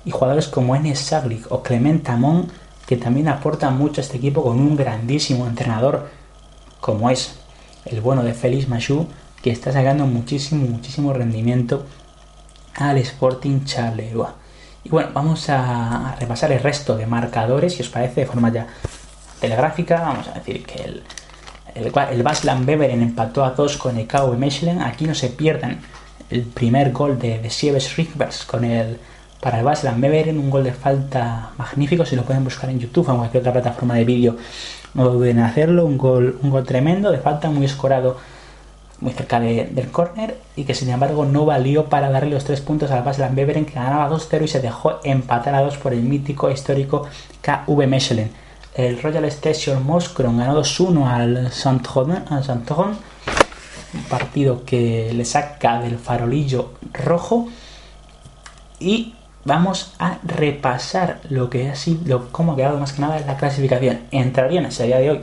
y 0.04 0.10
jugadores 0.10 0.48
como 0.48 0.76
Enes 0.76 0.98
Saglic 0.98 1.50
o 1.50 1.62
Clement 1.62 2.08
Amon 2.08 2.48
que 2.86 2.96
también 2.96 3.28
aportan 3.28 3.78
mucho 3.78 4.00
a 4.00 4.04
este 4.04 4.18
equipo 4.18 4.42
con 4.42 4.60
un 4.60 4.76
grandísimo 4.76 5.46
entrenador 5.46 6.10
como 6.80 7.08
es 7.08 7.36
el 7.86 8.00
bueno 8.00 8.22
de 8.22 8.34
Félix 8.34 8.68
Machou 8.68 9.06
que 9.42 9.50
está 9.50 9.72
sacando 9.72 10.06
muchísimo, 10.06 10.66
muchísimo 10.66 11.12
rendimiento 11.12 11.86
al 12.76 12.98
Sporting 12.98 13.64
Charleroi. 13.64 14.43
Y 14.84 14.90
bueno, 14.90 15.10
vamos 15.12 15.48
a 15.48 16.14
repasar 16.20 16.52
el 16.52 16.60
resto 16.60 16.96
de 16.96 17.06
marcadores, 17.06 17.74
si 17.74 17.82
os 17.82 17.88
parece, 17.88 18.20
de 18.20 18.26
forma 18.26 18.52
ya 18.52 18.66
telegráfica. 19.40 20.02
Vamos 20.02 20.28
a 20.28 20.32
decir 20.32 20.64
que 20.64 20.84
el, 20.84 21.02
el, 21.74 21.92
el 22.12 22.22
Baslan 22.22 22.66
Beveren 22.66 23.02
empató 23.02 23.44
a 23.44 23.50
2 23.50 23.78
con 23.78 23.96
el 23.96 24.06
KV 24.06 24.36
Mechelen. 24.36 24.82
Aquí 24.82 25.06
no 25.06 25.14
se 25.14 25.30
pierdan 25.30 25.80
el 26.30 26.42
primer 26.42 26.92
gol 26.92 27.18
de, 27.18 27.38
de 27.38 27.50
Sieves 27.50 27.94
con 28.46 28.64
el 28.64 28.98
para 29.40 29.58
el 29.58 29.64
Baslan 29.64 30.00
Beveren, 30.00 30.38
un 30.38 30.48
gol 30.48 30.64
de 30.64 30.72
falta 30.72 31.50
magnífico, 31.58 32.06
si 32.06 32.16
lo 32.16 32.22
pueden 32.22 32.44
buscar 32.44 32.70
en 32.70 32.80
YouTube 32.80 33.06
o 33.08 33.12
en 33.12 33.18
cualquier 33.18 33.42
otra 33.42 33.52
plataforma 33.52 33.94
de 33.94 34.06
vídeo, 34.06 34.36
no 34.94 35.10
duden 35.10 35.38
en 35.38 35.44
hacerlo, 35.44 35.84
un 35.84 35.98
gol, 35.98 36.38
un 36.42 36.48
gol 36.48 36.64
tremendo 36.64 37.10
de 37.10 37.18
falta, 37.18 37.50
muy 37.50 37.66
escorado 37.66 38.16
muy 39.00 39.12
cerca 39.12 39.40
del 39.40 39.90
córner 39.90 40.38
y 40.56 40.64
que 40.64 40.74
sin 40.74 40.90
embargo 40.90 41.24
no 41.24 41.44
valió 41.44 41.86
para 41.86 42.10
darle 42.10 42.30
los 42.30 42.44
tres 42.44 42.60
puntos 42.60 42.90
al 42.90 43.02
Baslan 43.02 43.34
Beveren 43.34 43.66
que 43.66 43.74
ganaba 43.74 44.08
2-0 44.08 44.44
y 44.44 44.48
se 44.48 44.60
dejó 44.60 45.00
empatar 45.04 45.54
a 45.54 45.62
2 45.62 45.76
por 45.78 45.92
el 45.92 46.02
mítico 46.02 46.48
e 46.48 46.52
histórico 46.52 47.06
KV 47.42 47.86
Mechelen. 47.86 48.30
El 48.74 49.00
Royal 49.00 49.24
Station 49.26 49.84
Moskron 49.86 50.38
ganó 50.38 50.60
2-1 50.60 51.06
al 51.06 51.52
Saint-Tron, 51.52 52.98
un 53.94 54.02
partido 54.08 54.64
que 54.64 55.12
le 55.12 55.24
saca 55.24 55.80
del 55.80 55.98
farolillo 55.98 56.72
rojo 56.92 57.48
y 58.80 59.14
vamos 59.44 59.92
a 59.98 60.18
repasar 60.24 61.20
lo 61.28 61.50
que 61.50 61.70
ha 61.70 61.76
sido, 61.76 62.28
cómo 62.32 62.52
ha 62.52 62.56
quedado 62.56 62.78
más 62.78 62.92
que 62.92 63.00
nada 63.00 63.18
en 63.18 63.26
la 63.26 63.36
clasificación. 63.36 64.00
Entrarían, 64.10 64.66
a 64.66 64.68
día 64.68 64.98
de 64.98 65.10
hoy 65.10 65.20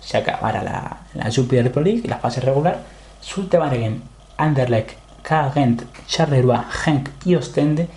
se 0.00 0.16
acabara 0.16 0.62
la, 0.62 1.00
la 1.14 1.70
Pro 1.70 1.82
League, 1.82 2.08
la 2.08 2.18
fase 2.18 2.40
regular, 2.40 2.82
Sultewagen, 3.20 4.02
Anderlecht, 4.36 4.96
K. 5.22 5.50
Gent, 5.52 5.82
Charleroi, 6.06 6.58
Genk 6.84 7.10
y 7.24 7.34
Ostende 7.36 7.88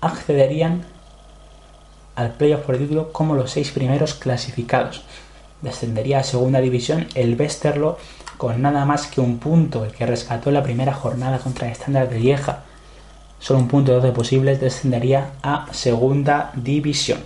accederían 0.00 0.84
al 2.14 2.32
playoff 2.32 2.62
por 2.62 2.78
título 2.78 3.12
como 3.12 3.34
los 3.34 3.50
seis 3.50 3.70
primeros 3.70 4.14
clasificados. 4.14 5.02
Descendería 5.62 6.20
a 6.20 6.22
segunda 6.22 6.60
división 6.60 7.08
el 7.14 7.38
Westerlo 7.38 7.98
con 8.36 8.60
nada 8.60 8.84
más 8.84 9.06
que 9.06 9.20
un 9.20 9.38
punto, 9.38 9.84
el 9.84 9.92
que 9.92 10.06
rescató 10.06 10.50
la 10.50 10.62
primera 10.62 10.92
jornada 10.92 11.38
contra 11.38 11.66
el 11.66 11.72
estándar 11.72 12.08
de 12.08 12.20
Lieja 12.20 12.64
solo 13.38 13.60
un 13.60 13.68
punto 13.68 13.92
de 13.92 14.00
12 14.00 14.12
posibles, 14.12 14.60
descendería 14.60 15.32
a 15.42 15.66
segunda 15.72 16.50
división. 16.54 17.20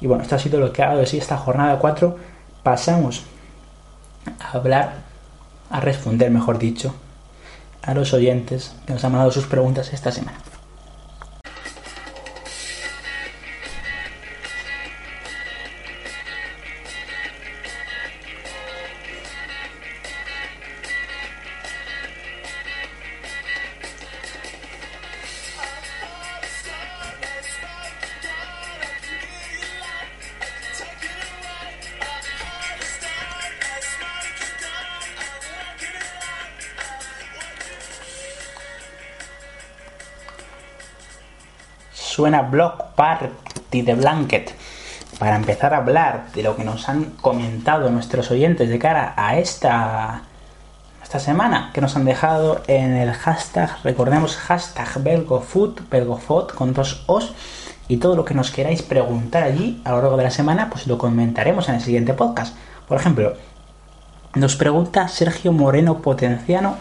Y 0.00 0.06
bueno, 0.06 0.22
esto 0.22 0.36
ha 0.36 0.38
sido 0.38 0.58
lo 0.58 0.72
que 0.72 0.82
ha 0.82 0.88
dado 0.88 1.00
de 1.00 1.06
sí 1.06 1.18
esta 1.18 1.36
jornada 1.36 1.78
4. 1.78 2.16
Pasamos 2.62 3.22
a 4.40 4.56
hablar, 4.56 5.03
a 5.74 5.80
responder, 5.80 6.30
mejor 6.30 6.60
dicho, 6.60 6.94
a 7.82 7.94
los 7.94 8.12
oyentes 8.12 8.76
que 8.86 8.92
nos 8.92 9.04
han 9.04 9.10
mandado 9.10 9.32
sus 9.32 9.46
preguntas 9.46 9.92
esta 9.92 10.12
semana. 10.12 10.38
Suena 42.24 42.40
Block 42.40 42.94
Party 42.94 43.82
de 43.82 43.94
Blanket 43.94 44.50
para 45.18 45.36
empezar 45.36 45.74
a 45.74 45.76
hablar 45.76 46.32
de 46.34 46.42
lo 46.42 46.56
que 46.56 46.64
nos 46.64 46.88
han 46.88 47.10
comentado 47.20 47.90
nuestros 47.90 48.30
oyentes 48.30 48.70
de 48.70 48.78
cara 48.78 49.12
a 49.14 49.36
esta, 49.36 50.22
esta 51.02 51.18
semana, 51.18 51.70
que 51.74 51.82
nos 51.82 51.96
han 51.96 52.06
dejado 52.06 52.62
en 52.66 52.94
el 52.94 53.12
hashtag, 53.12 53.76
recordemos 53.84 54.38
hashtag 54.38 55.02
Belgofood, 55.02 56.48
con 56.54 56.72
dos 56.72 57.04
os, 57.08 57.34
y 57.88 57.98
todo 57.98 58.16
lo 58.16 58.24
que 58.24 58.32
nos 58.32 58.50
queráis 58.50 58.80
preguntar 58.80 59.42
allí 59.42 59.82
a 59.84 59.90
lo 59.90 60.00
largo 60.00 60.16
de 60.16 60.24
la 60.24 60.30
semana, 60.30 60.70
pues 60.70 60.86
lo 60.86 60.96
comentaremos 60.96 61.68
en 61.68 61.74
el 61.74 61.82
siguiente 61.82 62.14
podcast. 62.14 62.56
Por 62.88 62.96
ejemplo, 62.96 63.34
nos 64.34 64.56
pregunta 64.56 65.08
Sergio 65.08 65.52
Moreno 65.52 65.98
Potenciano, 65.98 66.76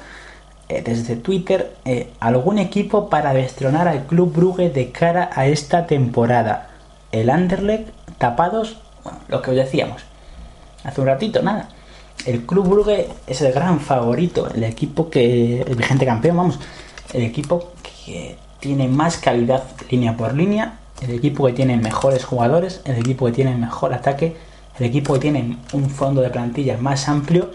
desde 0.81 1.15
Twitter 1.15 1.75
eh, 1.85 2.09
algún 2.19 2.57
equipo 2.57 3.09
para 3.09 3.33
destronar 3.33 3.87
al 3.87 4.05
Club 4.05 4.33
Brugge 4.33 4.69
de 4.69 4.91
cara 4.91 5.29
a 5.33 5.45
esta 5.47 5.85
temporada. 5.85 6.69
El 7.11 7.29
Anderlecht 7.29 7.89
tapados, 8.17 8.77
bueno, 9.03 9.19
lo 9.27 9.41
que 9.41 9.51
os 9.51 9.57
decíamos 9.57 10.03
hace 10.83 11.01
un 11.01 11.07
ratito, 11.07 11.41
nada. 11.41 11.69
El 12.25 12.45
Club 12.45 12.67
Brugge 12.67 13.09
es 13.27 13.41
el 13.41 13.51
gran 13.53 13.79
favorito, 13.79 14.49
el 14.53 14.63
equipo 14.63 15.09
que 15.09 15.61
el 15.61 15.75
vigente 15.75 16.05
campeón, 16.05 16.37
vamos, 16.37 16.59
el 17.13 17.23
equipo 17.23 17.71
que 18.05 18.37
tiene 18.59 18.87
más 18.87 19.17
calidad 19.17 19.63
línea 19.89 20.15
por 20.15 20.33
línea, 20.33 20.79
el 21.01 21.11
equipo 21.11 21.45
que 21.47 21.53
tiene 21.53 21.75
mejores 21.77 22.23
jugadores, 22.23 22.81
el 22.85 22.97
equipo 22.97 23.25
que 23.25 23.33
tiene 23.33 23.55
mejor 23.55 23.93
ataque, 23.93 24.37
el 24.79 24.85
equipo 24.85 25.13
que 25.15 25.19
tiene 25.19 25.57
un 25.73 25.89
fondo 25.89 26.21
de 26.21 26.29
plantilla 26.29 26.77
más 26.77 27.09
amplio 27.09 27.49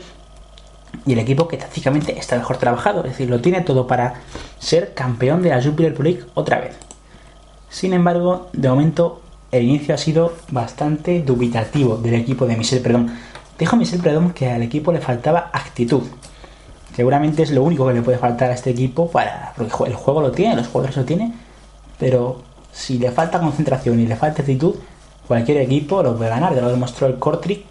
y 1.06 1.12
el 1.12 1.18
equipo 1.18 1.48
que 1.48 1.56
tácticamente 1.56 2.18
está 2.18 2.36
mejor 2.36 2.58
trabajado, 2.58 3.00
es 3.00 3.10
decir, 3.12 3.30
lo 3.30 3.40
tiene 3.40 3.62
todo 3.62 3.86
para 3.86 4.14
ser 4.58 4.94
campeón 4.94 5.42
de 5.42 5.50
la 5.50 5.62
Jupiler 5.62 5.94
Pro 5.94 6.04
League 6.04 6.24
otra 6.34 6.60
vez. 6.60 6.76
Sin 7.70 7.92
embargo, 7.92 8.48
de 8.52 8.68
momento 8.68 9.22
el 9.50 9.64
inicio 9.64 9.94
ha 9.94 9.98
sido 9.98 10.34
bastante 10.50 11.22
dubitativo 11.22 11.96
del 11.96 12.14
equipo 12.14 12.46
de 12.46 12.56
Michel 12.56 12.82
Perdón. 12.82 13.10
Dijo 13.58 13.76
Michel 13.76 14.00
Perdón 14.00 14.32
que 14.32 14.50
al 14.50 14.62
equipo 14.62 14.92
le 14.92 15.00
faltaba 15.00 15.50
actitud. 15.52 16.02
Seguramente 16.94 17.42
es 17.42 17.50
lo 17.50 17.62
único 17.62 17.86
que 17.86 17.94
le 17.94 18.02
puede 18.02 18.18
faltar 18.18 18.50
a 18.50 18.54
este 18.54 18.70
equipo 18.70 19.10
para. 19.10 19.54
El 19.58 19.94
juego 19.94 20.20
lo 20.20 20.32
tiene, 20.32 20.56
los 20.56 20.66
jugadores 20.66 20.96
lo 20.96 21.04
tienen, 21.04 21.34
pero 21.98 22.42
si 22.72 22.98
le 22.98 23.10
falta 23.10 23.40
concentración 23.40 24.00
y 24.00 24.06
le 24.06 24.16
falta 24.16 24.42
actitud, 24.42 24.74
cualquier 25.26 25.58
equipo 25.58 26.02
lo 26.02 26.16
puede 26.16 26.30
ganar. 26.30 26.54
Ya 26.54 26.60
lo 26.60 26.70
demostró 26.70 27.06
el 27.06 27.18
Cortric, 27.18 27.64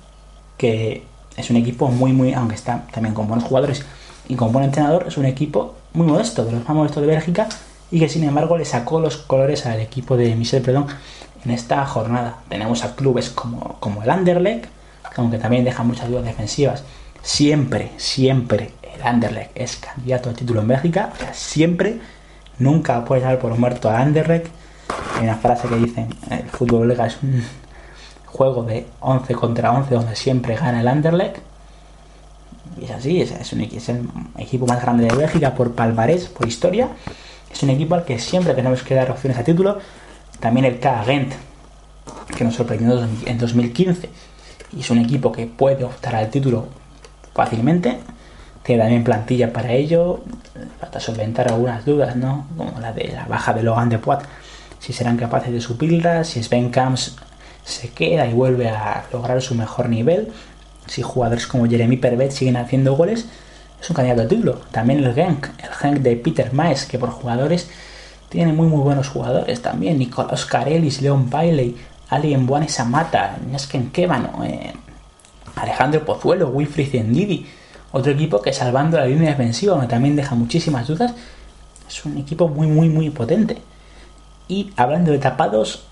que 0.57 1.03
es 1.37 1.49
un 1.49 1.55
equipo 1.55 1.87
muy, 1.87 2.11
muy, 2.11 2.33
aunque 2.33 2.55
está 2.55 2.85
también 2.91 3.13
con 3.13 3.27
buenos 3.27 3.45
jugadores 3.45 3.85
y 4.27 4.35
con 4.35 4.51
buen 4.51 4.65
entrenador, 4.65 5.05
es 5.07 5.17
un 5.17 5.25
equipo 5.25 5.75
muy 5.93 6.07
modesto, 6.07 6.43
de 6.43 6.51
los 6.51 6.67
más 6.67 6.75
modestos 6.75 7.01
de 7.01 7.07
Bélgica, 7.07 7.47
y 7.91 7.99
que 7.99 8.09
sin 8.09 8.23
embargo 8.23 8.57
le 8.57 8.65
sacó 8.65 8.99
los 8.99 9.17
colores 9.17 9.65
al 9.65 9.79
equipo 9.79 10.17
de 10.17 10.35
Michel 10.35 10.61
Predon 10.61 10.87
en 11.45 11.51
esta 11.51 11.85
jornada. 11.85 12.39
Tenemos 12.49 12.83
a 12.83 12.95
clubes 12.95 13.29
como, 13.29 13.77
como 13.79 14.03
el 14.03 14.09
Anderlecht, 14.09 14.65
aunque 15.15 15.37
también 15.37 15.63
deja 15.63 15.83
muchas 15.83 16.09
dudas 16.09 16.25
defensivas. 16.25 16.83
Siempre, 17.21 17.91
siempre 17.97 18.73
el 18.95 19.01
Anderlecht 19.03 19.51
es 19.55 19.77
candidato 19.77 20.29
al 20.29 20.35
título 20.35 20.61
en 20.61 20.67
Bélgica, 20.67 21.11
o 21.13 21.17
sea, 21.17 21.33
siempre, 21.33 21.99
nunca 22.59 23.05
puedes 23.05 23.23
dar 23.23 23.39
por 23.39 23.57
muerto 23.57 23.89
a 23.89 23.99
Anderlecht. 23.99 24.47
Hay 25.15 25.23
una 25.23 25.35
frase 25.35 25.67
que 25.67 25.75
dicen, 25.75 26.09
el 26.29 26.49
fútbol 26.49 26.87
belga 26.87 27.07
es 27.07 27.17
un 27.21 27.43
juego 28.27 28.63
de 28.63 28.85
11 28.99 29.33
contra 29.33 29.71
11 29.71 29.95
donde 29.95 30.15
siempre 30.15 30.55
gana 30.55 30.81
el 30.81 30.87
Anderlecht. 30.87 31.37
Y 32.79 32.85
es 32.85 32.91
así, 32.91 33.21
es, 33.21 33.53
un, 33.53 33.61
es 33.61 33.89
el 33.89 34.07
equipo 34.37 34.67
más 34.67 34.81
grande 34.81 35.07
de 35.07 35.15
Bélgica 35.15 35.55
por 35.55 35.73
palmarés, 35.73 36.27
por 36.27 36.47
historia. 36.47 36.89
Es 37.51 37.63
un 37.63 37.71
equipo 37.71 37.95
al 37.95 38.05
que 38.05 38.19
siempre 38.19 38.53
tenemos 38.53 38.83
que 38.83 38.93
dar 38.93 39.09
opciones 39.09 39.39
a 39.39 39.43
título. 39.43 39.79
También 40.39 40.65
el 40.65 40.79
K 40.79 41.03
que 42.37 42.43
nos 42.43 42.55
sorprendió 42.55 43.07
en 43.25 43.37
2015. 43.37 44.09
Y 44.75 44.81
es 44.81 44.89
un 44.91 44.99
equipo 44.99 45.31
que 45.31 45.47
puede 45.47 45.83
optar 45.83 46.15
al 46.15 46.29
título 46.29 46.67
fácilmente. 47.33 47.99
Tiene 48.61 48.83
también 48.83 49.03
plantilla 49.03 49.51
para 49.51 49.71
ello. 49.71 50.21
Falta 50.79 50.99
solventar 50.99 51.47
algunas 51.47 51.85
dudas, 51.85 52.15
¿no? 52.15 52.45
Como 52.57 52.79
la 52.79 52.91
de 52.91 53.07
la 53.13 53.25
baja 53.25 53.53
de 53.53 53.63
Logan 53.63 53.89
de 53.89 53.97
Poit. 53.97 54.19
Si 54.79 54.93
serán 54.93 55.17
capaces 55.17 55.51
de 55.51 55.61
suplirla, 55.61 56.23
si 56.23 56.43
Sven 56.43 56.69
Camps 56.69 57.15
se 57.67 57.89
queda 57.89 58.25
y 58.25 58.33
vuelve 58.33 58.69
a 58.69 59.05
lograr 59.11 59.41
su 59.41 59.53
mejor 59.53 59.89
nivel. 59.89 60.29
Si 60.87 61.01
jugadores 61.01 61.47
como 61.47 61.67
Jeremy 61.67 61.97
Pervet 61.97 62.31
siguen 62.31 62.55
haciendo 62.55 62.95
goles, 62.95 63.27
es 63.81 63.89
un 63.89 63.95
candidato 63.95 64.21
al 64.21 64.27
título. 64.29 64.61
También 64.71 65.03
el 65.03 65.13
Genk, 65.13 65.47
el 65.61 65.69
Genk 65.69 65.97
de 65.97 66.15
Peter 66.15 66.53
Maes, 66.53 66.85
que 66.85 66.97
por 66.97 67.09
jugadores 67.09 67.69
tiene 68.29 68.53
muy 68.53 68.67
muy 68.67 68.79
buenos 68.79 69.09
jugadores 69.09 69.61
también. 69.61 69.99
Nicolás 69.99 70.45
Carelis, 70.45 71.01
Leon 71.01 71.29
Bailey, 71.29 71.75
Ali 72.09 72.35
Mbuane 72.37 72.69
Samata, 72.69 73.37
Nesken 73.51 73.91
Kevano, 73.91 74.45
eh, 74.45 74.73
Alejandro 75.55 76.05
Pozuelo, 76.05 76.47
Wilfried 76.47 77.03
Ndidi. 77.03 77.45
Otro 77.91 78.13
equipo 78.13 78.41
que 78.41 78.53
salvando 78.53 78.97
la 78.97 79.05
línea 79.05 79.31
defensiva, 79.31 79.73
donde 79.73 79.87
también 79.87 80.15
deja 80.15 80.35
muchísimas 80.35 80.87
dudas, 80.87 81.13
es 81.87 82.05
un 82.05 82.17
equipo 82.17 82.47
muy 82.47 82.67
muy 82.67 82.87
muy 82.87 83.09
potente. 83.09 83.57
Y 84.47 84.71
hablando 84.77 85.11
de 85.11 85.19
tapados, 85.19 85.83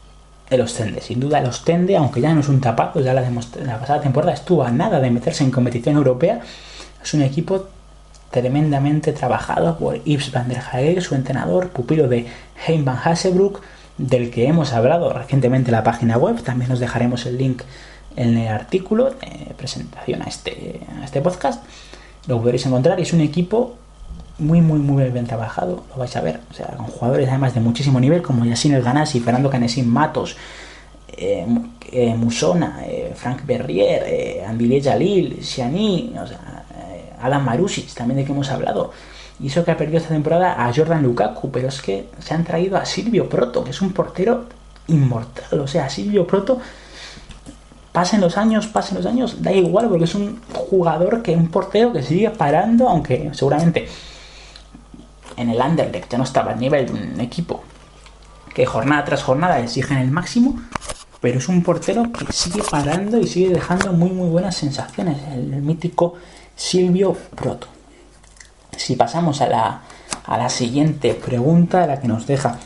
el 0.50 0.62
Ostende. 0.62 1.02
Sin 1.02 1.20
duda 1.20 1.40
el 1.40 1.48
Ostende, 1.48 1.98
aunque 1.98 2.22
ya 2.22 2.34
no 2.34 2.42
es 2.42 2.50
un 2.50 2.62
tapado, 2.62 3.02
ya 3.02 3.14
la, 3.14 3.22
la 3.22 3.80
pasada 3.80 4.02
temporada 4.02 4.34
estuvo 4.34 4.64
a 4.64 4.72
nada 4.72 5.00
de 5.00 5.10
meterse 5.12 5.44
en 5.44 5.52
competición 5.52 5.96
europea, 5.96 6.42
es 7.04 7.14
un 7.14 7.22
equipo 7.22 7.68
tremendamente 8.32 9.14
trabajado 9.14 9.78
por 9.78 10.04
Yves 10.04 10.32
van 10.32 10.50
der 10.50 10.60
Hager, 10.60 11.02
su 11.02 11.16
entrenador, 11.16 11.70
pupilo 11.70 12.08
de 12.08 12.28
Hein 12.68 12.84
van 12.84 12.98
Hassebroek, 13.04 13.62
del 13.98 14.30
que 14.30 14.48
hemos 14.48 14.74
hablado 14.74 15.14
recientemente 15.14 15.70
en 15.70 15.76
la 15.76 15.84
página 15.84 16.18
web. 16.18 16.42
También 16.44 16.72
os 16.72 16.80
dejaremos 16.80 17.26
el 17.26 17.38
link 17.38 17.62
en 18.16 18.38
el 18.38 18.48
artículo 18.48 19.12
de 19.12 19.54
presentación 19.58 20.22
a 20.22 20.26
este, 20.26 20.82
a 21.00 21.06
este 21.06 21.22
podcast. 21.22 21.64
Lo 22.28 22.42
podréis 22.42 22.66
encontrar 22.66 23.00
es 23.00 23.14
un 23.14 23.22
equipo 23.22 23.78
muy, 24.38 24.62
muy, 24.62 24.80
muy 24.80 25.04
bien 25.10 25.26
trabajado, 25.26 25.84
lo 25.90 25.98
vais 25.98 26.16
a 26.16 26.22
ver. 26.22 26.40
O 26.52 26.54
sea, 26.54 26.68
con 26.68 26.88
jugadores 26.88 27.30
además 27.30 27.54
de 27.54 27.62
muchísimo 27.62 28.00
nivel, 28.00 28.22
como 28.22 28.46
Yassin 28.46 28.74
El 28.74 28.84
Ganassi, 28.84 29.20
Fernando 29.20 29.50
Canesín 29.50 29.90
Matos, 29.90 30.36
eh, 31.18 31.46
eh, 31.92 32.14
Musona, 32.16 32.82
eh, 32.86 33.14
Frank 33.16 33.46
Berrier, 33.46 34.46
Andile 34.46 34.82
Jalil, 34.82 35.44
Siani, 35.44 36.14
o 36.22 36.28
sea, 36.28 36.66
Alan 37.22 37.46
Marusic, 37.46 37.94
también 37.94 38.18
de 38.18 38.26
que 38.26 38.32
hemos 38.32 38.50
hablado. 38.50 38.92
Y 39.40 39.48
eso 39.48 39.64
que 39.64 39.72
ha 39.72 39.78
perdido 39.78 39.98
esta 39.98 40.10
temporada 40.10 40.66
a 40.66 40.74
Jordan 40.74 41.04
Lukaku, 41.04 41.52
pero 41.52 41.68
es 41.68 41.82
que 41.82 42.08
se 42.20 42.34
han 42.34 42.44
traído 42.44 42.78
a 42.78 42.86
Silvio 42.86 43.28
Proto, 43.30 43.64
que 43.64 43.72
es 43.72 43.82
un 43.82 43.92
portero 43.92 44.46
inmortal. 44.88 45.60
O 45.60 45.68
sea, 45.68 45.90
Silvio 45.90 46.26
Proto, 46.26 46.60
pasen 47.92 48.22
los 48.22 48.38
años, 48.38 48.68
pasen 48.68 48.98
los 48.98 49.06
años, 49.06 49.42
da 49.42 49.52
igual, 49.52 49.88
porque 49.88 50.06
es 50.06 50.16
un 50.16 50.42
jugador 50.54 51.22
que 51.22 51.36
un 51.36 51.50
portero 51.50 51.92
que 51.94 52.04
sigue 52.04 52.30
parando, 52.30 52.88
aunque 52.88 53.30
seguramente 53.34 53.88
en 55.38 55.50
el 55.50 55.62
Anderlecht 55.62 56.12
ya 56.12 56.18
no 56.18 56.24
estaba 56.24 56.52
al 56.52 56.60
nivel 56.60 56.88
de 56.88 56.94
un 56.94 57.20
equipo 57.20 57.64
que 58.54 58.66
jornada 58.66 59.04
tras 59.04 59.22
jornada 59.22 59.60
exigen 59.60 59.98
el 59.98 60.10
máximo, 60.12 60.62
pero 61.20 61.40
es 61.40 61.50
un 61.50 61.62
portero 61.62 62.12
que 62.14 62.32
sigue 62.32 62.64
parando 62.64 63.20
y 63.20 63.28
sigue 63.28 63.50
dejando 63.50 63.92
muy 63.92 64.12
muy 64.12 64.30
buenas 64.30 64.56
sensaciones, 64.56 65.18
el, 65.34 65.62
mítico 65.62 66.14
Silvio 66.56 67.18
Proto. 67.36 67.68
Si 68.78 68.96
pasamos 68.96 69.42
a 69.42 69.48
la, 69.48 69.82
a 70.26 70.38
la 70.38 70.50
siguiente 70.50 71.14
pregunta, 71.16 71.86
la 71.86 72.00
que 72.00 72.08
nos 72.08 72.28
deja 72.28 72.58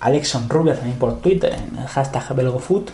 Alexon 0.00 0.48
Rubio 0.48 0.74
también 0.74 0.98
por 0.98 1.20
Twitter, 1.20 1.52
en 1.52 1.78
el 1.78 1.86
hashtag 1.86 2.34
BelgoFoot, 2.34 2.90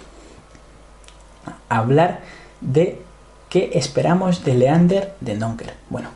hablar 1.71 2.21
de 2.61 3.01
qué 3.49 3.71
esperamos 3.73 4.45
de 4.45 4.55
Leander 4.55 5.15
de 5.21 5.37
Donker. 5.37 5.75
Bueno, 5.89 6.11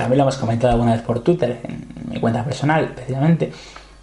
también 0.00 0.16
lo 0.16 0.24
hemos 0.24 0.38
comentado 0.38 0.72
alguna 0.72 0.92
vez 0.92 1.02
por 1.02 1.20
Twitter, 1.20 1.60
en 1.62 1.86
mi 2.08 2.18
cuenta 2.20 2.42
personal, 2.42 2.92
precisamente. 2.94 3.52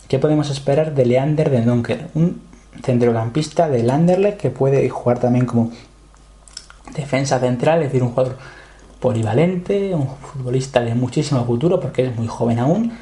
¿Qué 0.07 0.19
podemos 0.19 0.47
esperar 0.51 0.93
de 0.93 1.07
Leander 1.07 1.49
de 1.49 1.61
Donker? 1.61 2.09
Un 2.13 2.39
centrocampista 2.83 3.67
del 3.67 3.89
Anderlecht 3.89 4.39
que 4.39 4.51
puede 4.51 4.87
jugar 4.89 5.17
también 5.17 5.47
como 5.47 5.71
defensa 6.95 7.39
central, 7.39 7.79
es 7.79 7.85
decir, 7.85 8.03
un 8.03 8.09
jugador 8.09 8.37
polivalente, 8.99 9.95
un 9.95 10.07
futbolista 10.07 10.81
de 10.81 10.93
muchísimo 10.93 11.43
futuro 11.45 11.79
porque 11.79 12.05
es 12.05 12.15
muy 12.15 12.27
joven 12.27 12.59
aún, 12.59 12.93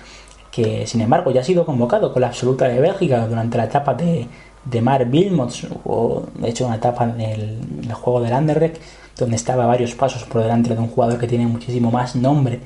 que 0.49 0.87
sin 0.87 1.01
embargo 1.01 1.31
ya 1.31 1.41
ha 1.41 1.43
sido 1.43 1.65
convocado 1.65 2.13
con 2.13 2.21
la 2.21 2.27
absoluta 2.27 2.65
de 2.69 2.79
Bélgica 2.79 3.27
durante 3.27 3.57
la 3.57 3.65
etapa 3.65 3.93
de, 3.93 4.29
de 4.63 4.81
Mar 4.81 5.05
Wilmots, 5.11 5.67
o 5.83 6.27
de 6.33 6.49
hecho 6.49 6.65
una 6.65 6.77
etapa 6.77 7.03
en 7.03 7.19
el, 7.19 7.93
juego 7.93 8.21
del 8.21 8.31
Anderlecht, 8.31 8.77
donde 9.17 9.35
estaba 9.35 9.65
varios 9.65 9.95
pasos 9.95 10.23
por 10.23 10.41
delante 10.41 10.73
de 10.73 10.79
un 10.79 10.87
jugador 10.87 11.19
que 11.19 11.27
tiene 11.27 11.45
muchísimo 11.45 11.91
más 11.91 12.15
nombre 12.15 12.61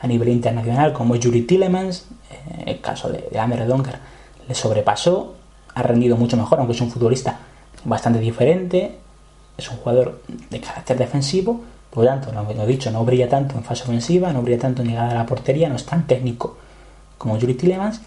a 0.00 0.06
nivel 0.06 0.28
internacional, 0.28 0.92
como 0.92 1.16
Yuri 1.16 1.42
Tillemans, 1.42 2.06
eh, 2.30 2.64
el 2.66 2.80
caso 2.80 3.08
de, 3.08 3.28
de 3.30 3.38
Ander 3.38 3.66
Donker, 3.66 3.98
le 4.46 4.54
sobrepasó, 4.54 5.34
ha 5.74 5.82
rendido 5.82 6.16
mucho 6.16 6.36
mejor, 6.36 6.58
aunque 6.58 6.74
es 6.74 6.80
un 6.80 6.90
futbolista 6.90 7.38
bastante 7.84 8.18
diferente, 8.18 8.98
es 9.56 9.70
un 9.70 9.76
jugador 9.78 10.22
de 10.50 10.60
carácter 10.60 10.98
defensivo, 10.98 11.60
por 11.90 12.04
lo 12.04 12.10
tanto, 12.10 12.32
lo 12.32 12.62
he 12.62 12.66
dicho, 12.66 12.90
no 12.90 13.04
brilla 13.04 13.28
tanto 13.28 13.56
en 13.56 13.64
fase 13.64 13.84
ofensiva, 13.84 14.32
no 14.32 14.42
brilla 14.42 14.58
tanto 14.58 14.82
en 14.82 14.88
llegada 14.88 15.10
a 15.10 15.14
la 15.14 15.26
portería, 15.26 15.68
no 15.68 15.76
es 15.76 15.86
tan 15.86 16.06
técnico 16.06 16.56
como 17.16 17.38
Yuri 17.38 17.54
Tillemans, 17.54 18.00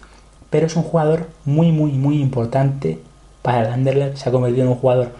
pero 0.50 0.66
es 0.66 0.76
un 0.76 0.82
jugador 0.82 1.28
muy, 1.44 1.72
muy, 1.72 1.92
muy 1.92 2.20
importante 2.20 2.98
para 3.42 3.60
el 3.62 3.72
Anderlecht, 3.72 4.16
se 4.16 4.28
ha 4.28 4.32
convertido 4.32 4.64
en 4.64 4.70
un 4.70 4.76
jugador 4.76 5.10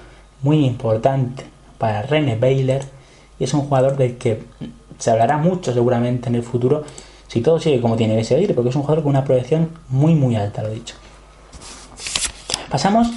muy 0.43 0.65
importante 0.65 1.45
para 1.79 2.03
René 2.03 2.37
Baylor 2.37 2.83
y 3.39 3.45
es 3.45 3.55
un 3.55 3.63
jugador 3.63 3.97
del 3.97 4.17
que 4.17 4.45
se 5.03 5.11
hablará 5.11 5.37
mucho 5.37 5.73
seguramente 5.73 6.29
en 6.29 6.37
el 6.37 6.45
futuro 6.45 6.85
si 7.27 7.41
todo 7.41 7.59
sigue 7.59 7.81
como 7.81 7.97
tiene 7.97 8.17
que 8.17 8.23
seguir, 8.23 8.55
porque 8.55 8.71
es 8.71 8.77
un 8.77 8.83
jugador 8.83 9.03
con 9.03 9.11
una 9.11 9.25
proyección 9.25 9.71
muy 9.89 10.15
muy 10.15 10.37
alta, 10.37 10.63
lo 10.63 10.69
dicho. 10.69 10.95
Pasamos 12.71 13.09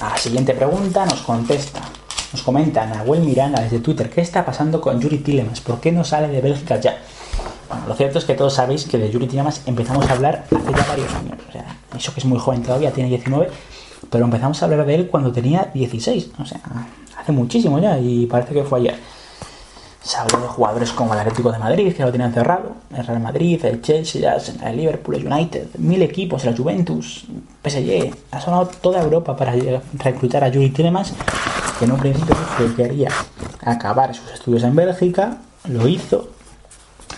a 0.00 0.10
la 0.10 0.16
siguiente 0.16 0.54
pregunta, 0.54 1.04
nos 1.04 1.22
contesta, 1.22 1.80
nos 2.32 2.40
comenta 2.42 2.86
Nahuel 2.86 3.22
Miranda 3.22 3.60
desde 3.62 3.80
Twitter, 3.80 4.10
¿qué 4.10 4.20
está 4.20 4.44
pasando 4.44 4.80
con 4.80 5.00
Yuri 5.00 5.18
Tillemans? 5.18 5.60
¿Por 5.60 5.80
qué 5.80 5.90
no 5.90 6.04
sale 6.04 6.28
de 6.28 6.40
Bélgica 6.40 6.78
ya? 6.78 6.98
Bueno, 7.68 7.88
lo 7.88 7.94
cierto 7.94 8.20
es 8.20 8.24
que 8.26 8.34
todos 8.34 8.54
sabéis 8.54 8.84
que 8.84 8.96
de 8.96 9.10
Yuri 9.10 9.26
Tillemans 9.26 9.62
empezamos 9.66 10.08
a 10.08 10.12
hablar 10.12 10.44
hace 10.44 10.72
ya 10.72 10.86
varios 10.86 11.12
años, 11.14 11.38
o 11.48 11.52
sea, 11.52 11.78
eso 11.96 12.14
que 12.14 12.20
es 12.20 12.26
muy 12.26 12.38
joven 12.38 12.62
todavía, 12.62 12.92
tiene 12.92 13.08
19, 13.08 13.48
pero 14.08 14.24
empezamos 14.24 14.62
a 14.62 14.66
hablar 14.66 14.86
de 14.86 14.94
él 14.94 15.08
cuando 15.08 15.32
tenía 15.32 15.72
16, 15.74 16.30
o 16.38 16.46
sea, 16.46 16.60
hace 17.18 17.32
muchísimo 17.32 17.80
ya 17.80 17.98
y 17.98 18.26
parece 18.26 18.54
que 18.54 18.62
fue 18.62 18.78
ayer. 18.78 19.23
Se 20.04 20.18
habló 20.18 20.42
de 20.42 20.48
jugadores 20.48 20.92
como 20.92 21.14
el 21.14 21.20
Atlético 21.20 21.50
de 21.50 21.58
Madrid, 21.58 21.96
que 21.96 22.02
lo 22.02 22.12
tenían 22.12 22.34
cerrado, 22.34 22.72
el 22.94 23.06
Real 23.06 23.20
Madrid, 23.20 23.64
el 23.64 23.80
Chelsea, 23.80 24.36
el 24.62 24.76
Liverpool, 24.76 25.14
el 25.14 25.26
United, 25.26 25.68
mil 25.78 26.02
equipos, 26.02 26.44
la 26.44 26.54
Juventus, 26.54 27.24
PSG. 27.62 28.14
Ha 28.30 28.40
sonado 28.40 28.66
toda 28.66 29.00
Europa 29.00 29.34
para 29.34 29.54
reclutar 29.94 30.44
a 30.44 30.48
Yuri 30.48 30.68
Tillemans, 30.70 31.14
que 31.78 31.86
en 31.86 31.92
un 31.92 31.98
principio 31.98 32.36
quería 32.76 33.08
acabar 33.62 34.14
sus 34.14 34.30
estudios 34.30 34.62
en 34.64 34.76
Bélgica, 34.76 35.38
lo 35.68 35.88
hizo, 35.88 36.28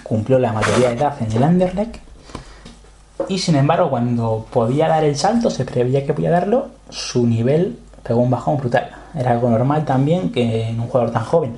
cumplió 0.05 0.38
la 0.38 0.53
mayoría 0.53 0.90
de 0.90 0.94
edad 0.94 1.16
en 1.20 1.33
el 1.33 1.42
Anderlecht, 1.42 1.96
y 3.29 3.38
sin 3.38 3.57
embargo, 3.57 3.90
cuando 3.90 4.46
podía 4.53 4.87
dar 4.87 5.03
el 5.03 5.16
salto, 5.16 5.51
se 5.51 5.64
preveía 5.64 6.07
que 6.07 6.14
podía 6.14 6.31
darlo, 6.31 6.68
su 6.88 7.27
nivel 7.27 7.81
pegó 8.05 8.20
un 8.20 8.31
bajón 8.31 8.59
brutal. 8.59 8.90
Era 9.12 9.33
algo 9.33 9.51
normal 9.51 9.85
también 9.85 10.31
que 10.31 10.68
en 10.68 10.79
un 10.79 10.87
jugador 10.87 11.11
tan 11.11 11.25
joven 11.25 11.57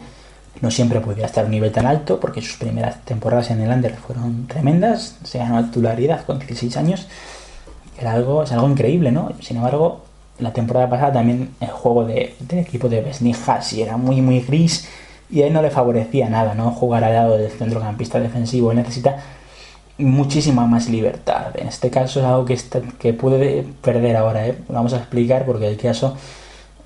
no 0.61 0.71
siempre 0.71 1.01
podía 1.01 1.27
estar 1.27 1.45
a 1.45 1.47
un 1.47 1.53
nivel 1.53 1.73
tan 1.73 1.87
alto, 1.87 2.19
porque 2.21 2.43
sus 2.43 2.57
primeras 2.57 3.05
temporadas 3.05 3.51
en 3.51 3.61
el 3.61 3.71
Under 3.71 3.95
fueron 3.97 4.47
tremendas, 4.47 5.17
se 5.25 5.39
ganó 5.39 5.61
la 5.61 5.67
titularidad 5.67 6.25
con 6.25 6.39
16 6.39 6.77
años, 6.77 7.07
era 7.99 8.13
algo, 8.13 8.43
es 8.43 8.53
algo 8.53 8.69
increíble, 8.69 9.11
¿no? 9.11 9.33
Sin 9.41 9.57
embargo, 9.57 10.03
la 10.39 10.53
temporada 10.53 10.89
pasada 10.89 11.15
también 11.15 11.51
el 11.61 11.69
juego 11.69 12.05
de, 12.05 12.37
del 12.41 12.61
equipo 12.61 12.89
de 12.89 13.01
Besni 13.01 13.35
Hassi 13.35 13.83
era 13.83 13.97
muy, 13.97 14.23
muy 14.23 14.41
gris 14.41 14.89
y 15.31 15.43
a 15.43 15.47
él 15.47 15.53
no 15.53 15.63
le 15.63 15.71
favorecía 15.71 16.29
nada, 16.29 16.55
¿no? 16.55 16.71
Jugar 16.71 17.05
al 17.05 17.13
lado 17.13 17.37
del 17.37 17.51
centrocampista 17.51 18.21
defensivo, 18.21 18.73
necesita 18.73 19.17
muchísima 19.99 20.67
más 20.67 20.89
libertad. 20.89 21.57
En 21.57 21.69
este 21.69 21.91
caso 21.91 22.21
es 22.21 22.27
algo 22.27 22.45
que, 22.45 22.59
que 22.99 23.13
puede 23.13 23.65
perder 23.83 24.17
ahora, 24.17 24.47
¿eh? 24.47 24.57
Vamos 24.69 24.93
a 24.93 24.99
explicar 24.99 25.45
porque 25.45 25.69
el 25.69 25.77
caso 25.77 26.17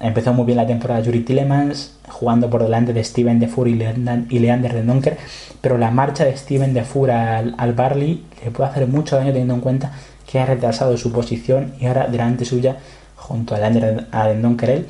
Empezó 0.02 0.32
muy 0.32 0.46
bien 0.46 0.58
la 0.58 0.66
temporada 0.66 1.00
Yuri 1.00 1.20
Tillemans, 1.20 1.94
jugando 2.08 2.50
por 2.50 2.64
delante 2.64 2.92
de 2.92 3.04
Steven 3.04 3.38
Defour 3.38 3.68
y, 3.68 3.74
Leander 3.74 4.74
de 4.74 4.82
Donker, 4.82 5.16
pero 5.60 5.78
la 5.78 5.92
marcha 5.92 6.24
de 6.24 6.36
Steven 6.36 6.74
Defour 6.74 7.12
al, 7.12 7.54
al 7.56 7.72
Barley 7.72 8.24
le 8.44 8.50
puede 8.50 8.68
hacer 8.68 8.88
mucho 8.88 9.14
daño 9.14 9.28
teniendo 9.28 9.54
en 9.54 9.60
cuenta 9.60 9.92
que 10.26 10.40
ha 10.40 10.46
retrasado 10.46 10.96
su 10.96 11.12
posición 11.12 11.74
y 11.78 11.86
ahora 11.86 12.08
delante 12.08 12.44
suya, 12.44 12.78
junto 13.14 13.54
a 13.54 13.58
Leander 13.58 14.08
de 14.10 14.40
Donker, 14.40 14.70
él 14.70 14.86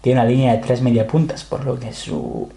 tiene 0.00 0.20
una 0.20 0.28
línea 0.28 0.52
de 0.52 0.58
tres 0.58 0.80
media 0.80 1.08
puntas, 1.08 1.42
por 1.42 1.64
lo 1.64 1.80
que 1.80 1.92
su 1.92 2.48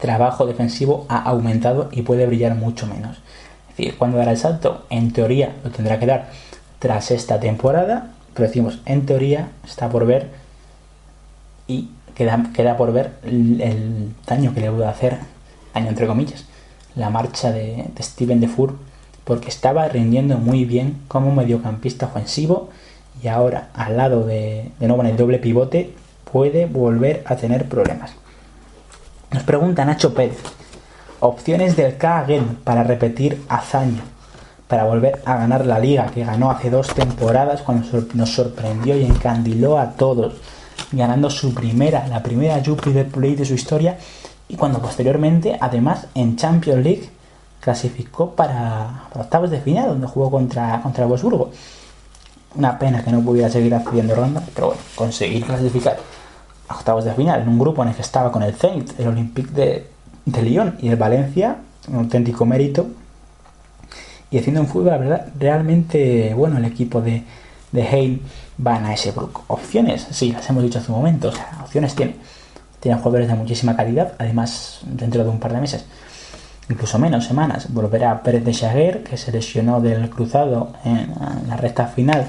trabajo 0.00 0.44
defensivo 0.44 1.06
ha 1.08 1.22
aumentado 1.22 1.88
y 1.92 2.02
puede 2.02 2.26
brillar 2.26 2.56
mucho 2.56 2.88
menos. 2.88 3.18
Es 3.70 3.76
decir, 3.76 3.96
cuando 3.96 4.18
dará 4.18 4.32
el 4.32 4.38
salto, 4.38 4.86
en 4.90 5.12
teoría 5.12 5.54
lo 5.62 5.70
tendrá 5.70 6.00
que 6.00 6.06
dar 6.06 6.30
tras 6.80 7.12
esta 7.12 7.38
temporada, 7.38 8.10
pero 8.34 8.48
decimos, 8.48 8.80
en 8.86 9.06
teoría 9.06 9.50
está 9.64 9.88
por 9.88 10.04
ver 10.04 10.45
y 11.66 11.90
queda, 12.14 12.50
queda 12.54 12.76
por 12.76 12.92
ver 12.92 13.12
el, 13.24 14.14
daño 14.26 14.54
que 14.54 14.60
le 14.60 14.70
pudo 14.70 14.88
hacer, 14.88 15.18
daño 15.74 15.88
entre 15.88 16.06
comillas, 16.06 16.44
la 16.94 17.10
marcha 17.10 17.52
de, 17.52 17.86
Steven 18.00 18.40
Defour, 18.40 18.76
porque 19.24 19.48
estaba 19.48 19.88
rindiendo 19.88 20.38
muy 20.38 20.64
bien 20.64 20.98
como 21.08 21.32
mediocampista 21.32 22.06
ofensivo 22.06 22.70
y 23.22 23.28
ahora 23.28 23.68
al 23.74 23.96
lado 23.96 24.24
de, 24.24 24.70
de 24.78 24.86
nuevo 24.86 25.02
en 25.02 25.10
el 25.10 25.16
doble 25.16 25.38
pivote 25.38 25.94
puede 26.30 26.66
volver 26.66 27.22
a 27.26 27.36
tener 27.36 27.68
problemas. 27.68 28.12
Nos 29.32 29.42
pregunta 29.42 29.84
Nacho 29.84 30.14
Pérez, 30.14 30.38
opciones 31.20 31.76
del 31.76 31.96
Kagen 31.96 32.56
para 32.62 32.84
repetir 32.84 33.42
hazaña, 33.48 34.02
para 34.68 34.84
volver 34.84 35.20
a 35.24 35.36
ganar 35.36 35.66
la 35.66 35.78
liga 35.78 36.06
que 36.06 36.24
ganó 36.24 36.50
hace 36.50 36.70
dos 36.70 36.88
temporadas 36.94 37.62
cuando 37.62 37.86
nos 38.14 38.30
sorprendió 38.30 38.96
y 38.96 39.04
encandiló 39.04 39.78
a 39.78 39.92
todos 39.92 40.34
ganando 40.92 41.30
su 41.30 41.54
primera, 41.54 42.06
la 42.08 42.22
primera 42.22 42.62
Jupiler 42.64 43.16
League 43.16 43.36
de 43.36 43.44
su 43.44 43.54
historia 43.54 43.98
y 44.48 44.56
cuando 44.56 44.80
posteriormente, 44.80 45.56
además, 45.60 46.06
en 46.14 46.36
Champions 46.36 46.84
League 46.84 47.10
clasificó 47.60 48.30
para, 48.30 49.08
octavos 49.14 49.50
de 49.50 49.60
final, 49.60 49.88
donde 49.88 50.06
jugó 50.06 50.30
contra, 50.30 50.80
contra 50.82 51.06
Wolfsburgo. 51.06 51.50
Una 52.54 52.78
pena 52.78 53.04
que 53.04 53.10
no 53.10 53.22
pudiera 53.22 53.50
seguir 53.50 53.74
haciendo 53.74 54.14
ronda, 54.14 54.42
pero 54.54 54.68
bueno, 54.68 54.82
conseguir 54.94 55.44
clasificar 55.44 55.98
a 56.68 56.74
octavos 56.74 57.04
de 57.04 57.12
final 57.12 57.40
en 57.42 57.48
un 57.48 57.58
grupo 57.58 57.82
en 57.82 57.88
el 57.88 57.94
que 57.94 58.02
estaba 58.02 58.30
con 58.30 58.42
el 58.42 58.54
Zenit, 58.54 58.98
el 59.00 59.08
Olympique 59.08 59.50
de, 59.50 59.86
de 60.24 60.42
Lyon 60.42 60.76
y 60.80 60.88
el 60.88 60.96
Valencia, 60.96 61.56
un 61.88 61.96
auténtico 61.96 62.46
mérito. 62.46 62.86
Y 64.30 64.38
haciendo 64.38 64.60
un 64.60 64.68
fútbol, 64.68 64.98
verdad, 64.98 65.26
realmente 65.38 66.34
bueno 66.34 66.58
el 66.58 66.64
equipo 66.64 67.00
de, 67.00 67.24
de 67.76 67.82
Heim 67.82 68.20
van 68.58 68.84
a 68.86 68.94
ese 68.94 69.12
Brook. 69.12 69.42
Opciones, 69.46 70.06
sí, 70.10 70.32
las 70.32 70.48
hemos 70.50 70.64
dicho 70.64 70.78
hace 70.78 70.90
un 70.90 70.98
momento, 70.98 71.28
o 71.28 71.32
sea, 71.32 71.60
opciones 71.62 71.94
tiene. 71.94 72.16
Tiene 72.80 72.98
jugadores 72.98 73.28
de 73.28 73.34
muchísima 73.34 73.76
calidad, 73.76 74.14
además 74.18 74.80
dentro 74.84 75.22
de 75.22 75.30
un 75.30 75.38
par 75.38 75.52
de 75.52 75.60
meses, 75.60 75.84
incluso 76.68 76.98
menos 76.98 77.24
semanas, 77.24 77.72
volverá 77.72 78.22
Pérez 78.22 78.44
de 78.44 78.52
Chaguer, 78.52 79.02
que 79.02 79.16
se 79.16 79.32
lesionó 79.32 79.80
del 79.80 80.10
cruzado 80.10 80.72
en 80.84 81.12
la 81.48 81.56
recta 81.56 81.86
final 81.86 82.26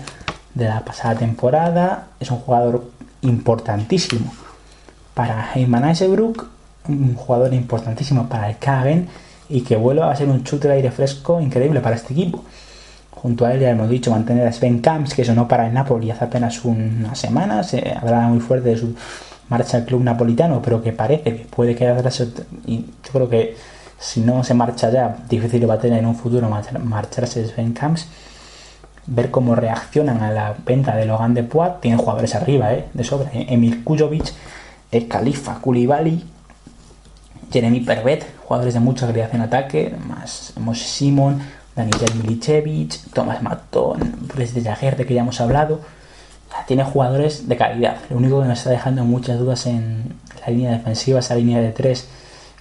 de 0.53 0.65
la 0.65 0.83
pasada 0.85 1.15
temporada. 1.15 2.07
Es 2.19 2.31
un 2.31 2.39
jugador 2.39 2.89
importantísimo 3.21 4.31
para 5.13 5.51
Heyman 5.53 5.89
Eisebrook, 5.89 6.47
un 6.87 7.15
jugador 7.15 7.53
importantísimo 7.53 8.29
para 8.29 8.49
el 8.49 8.57
Kagen 8.57 9.09
y 9.49 9.61
que 9.61 9.75
vuelva 9.75 10.11
a 10.11 10.15
ser 10.15 10.29
un 10.29 10.43
chute 10.43 10.67
de 10.67 10.75
aire 10.75 10.91
fresco 10.91 11.39
increíble 11.41 11.81
para 11.81 11.95
este 11.95 12.13
equipo. 12.13 12.43
Junto 13.21 13.45
a 13.45 13.53
él 13.53 13.61
ya 13.61 13.71
hemos 13.71 13.89
dicho 13.89 14.11
mantener 14.11 14.47
a 14.47 14.51
Sven 14.51 14.79
Camps, 14.79 15.13
que 15.13 15.25
sonó 15.25 15.47
para 15.47 15.67
el 15.67 15.73
Napoli 15.73 16.11
hace 16.11 16.25
apenas 16.25 16.63
unas 16.63 17.17
semanas. 17.17 17.69
Se 17.69 17.93
hablaba 17.99 18.27
muy 18.27 18.39
fuerte 18.39 18.69
de 18.69 18.77
su 18.77 18.95
marcha 19.49 19.77
al 19.77 19.85
club 19.85 20.03
napolitano, 20.03 20.61
pero 20.61 20.81
que 20.81 20.93
parece 20.93 21.23
que 21.23 21.45
puede 21.45 21.75
quedar 21.75 22.03
y 22.65 22.77
yo 22.77 23.11
creo 23.11 23.29
que 23.29 23.55
si 23.99 24.21
no 24.21 24.43
se 24.43 24.53
marcha 24.53 24.91
ya, 24.91 25.17
difícil 25.27 25.67
va 25.69 25.75
a 25.75 25.79
tener 25.79 25.99
en 25.99 26.05
un 26.05 26.15
futuro 26.15 26.49
marcharse 26.83 27.45
Sven 27.47 27.73
Camps. 27.73 28.07
Ver 29.07 29.31
cómo 29.31 29.55
reaccionan 29.55 30.21
a 30.21 30.31
la 30.31 30.55
venta 30.65 30.95
de 30.95 31.05
Logan 31.05 31.33
de 31.33 31.43
Poit. 31.43 31.79
Tienen 31.79 31.97
jugadores 31.97 32.35
arriba, 32.35 32.73
¿eh? 32.73 32.85
de 32.93 33.03
sobra. 33.03 33.31
¿eh? 33.33 33.47
Emil 33.49 33.83
Kujovic, 33.83 34.33
el 34.91 35.07
Khalifa 35.07 35.59
Koulibaly, 35.61 36.23
Jeremy 37.51 37.79
Pervet, 37.79 38.25
jugadores 38.45 38.73
de 38.73 38.81
mucha 38.81 39.07
calidad 39.07 39.33
en 39.33 39.41
ataque, 39.41 39.95
más 40.07 40.53
Moshe 40.57 40.85
Simon, 40.85 41.41
Daniel 41.77 42.15
Milicevic, 42.23 43.11
Thomas 43.13 43.41
Matton, 43.43 43.99
de 44.35 44.63
Jaguer, 44.63 44.97
de 44.97 45.05
que 45.05 45.13
ya 45.13 45.21
hemos 45.21 45.39
hablado. 45.39 45.79
tiene 46.67 46.83
jugadores 46.83 47.47
de 47.47 47.55
calidad. 47.55 47.97
Lo 48.09 48.17
único 48.17 48.41
que 48.41 48.47
nos 48.47 48.57
está 48.57 48.71
dejando 48.71 49.03
muchas 49.03 49.37
dudas 49.37 49.67
en 49.67 50.15
la 50.41 50.51
línea 50.51 50.71
defensiva, 50.71 51.19
esa 51.19 51.35
línea 51.35 51.61
de 51.61 51.71
tres, 51.71 52.07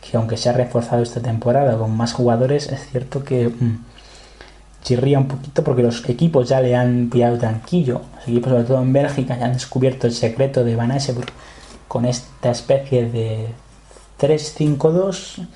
que 0.02 0.16
aunque 0.18 0.36
se 0.36 0.50
ha 0.50 0.52
reforzado 0.52 1.02
esta 1.02 1.20
temporada 1.20 1.78
con 1.78 1.96
más 1.96 2.12
jugadores, 2.12 2.70
es 2.70 2.90
cierto 2.90 3.24
que 3.24 3.48
mm, 3.48 3.84
chirría 4.82 5.18
un 5.18 5.28
poquito 5.28 5.64
porque 5.64 5.82
los 5.82 6.06
equipos 6.08 6.48
ya 6.48 6.60
le 6.60 6.76
han 6.76 7.08
pillado 7.08 7.38
tranquilo. 7.38 8.02
Los 8.16 8.28
equipos, 8.28 8.50
sobre 8.50 8.64
todo 8.64 8.82
en 8.82 8.92
Bélgica, 8.92 9.38
ya 9.38 9.46
han 9.46 9.54
descubierto 9.54 10.06
el 10.06 10.12
secreto 10.12 10.62
de 10.62 10.76
Van 10.76 10.92
Aysebroek 10.92 11.32
con 11.88 12.04
esta 12.04 12.50
especie 12.50 13.10
de 13.10 13.48
3-5-2 14.20 15.46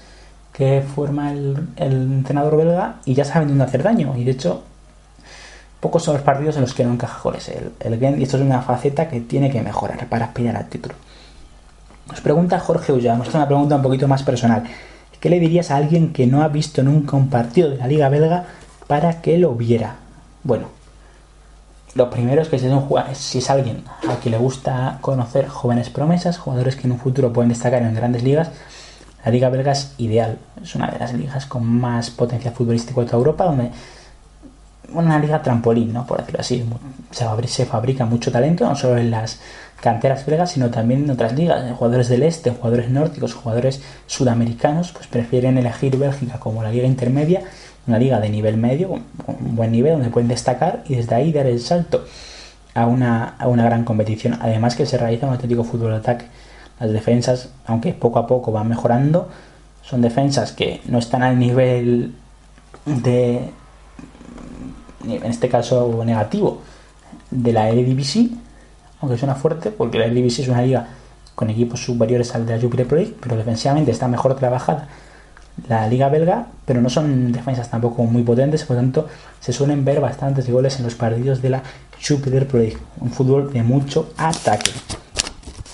que 0.61 0.83
forma 0.83 1.33
el, 1.33 1.57
entrenador 1.79 2.59
belga 2.59 2.97
y 3.07 3.15
ya 3.15 3.25
saben 3.25 3.49
dónde 3.49 3.65
hacer 3.65 3.83
daño. 3.83 4.15
Y 4.15 4.25
de 4.25 4.33
hecho, 4.33 4.63
pocos 5.81 6.03
son 6.03 6.17
los 6.17 6.23
partidos 6.23 6.57
en 6.57 6.61
los 6.61 6.75
que 6.75 6.85
no 6.85 6.93
encaja 6.93 7.19
goles 7.23 7.49
el, 7.49 7.73
el 7.81 8.21
y 8.21 8.23
esto 8.23 8.37
es 8.37 8.43
una 8.43 8.61
faceta 8.61 9.09
que 9.09 9.23
tiene 9.23 9.51
que 9.51 9.63
mejorar 9.63 10.07
para 10.07 10.27
aspirar 10.27 10.57
al 10.57 10.69
título. 10.69 10.95
Nos 12.09 12.21
pregunta 12.21 12.61
Jorge 12.61 12.93
Ullamos, 12.93 13.29
es 13.29 13.35
una 13.35 13.47
pregunta 13.47 13.77
un 13.77 13.83
poquito 13.83 14.07
más 14.07 14.23
personal. 14.23 14.65
¿Qué 15.19 15.31
le 15.31 15.41
dirías 15.41 15.71
a 15.71 15.77
alguien 15.77 16.13
que 16.13 16.27
no 16.27 16.43
ha 16.43 16.49
visto 16.49 16.83
nunca 16.83 17.17
un 17.17 17.31
partido 17.31 17.71
de 17.71 17.79
la 17.79 17.87
Liga 17.87 18.11
Belga 18.11 18.45
para 18.87 19.23
que 19.23 19.39
lo 19.39 19.55
viera? 19.55 19.97
Bueno, 20.43 20.67
lo 21.95 22.11
primero 22.11 22.43
es 22.43 22.49
que 22.49 22.59
si 22.59 22.67
es, 22.67 22.73
un, 22.73 22.87
si 23.15 23.39
es 23.39 23.49
alguien 23.49 23.85
a 24.11 24.17
quien 24.17 24.33
le 24.33 24.39
gusta 24.39 24.99
conocer 25.01 25.49
jóvenes 25.49 25.89
promesas, 25.89 26.37
jugadores 26.37 26.77
que 26.77 26.87
en 26.87 26.93
un 26.93 26.99
futuro 26.99 27.33
pueden 27.33 27.49
destacar 27.49 27.81
en 27.81 27.95
grandes 27.95 28.23
ligas, 28.23 28.51
la 29.25 29.31
Liga 29.31 29.49
Belga 29.51 29.73
es 29.73 29.95
ideal. 29.99 30.39
Es 30.63 30.75
una 30.75 30.91
de 30.91 30.99
las 30.99 31.13
ligas 31.13 31.47
con 31.47 31.67
más 31.67 32.11
potencial 32.11 32.55
futbolístico 32.55 33.01
de 33.01 33.07
toda 33.07 33.19
Europa, 33.19 33.45
donde 33.45 33.71
una 34.93 35.19
liga 35.19 35.43
trampolín, 35.43 35.93
¿no? 35.93 36.07
por 36.07 36.19
decirlo 36.19 36.41
así. 36.41 36.65
Se 37.11 37.67
fabrica, 37.67 38.07
mucho 38.07 38.33
talento, 38.33 38.67
no 38.67 38.75
solo 38.75 38.99
en 38.99 39.11
las 39.11 39.41
canteras 39.81 40.27
belgas, 40.27 40.53
sino 40.53 40.71
también 40.71 41.05
en 41.05 41.11
otras 41.11 41.35
ligas. 41.35 41.71
Jugadores 41.77 42.09
del 42.09 42.23
este, 42.23 42.51
jugadores 42.51 42.91
nórdicos, 42.91 43.35
jugadores 43.35 43.83
sudamericanos, 44.07 44.93
pues 44.93 45.07
prefieren 45.07 45.59
elegir 45.59 45.97
Bélgica 45.97 46.39
como 46.39 46.63
la 46.63 46.71
liga 46.71 46.87
intermedia, 46.87 47.43
una 47.87 47.99
liga 47.99 48.21
de 48.21 48.31
nivel 48.31 48.57
medio, 48.57 48.91
un 48.91 49.57
buen 49.57 49.73
nivel, 49.73 49.93
donde 49.93 50.11
pueden 50.11 50.29
destacar 50.29 50.83
y 50.89 50.97
desde 50.97 51.15
ahí 51.15 51.33
dar 51.33 51.47
el 51.47 51.61
salto 51.61 52.05
a 52.75 52.87
una, 52.87 53.37
a 53.39 53.49
una 53.49 53.65
gran 53.65 53.85
competición. 53.85 54.39
Además 54.41 54.77
que 54.77 54.87
se 54.87 54.99
realiza 54.99 55.27
un 55.27 55.33
auténtico 55.33 55.65
fútbol 55.65 55.91
de 55.93 55.97
ataque 55.97 56.27
las 56.81 56.91
defensas, 56.91 57.51
aunque 57.67 57.93
poco 57.93 58.19
a 58.19 58.27
poco 58.27 58.51
van 58.51 58.69
mejorando, 58.69 59.29
son 59.83 60.01
defensas 60.01 60.53
que 60.53 60.81
no 60.87 60.99
están 60.99 61.23
al 61.23 61.39
nivel 61.39 62.15
de, 62.87 63.51
en 65.05 65.25
este 65.27 65.49
caso 65.49 66.03
negativo, 66.05 66.63
de 67.31 67.53
la 67.53 67.69
Eredivisie, 67.69 68.31
aunque 69.01 69.19
suena 69.19 69.35
fuerte, 69.35 69.71
porque 69.71 69.99
la 69.99 70.07
Eredivisie 70.07 70.43
es 70.43 70.51
una 70.51 70.63
liga 70.63 70.89
con 71.35 71.51
equipos 71.51 71.85
superiores 71.85 72.35
al 72.35 72.45
de 72.47 72.57
la 72.57 72.63
Jupiler 72.63 72.87
Pro 72.87 73.01
pero 73.21 73.37
defensivamente 73.37 73.91
está 73.91 74.09
mejor 74.09 74.37
trabajada 74.37 74.89
la 75.69 75.87
liga 75.87 76.09
belga, 76.09 76.47
pero 76.65 76.81
no 76.81 76.89
son 76.89 77.33
defensas 77.33 77.71
tampoco 77.71 78.05
muy 78.05 78.23
potentes, 78.23 78.65
por 78.65 78.77
lo 78.77 78.83
tanto 78.83 79.09
se 79.41 79.53
suelen 79.53 79.85
ver 79.85 80.01
bastantes 80.01 80.51
goles 80.51 80.79
en 80.79 80.85
los 80.85 80.95
partidos 80.95 81.43
de 81.43 81.51
la 81.51 81.63
Jupiler 82.07 82.47
Pro 82.47 82.61
un 83.01 83.11
fútbol 83.11 83.53
de 83.53 83.63
mucho 83.63 84.13
ataque 84.17 84.71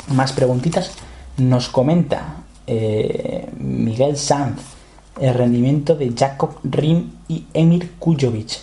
más 0.08 0.32
preguntitas. 0.32 0.92
Nos 1.36 1.68
comenta 1.68 2.36
eh, 2.66 3.48
Miguel 3.58 4.16
Sanz 4.16 4.76
el 5.20 5.34
rendimiento 5.34 5.94
de 5.94 6.12
Jacob 6.16 6.58
Rim 6.62 7.12
y 7.28 7.46
Emir 7.54 7.92
Kujovic 7.98 8.60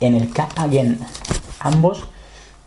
en 0.00 0.14
el 0.14 0.32
K 0.32 0.48
ambos 1.60 2.04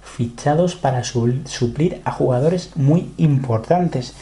fichados 0.01 0.75
para 0.75 1.03
suplir 1.03 2.01
a 2.03 2.11
jugadores 2.11 2.71
muy 2.75 3.11
importantes. 3.17 4.13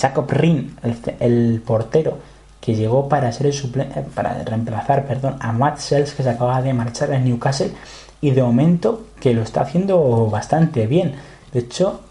Jacob 0.00 0.30
Rim, 0.30 0.76
el, 1.20 1.62
portero 1.64 2.18
que 2.60 2.74
llegó 2.74 3.08
para 3.08 3.32
ser 3.32 3.46
el 3.46 3.54
eh, 3.54 4.06
para 4.14 4.42
reemplazar, 4.44 5.06
perdón, 5.06 5.36
a 5.40 5.52
Matt 5.52 5.78
Sells 5.78 6.12
que 6.12 6.22
se 6.22 6.30
acaba 6.30 6.60
de 6.60 6.74
marchar 6.74 7.12
en 7.12 7.24
Newcastle 7.24 7.72
y 8.20 8.32
de 8.32 8.42
momento 8.42 9.06
que 9.20 9.32
lo 9.32 9.42
está 9.42 9.62
haciendo 9.62 10.26
bastante 10.26 10.86
bien. 10.86 11.14
De 11.52 11.60
hecho, 11.60 12.02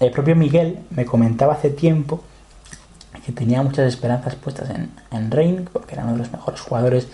el 0.00 0.10
propio 0.10 0.36
Miguel 0.36 0.78
me 0.90 1.04
comentaba 1.04 1.54
hace 1.54 1.70
tiempo 1.70 2.22
que 3.24 3.32
tenía 3.32 3.62
muchas 3.62 3.86
esperanzas 3.86 4.34
puestas 4.34 4.70
en, 4.70 4.90
en 5.10 5.30
Rein, 5.30 5.68
porque 5.72 5.94
era 5.94 6.04
uno 6.04 6.12
de 6.12 6.18
los 6.18 6.32
mejores 6.32 6.60
jugadores 6.60 7.08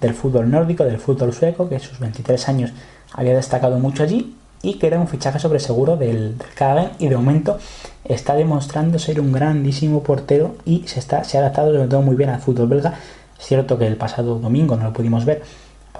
del 0.00 0.14
fútbol 0.14 0.50
nórdico, 0.50 0.84
del 0.84 0.98
fútbol 0.98 1.32
sueco, 1.32 1.68
que 1.68 1.76
a 1.76 1.80
sus 1.80 1.98
23 1.98 2.48
años 2.48 2.72
había 3.12 3.34
destacado 3.34 3.78
mucho 3.78 4.02
allí 4.02 4.34
y 4.62 4.74
que 4.74 4.86
era 4.86 5.00
un 5.00 5.08
fichaje 5.08 5.38
sobre 5.38 5.58
seguro 5.58 5.96
del, 5.96 6.36
del 6.38 6.90
y 6.98 7.08
de 7.08 7.16
momento 7.16 7.58
está 8.04 8.34
demostrando 8.34 8.98
ser 8.98 9.20
un 9.20 9.32
grandísimo 9.32 10.02
portero 10.02 10.56
y 10.64 10.86
se, 10.86 11.00
está, 11.00 11.24
se 11.24 11.38
ha 11.38 11.40
adaptado 11.40 11.72
sobre 11.72 11.88
todo 11.88 12.02
muy 12.02 12.16
bien 12.16 12.30
al 12.30 12.40
fútbol 12.40 12.68
belga. 12.68 12.94
Cierto 13.38 13.78
que 13.78 13.86
el 13.86 13.96
pasado 13.96 14.38
domingo 14.38 14.76
no 14.76 14.84
lo 14.84 14.92
pudimos 14.92 15.24
ver 15.24 15.42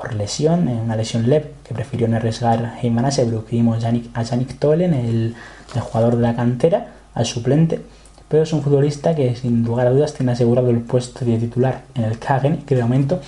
por 0.00 0.14
lesión, 0.14 0.66
una 0.66 0.96
lesión 0.96 1.28
leve 1.28 1.52
que 1.62 1.74
prefirió 1.74 2.08
no 2.08 2.16
arriesgar 2.16 2.78
Heyman 2.80 3.04
Asebrook. 3.04 3.50
Vimos 3.50 3.84
a 3.84 4.22
Yannick 4.22 4.58
Tolen, 4.58 4.94
el 4.94 5.34
jugador 5.80 6.16
de 6.16 6.22
la 6.22 6.34
cantera, 6.34 6.94
al 7.14 7.26
suplente, 7.26 7.80
pero 8.28 8.44
es 8.44 8.52
un 8.52 8.62
futbolista 8.62 9.14
que 9.14 9.36
sin 9.36 9.64
lugar 9.64 9.86
a 9.88 9.90
dudas 9.90 10.14
tiene 10.14 10.32
asegurado 10.32 10.70
el 10.70 10.80
puesto 10.80 11.24
de 11.24 11.36
titular 11.36 11.82
en 11.94 12.04
el 12.04 12.18
Kagen, 12.18 12.58
que 12.58 12.76
de 12.76 12.82
momento 12.82 13.20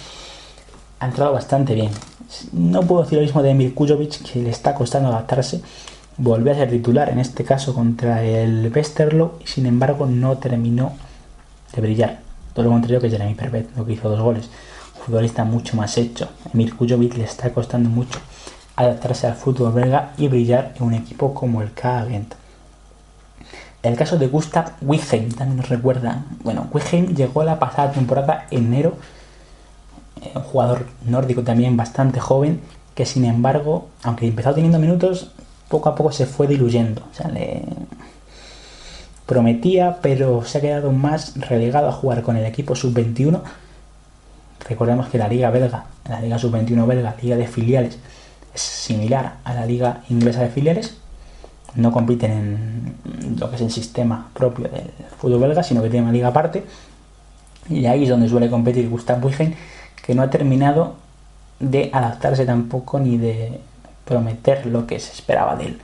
ha 1.01 1.07
entrado 1.07 1.33
bastante 1.33 1.75
bien. 1.75 1.91
No 2.53 2.83
puedo 2.83 3.03
decir 3.03 3.19
lo 3.19 3.25
mismo 3.25 3.43
de 3.43 3.51
Emil 3.51 3.75
Kujovic, 3.75 4.23
que 4.23 4.43
le 4.43 4.51
está 4.51 4.75
costando 4.75 5.11
adaptarse. 5.11 5.61
Volvió 6.17 6.53
a 6.53 6.55
ser 6.55 6.71
titular, 6.71 7.11
en 7.11 7.19
este 7.19 7.45
caso 7.45 7.75
contra 7.75 8.23
el 8.23 8.73
Westerlo, 8.75 9.39
y 9.45 9.47
sin 9.47 9.67
embargo 9.67 10.07
no 10.07 10.39
terminó 10.39 10.93
de 11.75 11.83
brillar. 11.83 12.21
Todo 12.55 12.65
lo 12.65 12.71
contrario 12.71 13.01
que 13.01 13.11
Jeremy 13.11 13.35
Pervet, 13.35 13.77
lo 13.77 13.85
que 13.85 13.93
hizo 13.93 14.09
dos 14.09 14.21
goles. 14.21 14.49
Futbolista 15.05 15.45
mucho 15.45 15.77
más 15.77 15.99
hecho. 15.99 16.29
Emil 16.55 16.75
Kujovic 16.77 17.17
le 17.17 17.25
está 17.25 17.53
costando 17.53 17.89
mucho 17.89 18.21
adaptarse 18.77 19.27
al 19.27 19.35
fútbol 19.35 19.73
belga 19.73 20.13
y 20.17 20.29
brillar 20.29 20.75
en 20.77 20.85
un 20.85 20.95
equipo 20.95 21.35
como 21.35 21.61
el 21.61 21.73
k 21.73 22.07
El 23.83 23.97
caso 23.97 24.17
de 24.17 24.29
Gustav 24.29 24.73
Wigheim 24.81 25.31
también 25.31 25.57
nos 25.57 25.69
recuerda. 25.69 26.25
Bueno, 26.45 26.69
Wigheim 26.73 27.15
llegó 27.15 27.43
la 27.43 27.59
pasada 27.59 27.93
temporada 27.93 28.47
enero, 28.51 28.97
eh, 30.23 30.31
un 30.35 30.43
jugador 30.43 30.87
nórdico 31.05 31.43
también 31.43 31.77
bastante 31.77 32.21
joven, 32.21 32.61
que 32.95 33.05
sin 33.05 33.25
embargo, 33.25 33.89
aunque 34.05 34.27
empezó 34.27 34.55
teniendo 34.55 34.79
minutos, 34.79 35.33
poco 35.69 35.89
a 35.89 35.95
poco 35.95 36.13
se 36.13 36.27
fue 36.27 36.47
diluyendo. 36.47 37.03
O 37.11 37.15
sea, 37.15 37.29
le 37.29 37.65
prometía, 39.27 39.99
pero 40.01 40.45
se 40.45 40.59
ha 40.59 40.61
quedado 40.61 40.93
más 40.93 41.35
relegado 41.49 41.89
a 41.89 41.93
jugar 41.93 42.23
con 42.23 42.37
el 42.37 42.45
equipo 42.45 42.77
sub-21. 42.77 43.41
Recordemos 44.69 45.09
que 45.09 45.19
la 45.19 45.29
liga 45.29 45.51
belga, 45.51 45.87
la 46.09 46.21
liga 46.21 46.39
sub-21 46.39 46.87
belga, 46.87 47.17
liga 47.21 47.37
de 47.37 47.47
filiales, 47.47 47.99
es 48.55 48.61
similar 48.61 49.37
a 49.45 49.55
la 49.55 49.67
liga 49.67 50.03
inglesa 50.09 50.43
de 50.43 50.49
filiales. 50.49 50.97
No 51.75 51.91
compiten 51.91 52.31
en 52.31 53.37
lo 53.39 53.49
que 53.49 53.57
es 53.57 53.63
el 53.63 53.71
sistema 53.71 54.29
propio 54.35 54.69
del 54.69 54.91
fútbol 55.19 55.41
belga, 55.41 55.63
sino 55.63 55.83
que 55.83 55.89
tiene 55.89 56.05
una 56.05 56.13
liga 56.13 56.29
aparte. 56.29 56.65
Y 57.69 57.87
ahí 57.87 58.05
es 58.05 58.09
donde 58.09 58.29
suele 58.29 58.51
competir 58.51 58.89
Gustav 58.89 59.25
Wiggen, 59.25 59.55
que 60.05 60.15
no 60.15 60.23
ha 60.23 60.31
terminado 60.31 60.97
de 61.61 61.91
adaptarse 61.93 62.45
tampoco 62.45 62.99
ni 62.99 63.17
de 63.17 63.61
prometer 64.05 64.67
lo 64.67 64.87
que 64.87 64.99
se 64.99 65.13
esperaba 65.13 65.57
de 65.57 65.67
él 65.67 65.81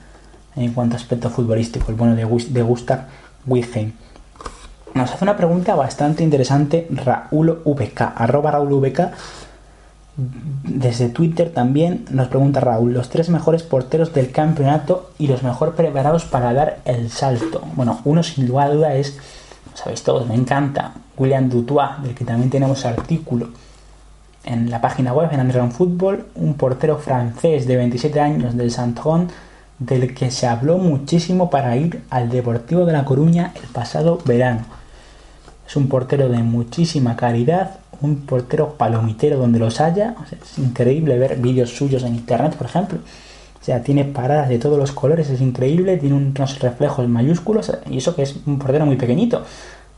en 0.59 0.73
cuanto 0.73 0.97
a 0.97 0.99
aspecto 0.99 1.31
futbolístico, 1.31 1.91
el 1.91 1.97
bueno 1.97 2.17
de, 2.17 2.63
Gustav 2.63 3.07
Wiggen. 3.47 3.95
Nos 4.95 5.13
hace 5.13 5.25
una 5.25 5.37
pregunta 5.37 5.75
bastante 5.75 6.23
interesante 6.23 6.89
Raúl 6.91 7.63
VK, 7.65 8.01
arroba 8.17 8.51
Raúl 8.51 8.81
VK, 8.81 9.13
desde 10.65 11.09
Twitter 11.11 11.51
también 11.51 12.05
nos 12.11 12.27
pregunta 12.27 12.59
Raúl, 12.59 12.93
los 12.93 13.09
tres 13.09 13.29
mejores 13.29 13.63
porteros 13.63 14.13
del 14.13 14.33
campeonato 14.33 15.13
y 15.17 15.29
los 15.29 15.45
mejor 15.45 15.77
preparados 15.77 16.25
para 16.25 16.53
dar 16.53 16.81
el 16.85 17.11
salto. 17.11 17.63
Bueno, 17.77 18.01
uno 18.05 18.25
sin 18.25 18.49
duda 18.49 18.69
duda 18.69 18.95
es, 18.95 19.17
sabéis 19.75 20.03
todos, 20.03 20.27
me 20.27 20.35
encanta, 20.35 20.93
William 21.17 21.49
Dutois, 21.49 22.03
del 22.03 22.17
que 22.17 22.25
también 22.25 22.51
tenemos 22.51 22.85
artículo 22.85 23.51
en 24.45 24.71
la 24.71 24.81
página 24.81 25.13
web 25.13 25.29
en 25.31 25.41
Underground 25.41 25.73
Football, 25.73 26.27
un 26.35 26.55
portero 26.55 26.99
francés 26.99 27.67
de 27.67 27.77
27 27.77 28.19
años 28.19 28.57
del 28.57 28.73
Santron, 28.73 29.29
del 29.79 30.15
que 30.15 30.33
se 30.33 30.49
habló 30.49 30.79
muchísimo 30.79 31.51
para 31.51 31.77
ir 31.77 32.03
al 32.11 32.29
Deportivo 32.29 32.85
de 32.87 32.93
La 32.93 33.05
Coruña 33.05 33.53
el 33.55 33.69
pasado 33.69 34.19
verano. 34.25 34.78
Es 35.69 35.77
un 35.77 35.89
portero 35.89 36.31
de 36.31 36.39
muchísima 36.39 37.15
calidad, 37.15 37.81
un 38.01 38.25
portero 38.25 38.75
palomitero 38.75 39.37
donde 39.37 39.59
los 39.59 39.81
haya. 39.83 40.15
es 40.33 40.59
increíble 40.59 41.19
ver 41.19 41.37
vídeos 41.37 41.77
suyos 41.77 42.05
en 42.05 42.15
internet, 42.15 42.55
por 42.57 42.67
ejemplo. 42.67 42.99
O 43.61 43.65
sea, 43.65 43.83
tiene 43.83 44.05
paradas 44.05 44.49
de 44.49 44.59
todos 44.59 44.79
los 44.79 44.93
colores, 44.93 45.29
es 45.29 45.43
increíble, 45.43 45.99
tiene 45.99 46.17
unos 46.17 46.59
reflejos 46.61 47.07
mayúsculos, 47.07 47.71
y 47.91 47.99
eso 47.99 48.17
que 48.17 48.23
es 48.23 48.37
un 48.47 48.59
portero 48.59 48.87
muy 48.87 48.97
pequeñito. 48.97 49.43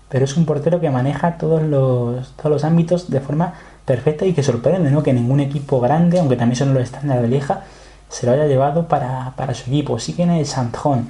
Pero 0.08 0.24
es 0.24 0.36
un 0.36 0.44
portero 0.44 0.80
que 0.80 0.90
maneja 0.90 1.38
todos 1.38 1.62
los, 1.62 2.32
todos 2.36 2.50
los 2.50 2.64
ámbitos 2.64 3.08
de 3.08 3.20
forma 3.20 3.54
perfecta 3.84 4.26
y 4.26 4.32
que 4.32 4.42
sorprende, 4.42 4.90
¿no? 4.90 5.04
Que 5.04 5.12
ningún 5.12 5.38
equipo 5.38 5.80
grande, 5.80 6.18
aunque 6.18 6.36
también 6.36 6.56
son 6.56 6.74
los 6.74 6.82
estándares 6.82 7.22
de 7.22 7.28
Lieja, 7.28 7.62
se 8.08 8.26
lo 8.26 8.32
haya 8.32 8.46
llevado 8.46 8.88
para, 8.88 9.54
su 9.54 9.70
equipo. 9.70 10.00
Sí 10.00 10.14
que 10.14 10.24
en 10.24 10.30
el 10.30 10.46
Sandhorn, 10.46 11.08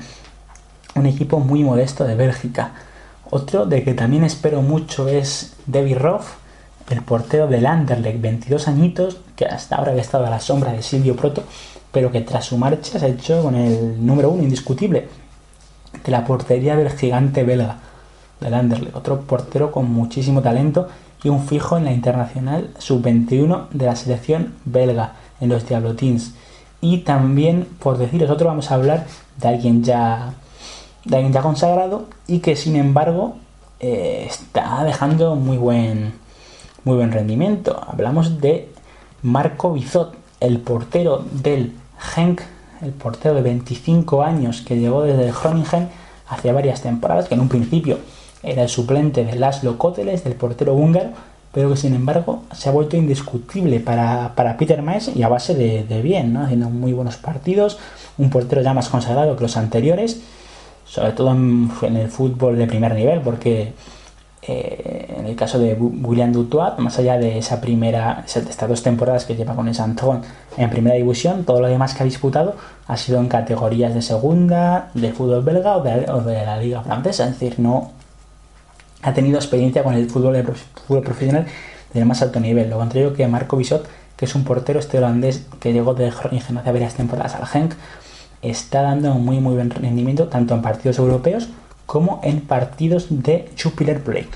un 0.97 1.07
equipo 1.07 1.41
muy 1.41 1.65
modesto 1.65 2.05
de 2.05 2.15
Bélgica. 2.15 2.73
Otro 3.31 3.65
de 3.67 3.83
que 3.85 3.95
también 3.95 4.25
espero 4.25 4.61
mucho 4.61 5.09
es 5.09 5.55
David 5.67 5.99
Roth, 5.99 6.27
el 6.91 7.03
portero 7.03 7.47
del 7.47 7.67
Anderlecht, 7.67 8.21
22 8.21 8.67
añitos, 8.67 9.19
que 9.37 9.45
hasta 9.47 9.77
ahora 9.77 9.93
había 9.93 10.03
estado 10.03 10.27
a 10.27 10.31
la 10.31 10.41
sombra 10.41 10.73
de 10.73 10.83
Silvio 10.83 11.15
Proto, 11.15 11.45
pero 11.93 12.11
que 12.11 12.21
tras 12.23 12.47
su 12.47 12.57
marcha 12.57 12.99
se 12.99 13.07
ha 13.07 13.09
hecho 13.09 13.43
con 13.43 13.55
el 13.55 14.05
número 14.05 14.31
uno 14.31 14.43
indiscutible 14.43 15.09
de 16.05 16.11
la 16.11 16.25
portería 16.25 16.77
del 16.77 16.91
gigante 16.91 17.45
belga, 17.45 17.79
del 18.41 18.55
Anderlecht. 18.55 18.97
Otro 18.97 19.21
portero 19.21 19.71
con 19.71 19.91
muchísimo 19.91 20.43
talento 20.43 20.89
y 21.23 21.29
un 21.29 21.47
fijo 21.47 21.77
en 21.77 21.85
la 21.85 21.93
internacional 21.93 22.71
sub-21 22.79 23.69
de 23.71 23.87
la 23.87 23.95
selección 23.95 24.55
belga, 24.65 25.15
en 25.41 25.49
los 25.49 25.67
Diablotins. 25.67 26.35
Y 26.81 26.99
también, 26.99 27.67
por 27.79 27.99
deciros 27.99 28.31
otro, 28.31 28.47
vamos 28.47 28.71
a 28.71 28.75
hablar 28.75 29.07
de 29.39 29.49
alguien 29.49 29.83
ya, 29.83 30.33
de 31.05 31.17
alguien 31.17 31.33
ya 31.33 31.43
consagrado 31.43 32.07
y 32.27 32.41
que 32.41 32.57
sin 32.57 32.77
embargo 32.77 33.37
eh, 33.81 34.27
está 34.29 34.85
dejando 34.85 35.37
muy 35.37 35.57
buen, 35.57 36.15
muy 36.85 36.97
buen 36.97 37.13
rendimiento. 37.13 37.81
Hablamos 37.87 38.41
de 38.41 38.69
Marco 39.23 39.73
Bizot, 39.73 40.15
el 40.41 40.61
portero 40.61 41.25
del 41.33 41.73
Genk, 41.99 42.43
el 42.83 42.93
portero 42.93 43.35
de 43.35 43.43
25 43.43 44.23
años 44.23 44.63
que 44.63 44.79
llegó 44.79 45.03
desde 45.03 45.29
el 45.29 45.33
Groningen 45.33 45.89
hace 46.29 46.53
varias 46.53 46.83
temporadas, 46.83 47.29
que 47.29 47.35
en 47.35 47.41
un 47.41 47.49
principio 47.49 47.99
era 48.43 48.63
el 48.63 48.69
suplente 48.69 49.25
de 49.25 49.35
Laszlo 49.37 49.77
Koteles, 49.77 50.25
del 50.25 50.35
portero 50.35 50.75
húngaro, 50.75 51.11
pero 51.53 51.71
que 51.71 51.77
sin 51.77 51.95
embargo 51.95 52.45
se 52.53 52.69
ha 52.69 52.73
vuelto 52.73 52.97
indiscutible 52.97 53.81
para, 53.81 54.57
Peter 54.57 54.83
Maes 54.83 55.11
y 55.15 55.23
a 55.23 55.29
base 55.29 55.55
de, 55.55 56.03
bien, 56.03 56.33
¿no? 56.33 56.45
haciendo 56.45 56.71
muy 56.71 56.93
buenos 56.93 57.17
partidos, 57.17 57.79
un 58.19 58.31
portero 58.31 58.63
ya 58.63 58.73
más 58.73 58.89
consagrado 58.89 59.37
que 59.37 59.43
los 59.43 59.57
anteriores, 59.57 60.21
sobre 60.91 61.13
todo 61.13 61.31
en, 61.31 61.97
el 61.97 62.09
fútbol 62.09 62.59
de 62.59 62.67
primer 62.67 62.95
nivel, 62.95 63.21
porque 63.21 63.73
eh, 64.43 65.15
en 65.19 65.25
el 65.25 65.37
caso 65.37 65.61
de 65.61 65.75
William 65.75 66.33
Dutoit, 66.33 66.79
más 66.79 66.99
allá 66.99 67.17
de 67.17 67.39
esa 67.39 67.61
primera, 67.61 68.25
estas 68.27 68.69
dos 68.69 68.83
temporadas 68.83 69.25
que 69.25 69.37
lleva 69.37 69.55
con 69.55 69.69
el 69.69 69.75
Santon 69.75 70.23
en 70.57 70.69
primera 70.69 70.97
división, 70.97 71.45
todo 71.45 71.61
lo 71.61 71.69
demás 71.69 71.95
que 71.95 72.03
ha 72.03 72.07
disputado 72.07 72.57
ha 72.89 72.97
sido 72.97 73.21
en 73.21 73.29
categorías 73.29 73.95
de 73.95 74.03
segunda, 74.03 74.91
de 74.95 75.13
fútbol 75.13 75.45
belga 75.45 75.77
o 75.77 75.83
de, 75.83 76.45
la 76.45 76.57
liga 76.57 76.83
francesa, 76.83 77.27
es 77.27 77.39
decir, 77.39 77.61
no 77.61 77.93
ha 79.03 79.15
tenido 79.15 79.39
experiencia 79.39 79.85
con 79.85 79.95
el 79.95 80.11
fútbol 80.11 80.43
profesional 81.05 81.47
del 81.95 82.05
más 82.05 82.21
alto 82.21 82.41
nivel. 82.41 82.69
Lo 82.69 82.79
contrario 82.79 83.15
que 83.15 83.29
Marco 83.29 83.57
Bisot, 83.57 83.87
que 84.17 84.25
es 84.25 84.35
un 84.35 84.43
portero 84.43 84.81
este 84.81 84.99
holandés 84.99 85.47
que 85.61 85.73
llegó 85.73 85.95
de 85.95 86.11
Groningen 86.11 86.59
hace 86.59 86.73
varias 86.73 86.95
temporadas 86.95 87.37
al 87.37 87.47
Genk, 87.47 87.75
está 88.43 88.83
dando 88.83 89.13
un 89.13 89.25
muy 89.25 89.41
muy 89.41 89.55
buen 89.55 89.71
rendimiento 89.71 90.29
tanto 90.29 90.55
en 90.55 90.63
partidos 90.63 90.99
europeos 90.99 91.49
como 91.87 92.21
en 92.23 92.41
partidos 92.41 93.07
de 93.11 93.51
Jupiler 93.61 94.01
Play. 94.03 94.29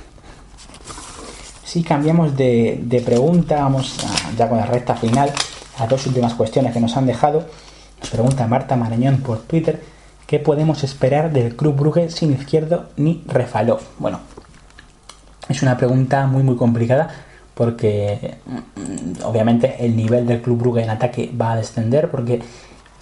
Si 1.63 1.83
cambiamos 1.83 2.37
de, 2.37 3.03
pregunta, 3.05 3.63
vamos 3.63 3.97
ya 4.37 4.49
con 4.49 4.59
la 4.59 4.67
recta 4.67 4.97
final, 4.97 5.31
a 5.79 5.87
dos 5.87 6.07
últimas 6.07 6.35
cuestiones 6.35 6.73
que 6.73 6.81
nos 6.81 6.97
han 6.97 7.07
dejado. 7.07 7.45
Nos 8.01 8.11
pregunta 8.11 8.47
Marta 8.49 8.77
Marañón 8.77 9.19
por 9.19 9.43
Twitter, 9.43 9.81
¿qué 10.27 10.41
podemos 10.41 10.85
esperar 10.85 11.33
del 11.33 11.55
Club 11.55 11.77
Brugge 11.77 12.11
sin 12.11 12.33
izquierdo 12.33 12.87
ni 12.97 13.23
Refalov? 13.27 13.81
Bueno, 13.99 14.19
es 15.49 15.63
una 15.63 15.77
pregunta 15.77 16.27
muy 16.27 16.43
muy 16.43 16.57
complicada 16.57 17.09
porque 17.55 18.39
mm, 18.47 19.25
obviamente 19.25 19.77
el 19.79 19.97
nivel 19.97 20.27
del 20.27 20.43
Club 20.43 20.59
Brugge 20.59 20.83
en 20.83 20.91
ataque 20.91 21.33
va 21.41 21.53
a 21.53 21.57
descender 21.57 22.11
porque 22.11 22.43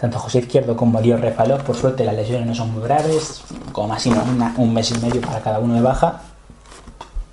tanto 0.02 0.18
José 0.18 0.40
Izquierdo 0.40 0.76
como 0.76 1.00
Dios 1.00 1.20
Refaló, 1.20 1.58
por 1.58 1.76
suerte 1.76 2.04
las 2.04 2.16
lesiones 2.16 2.44
no 2.44 2.56
son 2.56 2.72
muy 2.72 2.82
graves, 2.82 3.40
como 3.70 3.86
máximo 3.86 4.20
un 4.56 4.74
mes 4.74 4.90
y 4.90 4.98
medio 4.98 5.20
para 5.20 5.40
cada 5.40 5.60
uno 5.60 5.74
de 5.74 5.80
baja 5.80 6.22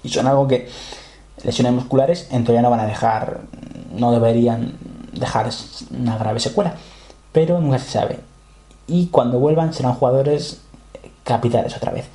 y 0.04 0.10
son 0.10 0.28
algo 0.28 0.48
que 0.48 0.70
lesiones 1.44 1.74
musculares 1.74 2.28
en 2.30 2.44
teoría 2.44 2.62
no 2.62 2.70
van 2.70 2.82
a 2.82 2.86
dejar, 2.86 3.40
no 3.92 4.12
deberían 4.12 4.74
dejar 5.14 5.50
una 6.00 6.20
grave 6.20 6.40
secuela, 6.40 6.76
pero 7.32 7.60
nunca 7.60 7.80
se 7.80 7.90
sabe. 7.90 8.20
Y 8.86 9.08
cuando 9.08 9.40
vuelvan 9.40 9.74
serán 9.74 9.96
jugadores 9.96 10.62
capitales 11.24 11.76
otra 11.76 11.92
vez 11.92 12.06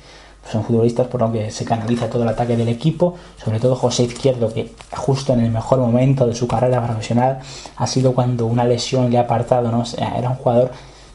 son 0.51 0.63
futbolistas 0.63 1.07
por 1.07 1.21
lo 1.21 1.31
que 1.31 1.49
se 1.51 1.65
canaliza 1.65 2.09
todo 2.09 2.23
el 2.23 2.29
ataque 2.29 2.55
del 2.55 2.69
equipo, 2.69 3.15
sobre 3.43 3.59
todo 3.59 3.75
José 3.75 4.03
Izquierdo, 4.03 4.53
que 4.53 4.73
justo 4.91 5.33
en 5.33 5.39
el 5.39 5.51
mejor 5.51 5.79
momento 5.79 6.27
de 6.27 6.35
su 6.35 6.47
carrera 6.47 6.85
profesional 6.85 7.39
ha 7.77 7.87
sido 7.87 8.13
cuando 8.13 8.45
una 8.45 8.63
lesión 8.63 9.09
le 9.09 9.17
ha 9.17 9.21
apartado, 9.21 9.71
¿no? 9.71 9.83
era 9.97 10.29
un 10.29 10.35
jugador 10.35 10.71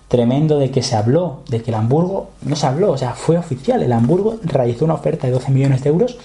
tremendo 0.08 0.58
de 0.58 0.72
que 0.72 0.82
se 0.82 0.96
habló, 0.96 1.42
de 1.48 1.62
que 1.62 1.70
el 1.70 1.76
Hamburgo, 1.76 2.30
no 2.42 2.56
se 2.56 2.66
habló, 2.66 2.90
o 2.90 2.98
sea, 2.98 3.14
fue 3.14 3.38
oficial, 3.38 3.80
el 3.80 3.92
Hamburgo 3.92 4.40
realizó 4.42 4.84
una 4.84 4.94
oferta 4.94 5.28
de 5.28 5.32
12 5.32 5.52
millones 5.52 5.84
de 5.84 5.90
euros 5.90 6.18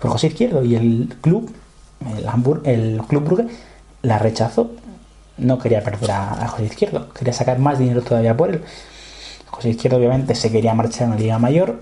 por 0.00 0.10
José 0.10 0.28
Izquierdo 0.28 0.64
y 0.64 0.74
el 0.74 1.14
club, 1.20 1.52
el, 2.16 2.26
Hamburg, 2.26 2.62
el 2.64 3.02
club 3.06 3.24
Brugge, 3.24 3.46
la 4.00 4.18
rechazó, 4.18 4.70
no 5.36 5.58
quería 5.58 5.84
perder 5.84 6.12
a, 6.12 6.48
José 6.48 6.64
Izquierdo, 6.64 7.12
quería 7.12 7.34
sacar 7.34 7.58
más 7.58 7.78
dinero 7.78 8.00
todavía 8.00 8.34
por 8.34 8.48
él. 8.48 8.62
José 9.50 9.68
Izquierdo 9.68 9.98
obviamente 9.98 10.34
se 10.34 10.50
quería 10.50 10.72
marchar 10.72 11.04
a 11.04 11.10
una 11.10 11.18
liga 11.18 11.38
mayor, 11.38 11.80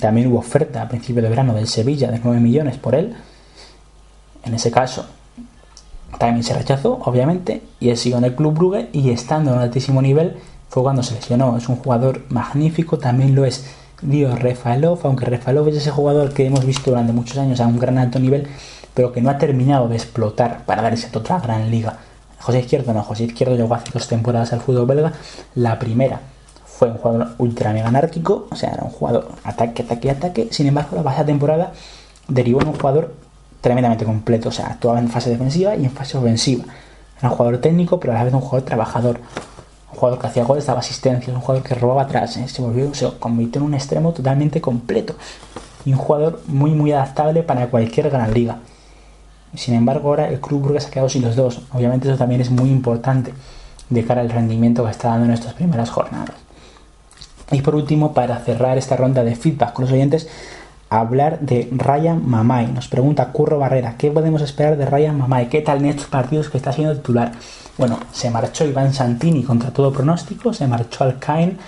también 0.00 0.28
hubo 0.28 0.38
oferta 0.38 0.82
a 0.82 0.88
principio 0.88 1.22
de 1.22 1.28
verano 1.28 1.54
del 1.54 1.66
Sevilla 1.66 2.10
de 2.10 2.20
9 2.22 2.40
millones 2.40 2.76
por 2.76 2.94
él. 2.94 3.16
En 4.44 4.54
ese 4.54 4.70
caso, 4.70 5.06
también 6.18 6.42
se 6.42 6.54
rechazó, 6.54 7.00
obviamente, 7.04 7.62
y 7.80 7.90
él 7.90 7.96
siguió 7.96 8.18
en 8.18 8.24
el 8.24 8.34
Club 8.34 8.54
Brugge 8.54 8.88
y 8.92 9.10
estando 9.10 9.50
en 9.50 9.56
un 9.56 9.62
altísimo 9.62 10.00
nivel 10.02 10.36
fue 10.68 10.82
cuando 10.82 11.02
se 11.02 11.14
lesionó. 11.14 11.56
Es 11.56 11.68
un 11.68 11.76
jugador 11.76 12.22
magnífico, 12.28 12.98
también 12.98 13.34
lo 13.34 13.44
es 13.44 13.66
Dio 14.02 14.36
Refalov, 14.36 15.00
aunque 15.04 15.24
Refalov 15.24 15.68
es 15.68 15.76
ese 15.76 15.90
jugador 15.90 16.32
que 16.32 16.46
hemos 16.46 16.64
visto 16.64 16.90
durante 16.90 17.12
muchos 17.12 17.38
años 17.38 17.60
a 17.60 17.66
un 17.66 17.78
gran 17.78 17.98
alto 17.98 18.20
nivel, 18.20 18.46
pero 18.94 19.12
que 19.12 19.20
no 19.20 19.30
ha 19.30 19.38
terminado 19.38 19.88
de 19.88 19.96
explotar 19.96 20.64
para 20.66 20.82
dar 20.82 20.92
esa 20.92 21.08
otra 21.16 21.40
gran 21.40 21.70
liga. 21.70 21.98
José 22.40 22.60
Izquierdo 22.60 22.92
no, 22.92 23.02
José 23.02 23.24
Izquierdo 23.24 23.56
llegó 23.56 23.74
hace 23.74 23.90
dos 23.92 24.06
temporadas 24.06 24.52
al 24.52 24.60
fútbol 24.60 24.86
belga, 24.86 25.12
la 25.56 25.78
primera 25.78 26.20
fue 26.78 26.88
un 26.90 26.98
jugador 26.98 27.30
ultra 27.38 27.72
mega 27.72 27.88
anárquico, 27.88 28.46
o 28.50 28.54
sea, 28.54 28.70
era 28.70 28.84
un 28.84 28.90
jugador 28.90 29.28
ataque, 29.42 29.82
ataque, 29.82 30.10
ataque. 30.12 30.48
Sin 30.52 30.68
embargo, 30.68 30.94
la 30.94 31.02
pasada 31.02 31.26
temporada 31.26 31.72
derivó 32.28 32.62
en 32.62 32.68
un 32.68 32.74
jugador 32.74 33.16
tremendamente 33.60 34.04
completo, 34.04 34.50
o 34.50 34.52
sea, 34.52 34.68
actuaba 34.68 35.00
en 35.00 35.08
fase 35.08 35.30
defensiva 35.30 35.74
y 35.74 35.84
en 35.84 35.90
fase 35.90 36.16
ofensiva. 36.16 36.64
Era 37.18 37.30
un 37.30 37.36
jugador 37.36 37.60
técnico, 37.60 37.98
pero 37.98 38.12
a 38.12 38.16
la 38.16 38.24
vez 38.24 38.32
un 38.32 38.40
jugador 38.40 38.62
trabajador. 38.62 39.20
Un 39.90 39.98
jugador 39.98 40.20
que 40.20 40.26
hacía 40.28 40.44
goles, 40.44 40.66
daba 40.66 40.78
asistencia, 40.78 41.34
un 41.34 41.40
jugador 41.40 41.64
que 41.64 41.74
robaba 41.74 42.02
atrás, 42.02 42.36
¿eh? 42.36 42.46
se 42.46 42.62
volvió, 42.62 42.94
se 42.94 43.10
convirtió 43.18 43.60
en 43.60 43.66
un 43.66 43.74
extremo 43.74 44.12
totalmente 44.12 44.60
completo. 44.60 45.16
Y 45.84 45.92
un 45.92 45.98
jugador 45.98 46.42
muy, 46.46 46.70
muy 46.70 46.92
adaptable 46.92 47.42
para 47.42 47.66
cualquier 47.66 48.08
gran 48.08 48.32
liga. 48.32 48.58
Sin 49.54 49.74
embargo, 49.74 50.10
ahora 50.10 50.28
el 50.28 50.40
Club 50.40 50.62
Brugge 50.62 50.80
se 50.80 50.86
ha 50.86 50.90
quedado 50.90 51.08
sin 51.08 51.22
los 51.22 51.34
dos. 51.34 51.62
Obviamente 51.72 52.08
eso 52.08 52.16
también 52.16 52.40
es 52.40 52.50
muy 52.50 52.70
importante 52.70 53.34
de 53.90 54.04
cara 54.04 54.20
al 54.20 54.30
rendimiento 54.30 54.84
que 54.84 54.92
está 54.92 55.08
dando 55.08 55.24
en 55.24 55.32
estas 55.32 55.54
primeras 55.54 55.90
jornadas. 55.90 56.47
Y 57.50 57.62
por 57.62 57.74
último, 57.74 58.12
para 58.12 58.38
cerrar 58.38 58.78
esta 58.78 58.96
ronda 58.96 59.24
de 59.24 59.36
feedback 59.36 59.72
con 59.72 59.84
los 59.84 59.92
oyentes, 59.92 60.28
hablar 60.90 61.40
de 61.40 61.68
Ryan 61.70 62.28
Mamay. 62.28 62.72
Nos 62.72 62.88
pregunta 62.88 63.32
Curro 63.32 63.58
Barrera, 63.58 63.96
¿qué 63.98 64.10
podemos 64.10 64.42
esperar 64.42 64.76
de 64.76 64.86
Ryan 64.86 65.18
Mamay? 65.18 65.48
¿Qué 65.48 65.60
tal 65.60 65.78
en 65.78 65.86
estos 65.86 66.06
partidos 66.06 66.48
que 66.48 66.58
está 66.58 66.72
siendo 66.72 66.96
titular? 66.96 67.32
Bueno, 67.76 67.98
se 68.12 68.30
marchó 68.30 68.64
Iván 68.64 68.92
Santini 68.92 69.42
contra 69.42 69.70
todo 69.70 69.92
pronóstico, 69.92 70.52
se 70.52 70.66
marchó 70.66 71.04
al 71.04 71.18
Caen, 71.18 71.58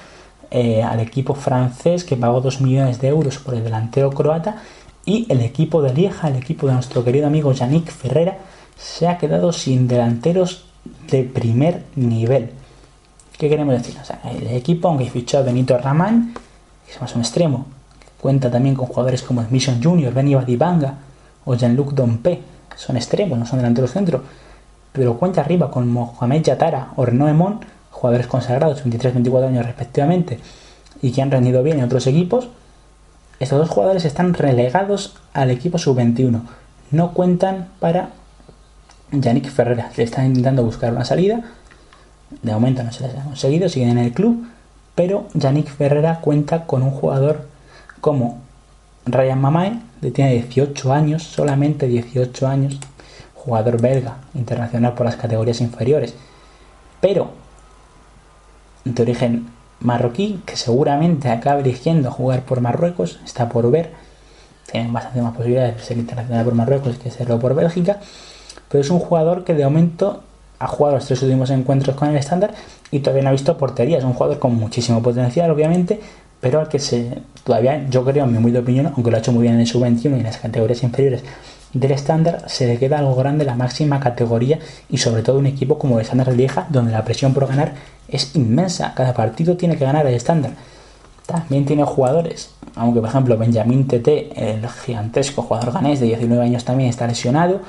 eh, 0.50 0.82
al 0.82 1.00
equipo 1.00 1.34
francés 1.34 2.04
que 2.04 2.16
pagó 2.16 2.40
2 2.40 2.60
millones 2.60 3.00
de 3.00 3.08
euros 3.08 3.38
por 3.38 3.54
el 3.54 3.62
delantero 3.62 4.10
croata 4.10 4.56
y 5.04 5.26
el 5.28 5.40
equipo 5.40 5.80
de 5.80 5.94
Lieja, 5.94 6.28
el 6.28 6.36
equipo 6.36 6.66
de 6.66 6.74
nuestro 6.74 7.04
querido 7.04 7.26
amigo 7.26 7.52
Yannick 7.52 7.90
Ferrera, 7.90 8.38
se 8.76 9.06
ha 9.06 9.18
quedado 9.18 9.52
sin 9.52 9.86
delanteros 9.86 10.64
de 11.10 11.24
primer 11.24 11.84
nivel. 11.94 12.50
¿Qué 13.40 13.48
queremos 13.48 13.72
decir? 13.72 13.96
El 14.22 14.48
equipo, 14.48 14.88
aunque 14.88 15.08
fichó 15.08 15.38
a 15.38 15.40
Benito 15.40 15.78
Ramán, 15.78 16.34
que 16.84 16.92
es 16.92 17.00
más 17.00 17.14
un 17.14 17.22
extremo, 17.22 17.64
cuenta 18.20 18.50
también 18.50 18.74
con 18.74 18.86
jugadores 18.86 19.22
como 19.22 19.42
Mission 19.48 19.82
Junior, 19.82 20.12
Benny 20.12 20.34
Badibanga 20.34 20.96
o 21.46 21.54
Jean-Luc 21.54 21.92
Dompe, 21.92 22.42
son 22.76 22.98
extremos, 22.98 23.38
no 23.38 23.46
son 23.46 23.60
delanteros 23.60 23.92
centro, 23.92 24.22
pero 24.92 25.16
cuenta 25.16 25.40
arriba 25.40 25.70
con 25.70 25.88
Mohamed 25.88 26.42
Yatara 26.42 26.90
o 26.96 27.06
Renaud 27.06 27.30
Emon, 27.30 27.60
jugadores 27.90 28.26
consagrados, 28.26 28.84
23-24 28.84 29.46
años 29.48 29.64
respectivamente, 29.64 30.38
y 31.00 31.10
que 31.10 31.22
han 31.22 31.30
rendido 31.30 31.62
bien 31.62 31.78
en 31.78 31.86
otros 31.86 32.06
equipos, 32.06 32.50
Estos 33.38 33.58
dos 33.58 33.70
jugadores 33.70 34.04
están 34.04 34.34
relegados 34.34 35.16
al 35.32 35.50
equipo 35.50 35.78
sub-21. 35.78 36.42
No 36.90 37.14
cuentan 37.14 37.68
para 37.80 38.10
Yannick 39.12 39.48
Ferreira. 39.48 39.90
Le 39.96 40.04
están 40.04 40.26
intentando 40.26 40.62
buscar 40.62 40.92
una 40.92 41.06
salida. 41.06 41.40
De 42.42 42.52
momento 42.52 42.82
no 42.82 42.92
se 42.92 43.06
les 43.06 43.16
ha 43.16 43.24
conseguido, 43.24 43.68
siguen 43.68 43.90
en 43.90 43.98
el 43.98 44.12
club. 44.12 44.46
Pero 44.94 45.28
Yannick 45.34 45.68
Ferreira 45.68 46.20
cuenta 46.20 46.66
con 46.66 46.82
un 46.82 46.90
jugador 46.90 47.46
como 48.00 48.40
Ryan 49.06 49.40
Mamay, 49.40 49.80
que 50.00 50.10
tiene 50.10 50.32
18 50.32 50.92
años, 50.92 51.22
solamente 51.22 51.86
18 51.86 52.46
años, 52.46 52.78
jugador 53.34 53.80
belga, 53.80 54.18
internacional 54.34 54.94
por 54.94 55.06
las 55.06 55.16
categorías 55.16 55.60
inferiores, 55.60 56.14
pero 57.00 57.30
de 58.84 59.02
origen 59.02 59.48
marroquí, 59.80 60.42
que 60.44 60.56
seguramente 60.56 61.30
acabe 61.30 61.62
eligiendo 61.62 62.10
jugar 62.10 62.44
por 62.44 62.60
Marruecos, 62.60 63.18
está 63.24 63.48
por 63.48 63.70
ver, 63.70 63.92
tienen 64.70 64.92
bastante 64.92 65.22
más 65.22 65.34
posibilidades 65.34 65.76
de 65.76 65.82
ser 65.82 65.98
internacional 65.98 66.44
por 66.44 66.54
Marruecos 66.54 66.98
que 66.98 67.10
serlo 67.10 67.38
por 67.38 67.54
Bélgica, 67.54 68.00
pero 68.68 68.82
es 68.82 68.90
un 68.90 69.00
jugador 69.00 69.44
que 69.44 69.54
de 69.54 69.64
momento 69.64 70.22
ha 70.60 70.66
jugado 70.66 70.96
los 70.96 71.06
tres 71.06 71.20
últimos 71.22 71.50
encuentros 71.50 71.96
con 71.96 72.08
el 72.08 72.16
estándar 72.16 72.54
y 72.90 73.00
todavía 73.00 73.24
no 73.24 73.28
ha 73.30 73.32
visto 73.32 73.56
portería, 73.56 73.98
es 73.98 74.04
un 74.04 74.12
jugador 74.12 74.38
con 74.38 74.54
muchísimo 74.54 75.02
potencial, 75.02 75.50
obviamente, 75.50 75.98
pero 76.40 76.60
al 76.60 76.68
que 76.68 76.78
se 76.78 77.22
todavía, 77.44 77.86
yo 77.88 78.04
creo, 78.04 78.24
en 78.24 78.32
mi 78.32 78.38
humilde 78.38 78.60
opinión, 78.60 78.92
aunque 78.94 79.10
lo 79.10 79.16
ha 79.16 79.20
hecho 79.20 79.32
muy 79.32 79.42
bien 79.42 79.54
en 79.54 79.60
el 79.60 79.66
sub-21 79.66 80.04
y 80.04 80.20
en 80.20 80.22
las 80.22 80.36
categorías 80.36 80.82
inferiores 80.82 81.24
del 81.72 81.92
estándar, 81.92 82.44
se 82.46 82.66
le 82.66 82.78
queda 82.78 82.98
algo 82.98 83.14
grande 83.14 83.44
la 83.44 83.54
máxima 83.54 84.00
categoría 84.00 84.58
y 84.88 84.98
sobre 84.98 85.22
todo 85.22 85.38
un 85.38 85.46
equipo 85.46 85.78
como 85.78 85.96
el 85.96 86.02
estándar 86.02 86.28
de 86.28 86.36
Lieja, 86.36 86.66
donde 86.68 86.92
la 86.92 87.04
presión 87.04 87.32
por 87.32 87.46
ganar 87.46 87.74
es 88.08 88.34
inmensa. 88.36 88.92
Cada 88.94 89.14
partido 89.14 89.56
tiene 89.56 89.76
que 89.76 89.84
ganar 89.84 90.06
el 90.06 90.14
estándar. 90.14 90.52
También 91.26 91.64
tiene 91.64 91.84
jugadores, 91.84 92.50
aunque 92.74 93.00
por 93.00 93.08
ejemplo 93.08 93.38
Benjamin 93.38 93.86
Tete, 93.86 94.30
el 94.34 94.68
gigantesco 94.68 95.42
jugador 95.42 95.72
ganés 95.72 96.00
de 96.00 96.06
19 96.06 96.44
años 96.44 96.64
también 96.64 96.90
está 96.90 97.06
lesionado, 97.06 97.60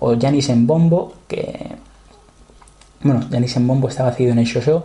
o 0.00 0.14
Yanis 0.14 0.50
Mbombo, 0.50 1.14
que 1.28 1.76
bueno, 3.06 3.28
Yanis 3.30 3.58
Mbombo 3.58 3.88
estaba 3.88 4.12
cedido 4.12 4.32
en 4.32 4.38
el 4.38 4.46
show. 4.46 4.82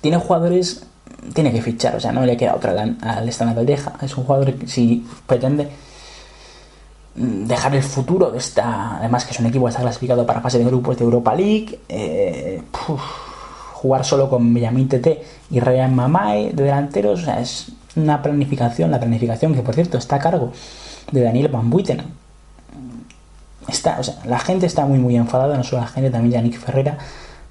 Tiene 0.00 0.16
jugadores 0.16 0.86
tiene 1.34 1.52
que 1.52 1.62
fichar, 1.62 1.96
o 1.96 2.00
sea, 2.00 2.12
no 2.12 2.24
le 2.26 2.36
queda 2.36 2.54
otra 2.54 2.72
al 2.72 3.66
Lieja. 3.66 3.92
Es 4.02 4.16
un 4.16 4.24
jugador 4.24 4.54
que 4.54 4.66
si 4.66 5.06
pretende 5.26 5.68
dejar 7.14 7.74
el 7.74 7.82
futuro 7.82 8.30
de 8.30 8.38
esta, 8.38 8.98
además 8.98 9.24
que 9.24 9.32
es 9.32 9.40
un 9.40 9.46
equipo 9.46 9.66
que 9.66 9.70
está 9.70 9.82
clasificado 9.82 10.26
para 10.26 10.40
fase 10.40 10.58
de 10.58 10.64
grupos 10.64 10.96
de 10.96 11.04
Europa 11.04 11.34
League, 11.34 11.78
eh, 11.88 12.62
jugar 13.74 14.04
solo 14.04 14.28
con 14.28 14.52
Benjamin 14.52 14.88
Tete 14.88 15.22
y 15.50 15.60
Ryan 15.60 15.94
Mamae 15.94 16.52
de 16.52 16.64
delanteros, 16.64 17.22
o 17.22 17.24
sea, 17.24 17.40
es 17.40 17.66
una 17.96 18.22
planificación, 18.22 18.90
la 18.90 18.98
planificación 18.98 19.54
que 19.54 19.62
por 19.62 19.74
cierto 19.74 19.98
está 19.98 20.16
a 20.16 20.20
cargo 20.20 20.52
de 21.10 21.20
Daniel 21.20 21.48
Van 21.48 21.68
Buiten. 21.68 22.21
Está, 23.68 24.00
la 24.24 24.38
gente 24.38 24.66
está 24.66 24.86
muy 24.86 24.98
muy 24.98 25.16
enfadada, 25.16 25.56
no 25.56 25.64
solo 25.64 25.82
la 25.82 25.88
gente, 25.88 26.10
también 26.10 26.32
Yannick 26.32 26.58
Ferrera, 26.58 26.98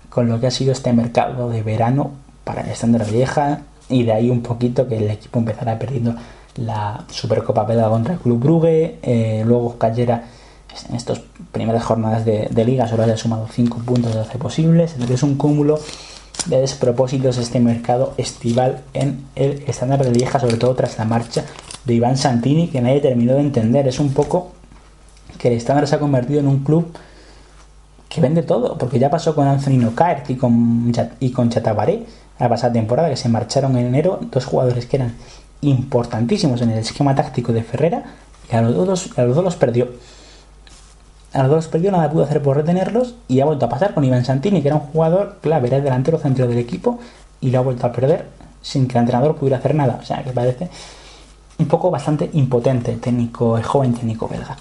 con 0.10 0.28
lo 0.28 0.40
que 0.40 0.48
ha 0.48 0.52
sido 0.52 0.72
este 0.72 0.92
mercado 0.94 1.50
de 1.50 1.64
verano 1.64 2.12
para 2.44 2.62
el 2.62 2.70
estándar 2.70 3.10
vieja 3.10 3.62
y 3.90 4.04
de 4.04 4.14
ahí 4.14 4.30
un 4.30 4.42
poquito 4.42 4.88
que 4.88 4.98
el 4.98 5.10
equipo 5.10 5.40
empezara 5.40 5.78
perdiendo 5.80 6.16
la 6.56 7.06
Supercopa 7.10 7.64
belga 7.64 7.90
contra 7.90 8.14
el 8.14 8.20
Club 8.20 8.40
Brugge, 8.40 9.00
eh, 9.02 9.44
luego 9.46 9.78
cayera 9.78 10.26
en 10.90 10.96
estas 10.96 11.22
primeras 11.52 11.84
jornadas 11.84 12.26
de, 12.26 12.66
liga 12.66 12.88
solo 12.88 13.04
haya 13.04 13.18
sumado 13.18 13.48
5 13.50 13.80
puntos 13.86 14.14
de 14.14 14.22
hace 14.22 14.38
posibles, 14.38 14.94
entonces 14.94 15.18
es 15.18 15.24
un 15.24 15.36
cúmulo 15.36 15.80
de 16.46 16.60
despropósitos 16.60 17.38
este 17.38 17.60
mercado 17.60 18.14
estival 18.18 18.82
en 18.94 19.26
el 19.36 19.64
estándar 19.68 20.04
de 20.04 20.12
vieja, 20.12 20.40
sobre 20.40 20.58
todo 20.58 20.74
tras 20.76 20.98
la 20.98 21.06
marcha 21.06 21.46
de 21.86 21.94
Iván 21.94 22.18
Santini, 22.18 22.68
que 22.68 22.82
nadie 22.82 23.02
terminó 23.02 23.34
de 23.34 23.42
entender. 23.42 23.88
Es 23.88 24.00
un 24.00 24.14
poco 24.14 24.52
que 25.38 25.50
el 25.50 25.56
estándar 25.56 25.88
se 25.88 25.96
ha 25.96 26.00
convertido 26.00 26.40
en 26.40 26.48
un 26.48 26.64
club 26.64 26.92
que 28.10 28.20
vende 28.20 28.44
todo, 28.44 28.78
porque 28.78 29.00
ya 29.00 29.10
pasó 29.10 29.34
con 29.34 29.48
Anthony 29.48 29.78
Nocaert 29.78 30.30
y 30.30 30.36
con, 30.36 30.92
y 31.20 31.32
con 31.32 31.50
Chatabaré 31.50 32.06
la 32.40 32.50
pasada 32.50 32.74
temporada, 32.74 33.10
que 33.10 33.16
se 33.16 33.30
marcharon 33.30 33.78
en 33.78 33.86
enero, 33.86 34.20
dos 34.32 34.46
jugadores 34.46 34.86
que 34.88 34.98
eran 34.98 35.14
importantísimos 35.62 36.62
en 36.62 36.72
el 36.72 36.80
esquema 36.80 37.14
táctico 37.14 37.54
de 37.54 37.64
Ferrera, 37.64 38.04
y 38.52 38.56
a 38.56 38.62
los 38.64 38.76
dos, 38.76 39.10
a 39.18 39.22
los, 39.22 39.36
dos 39.36 39.44
los 39.44 39.56
perdió. 39.56 39.90
A 41.34 41.44
los 41.44 41.50
dos 41.50 41.56
los 41.58 41.68
perdió, 41.68 41.92
nada 41.92 42.10
pudo 42.10 42.24
hacer 42.24 42.42
por 42.42 42.58
retenerlos, 42.58 43.14
y 43.28 43.40
ha 43.42 43.46
vuelto 43.46 43.68
a 43.68 43.70
pasar 43.70 43.94
con 43.94 44.04
Iván 44.04 44.26
Santini, 44.26 44.62
que 44.62 44.70
era 44.70 44.78
un 44.78 44.88
jugador 44.88 45.38
clave, 45.42 45.68
era 45.68 45.78
el 45.78 45.84
delantero 45.84 46.18
centro 46.18 46.48
del 46.48 46.58
equipo, 46.58 47.00
y 47.40 47.52
lo 47.52 47.60
ha 47.60 47.62
vuelto 47.62 47.86
a 47.86 47.92
perder 47.92 48.26
sin 48.62 48.88
que 48.88 48.98
el 48.98 49.04
entrenador 49.04 49.36
pudiera 49.36 49.58
hacer 49.58 49.76
nada. 49.76 50.00
O 50.02 50.06
sea, 50.06 50.24
que 50.24 50.32
parece 50.32 50.70
un 51.60 51.68
poco 51.68 51.92
bastante 51.92 52.30
impotente 52.34 52.94
técnico, 52.94 53.58
el 53.58 53.64
joven 53.64 53.94
técnico 53.94 54.28
belga. 54.28 54.58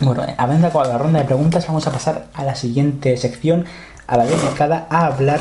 Bueno, 0.00 0.24
habiendo 0.36 0.66
acabado 0.66 0.92
la 0.92 0.98
ronda 0.98 1.20
de 1.20 1.24
preguntas, 1.24 1.66
vamos 1.66 1.86
a 1.86 1.92
pasar 1.92 2.26
a 2.34 2.44
la 2.44 2.54
siguiente 2.54 3.16
sección, 3.16 3.64
a 4.06 4.16
la 4.16 4.24
dedicada 4.24 4.86
a 4.90 5.06
hablar 5.06 5.40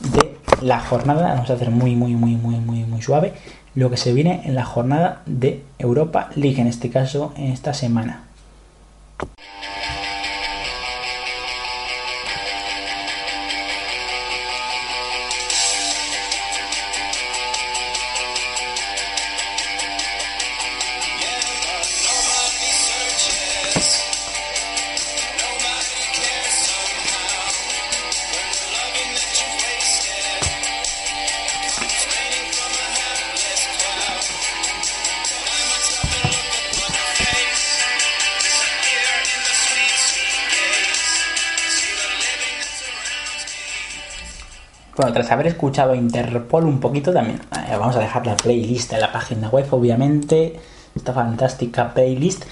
de 0.00 0.36
la 0.60 0.80
jornada, 0.80 1.34
vamos 1.34 1.50
a 1.50 1.54
hacer 1.54 1.70
muy, 1.70 1.96
muy, 1.96 2.14
muy, 2.14 2.36
muy, 2.36 2.56
muy, 2.56 2.84
muy 2.84 3.02
suave, 3.02 3.34
lo 3.74 3.90
que 3.90 3.96
se 3.96 4.12
viene 4.12 4.42
en 4.44 4.54
la 4.54 4.64
jornada 4.64 5.22
de 5.26 5.64
Europa 5.78 6.30
League, 6.34 6.60
en 6.60 6.66
este 6.66 6.90
caso, 6.90 7.32
en 7.36 7.52
esta 7.52 7.74
semana. 7.74 8.24
Bueno, 44.96 45.12
tras 45.12 45.30
haber 45.30 45.48
escuchado 45.48 45.94
Interpol 45.94 46.64
un 46.64 46.80
poquito 46.80 47.12
también, 47.12 47.38
eh, 47.52 47.76
vamos 47.78 47.96
a 47.96 47.98
dejar 47.98 48.26
la 48.26 48.34
playlist 48.34 48.94
en 48.94 49.00
la 49.02 49.12
página 49.12 49.50
web, 49.50 49.66
obviamente, 49.70 50.58
esta 50.94 51.12
fantástica 51.12 51.92
playlist. 51.92 52.44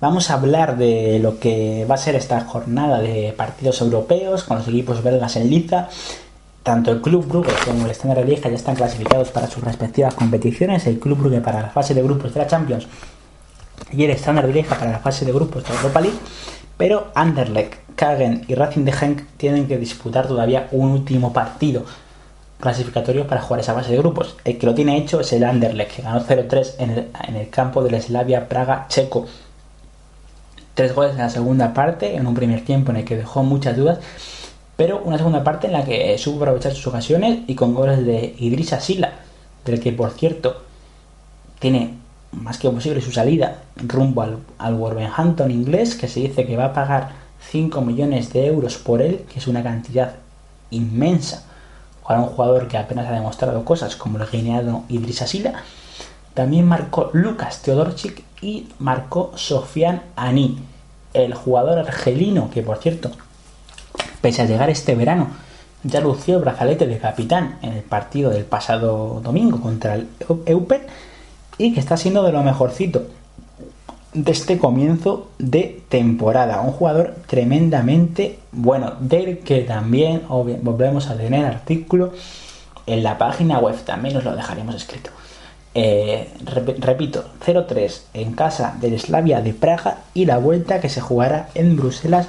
Vamos 0.00 0.28
a 0.28 0.34
hablar 0.34 0.76
de 0.76 1.20
lo 1.20 1.38
que 1.38 1.86
va 1.88 1.94
a 1.94 1.98
ser 1.98 2.16
esta 2.16 2.40
jornada 2.40 2.98
de 2.98 3.32
partidos 3.36 3.80
europeos 3.82 4.42
con 4.42 4.58
los 4.58 4.66
equipos 4.66 5.04
belgas 5.04 5.36
en 5.36 5.48
liza. 5.48 5.88
Tanto 6.64 6.90
el 6.90 7.00
Club 7.02 7.24
Brugge 7.24 7.52
como 7.64 7.84
el 7.84 7.92
Standard 7.92 8.26
Lieja 8.26 8.48
ya 8.48 8.56
están 8.56 8.74
clasificados 8.74 9.30
para 9.30 9.46
sus 9.46 9.62
respectivas 9.62 10.14
competiciones. 10.14 10.88
El 10.88 10.98
Club 10.98 11.18
Brugge 11.18 11.40
para 11.40 11.62
la 11.62 11.70
fase 11.70 11.94
de 11.94 12.02
grupos 12.02 12.34
de 12.34 12.40
la 12.40 12.48
Champions 12.48 12.88
y 13.92 14.02
el 14.02 14.10
Standard 14.10 14.50
Lieja 14.50 14.76
para 14.76 14.90
la 14.90 14.98
fase 14.98 15.24
de 15.24 15.30
grupos 15.30 15.62
de 15.62 15.72
Europa 15.72 16.00
League. 16.00 16.18
Pero 16.76 17.12
Anderlecht 17.14 17.74
Kagen 17.94 18.44
y 18.48 18.54
Racing 18.54 18.84
de 18.84 18.92
Genk 18.92 19.22
tienen 19.36 19.66
que 19.66 19.78
disputar 19.78 20.26
todavía 20.26 20.68
un 20.72 20.90
último 20.90 21.32
partido 21.32 21.84
clasificatorio 22.62 23.26
para 23.26 23.42
jugar 23.42 23.60
esa 23.60 23.72
base 23.72 23.90
de 23.90 23.98
grupos. 23.98 24.36
El 24.44 24.56
que 24.56 24.66
lo 24.66 24.74
tiene 24.74 24.96
hecho 24.96 25.20
es 25.20 25.32
el 25.32 25.42
Anderlecht, 25.42 25.96
que 25.96 26.02
ganó 26.02 26.24
0-3 26.24 26.74
en 26.78 26.90
el, 26.90 27.08
en 27.26 27.36
el 27.36 27.50
campo 27.50 27.82
del 27.82 28.00
Slavia 28.00 28.48
Praga 28.48 28.86
checo. 28.88 29.26
Tres 30.74 30.94
goles 30.94 31.12
en 31.12 31.18
la 31.18 31.28
segunda 31.28 31.74
parte, 31.74 32.14
en 32.14 32.26
un 32.26 32.34
primer 32.34 32.64
tiempo 32.64 32.92
en 32.92 32.98
el 32.98 33.04
que 33.04 33.16
dejó 33.16 33.42
muchas 33.42 33.76
dudas, 33.76 33.98
pero 34.76 35.02
una 35.04 35.18
segunda 35.18 35.42
parte 35.42 35.66
en 35.66 35.72
la 35.72 35.84
que 35.84 36.16
supo 36.18 36.42
aprovechar 36.42 36.72
sus 36.72 36.86
ocasiones 36.86 37.40
y 37.48 37.54
con 37.56 37.74
goles 37.74 38.06
de 38.06 38.34
Idrissa 38.38 38.80
Sila, 38.80 39.12
del 39.64 39.80
que 39.80 39.92
por 39.92 40.12
cierto 40.12 40.62
tiene 41.58 41.94
más 42.30 42.58
que 42.58 42.70
posible 42.70 43.00
su 43.00 43.10
salida 43.10 43.58
rumbo 43.76 44.22
al, 44.22 44.38
al 44.58 44.74
Wolverhampton 44.76 45.50
inglés, 45.50 45.96
que 45.96 46.06
se 46.06 46.20
dice 46.20 46.46
que 46.46 46.56
va 46.56 46.66
a 46.66 46.72
pagar 46.72 47.21
5 47.50 47.80
millones 47.80 48.32
de 48.32 48.46
euros 48.46 48.76
por 48.76 49.02
él, 49.02 49.24
que 49.30 49.38
es 49.38 49.46
una 49.46 49.62
cantidad 49.62 50.14
inmensa 50.70 51.44
para 52.06 52.20
un 52.20 52.26
jugador 52.26 52.68
que 52.68 52.76
apenas 52.76 53.08
ha 53.08 53.12
demostrado 53.12 53.64
cosas 53.64 53.96
como 53.96 54.18
el 54.18 54.28
guineado 54.28 54.82
Idris 54.88 55.22
Asila. 55.22 55.54
También 56.34 56.66
marcó 56.66 57.10
Lucas 57.12 57.62
Teodorchik 57.62 58.24
y 58.40 58.68
marcó 58.78 59.32
Sofian 59.36 60.02
Ani, 60.16 60.58
el 61.14 61.34
jugador 61.34 61.78
argelino 61.78 62.50
que, 62.50 62.62
por 62.62 62.78
cierto, 62.78 63.10
pese 64.20 64.42
a 64.42 64.46
llegar 64.46 64.70
este 64.70 64.94
verano, 64.94 65.28
ya 65.84 66.00
lució 66.00 66.36
el 66.36 66.42
brazalete 66.42 66.86
de 66.86 66.98
capitán 66.98 67.58
en 67.62 67.72
el 67.72 67.82
partido 67.82 68.30
del 68.30 68.44
pasado 68.44 69.20
domingo 69.22 69.60
contra 69.60 69.94
el 69.94 70.08
Eupen 70.46 70.82
y 71.58 71.74
que 71.74 71.80
está 71.80 71.96
siendo 71.96 72.22
de 72.22 72.32
lo 72.32 72.42
mejorcito 72.42 73.06
de 74.12 74.32
este 74.32 74.58
comienzo 74.58 75.28
de 75.38 75.82
temporada. 75.88 76.60
Un 76.60 76.72
jugador 76.72 77.14
tremendamente 77.26 78.38
bueno, 78.52 78.94
del 79.00 79.38
que 79.38 79.60
también 79.60 80.22
volvemos 80.28 81.08
a 81.08 81.16
tener 81.16 81.44
artículo 81.44 82.12
en 82.86 83.02
la 83.02 83.16
página 83.18 83.58
web, 83.58 83.76
también 83.84 84.16
os 84.16 84.24
lo 84.24 84.36
dejaremos 84.36 84.74
escrito. 84.74 85.10
eh, 85.74 86.28
repito, 86.80 87.24
0-3 87.44 88.02
en 88.12 88.32
casa 88.32 88.76
del 88.80 88.98
Slavia 89.00 89.40
de 89.40 89.54
Praga 89.54 89.98
y 90.12 90.26
la 90.26 90.36
vuelta 90.36 90.80
que 90.80 90.90
se 90.90 91.00
jugará 91.00 91.48
en 91.54 91.76
Bruselas 91.76 92.26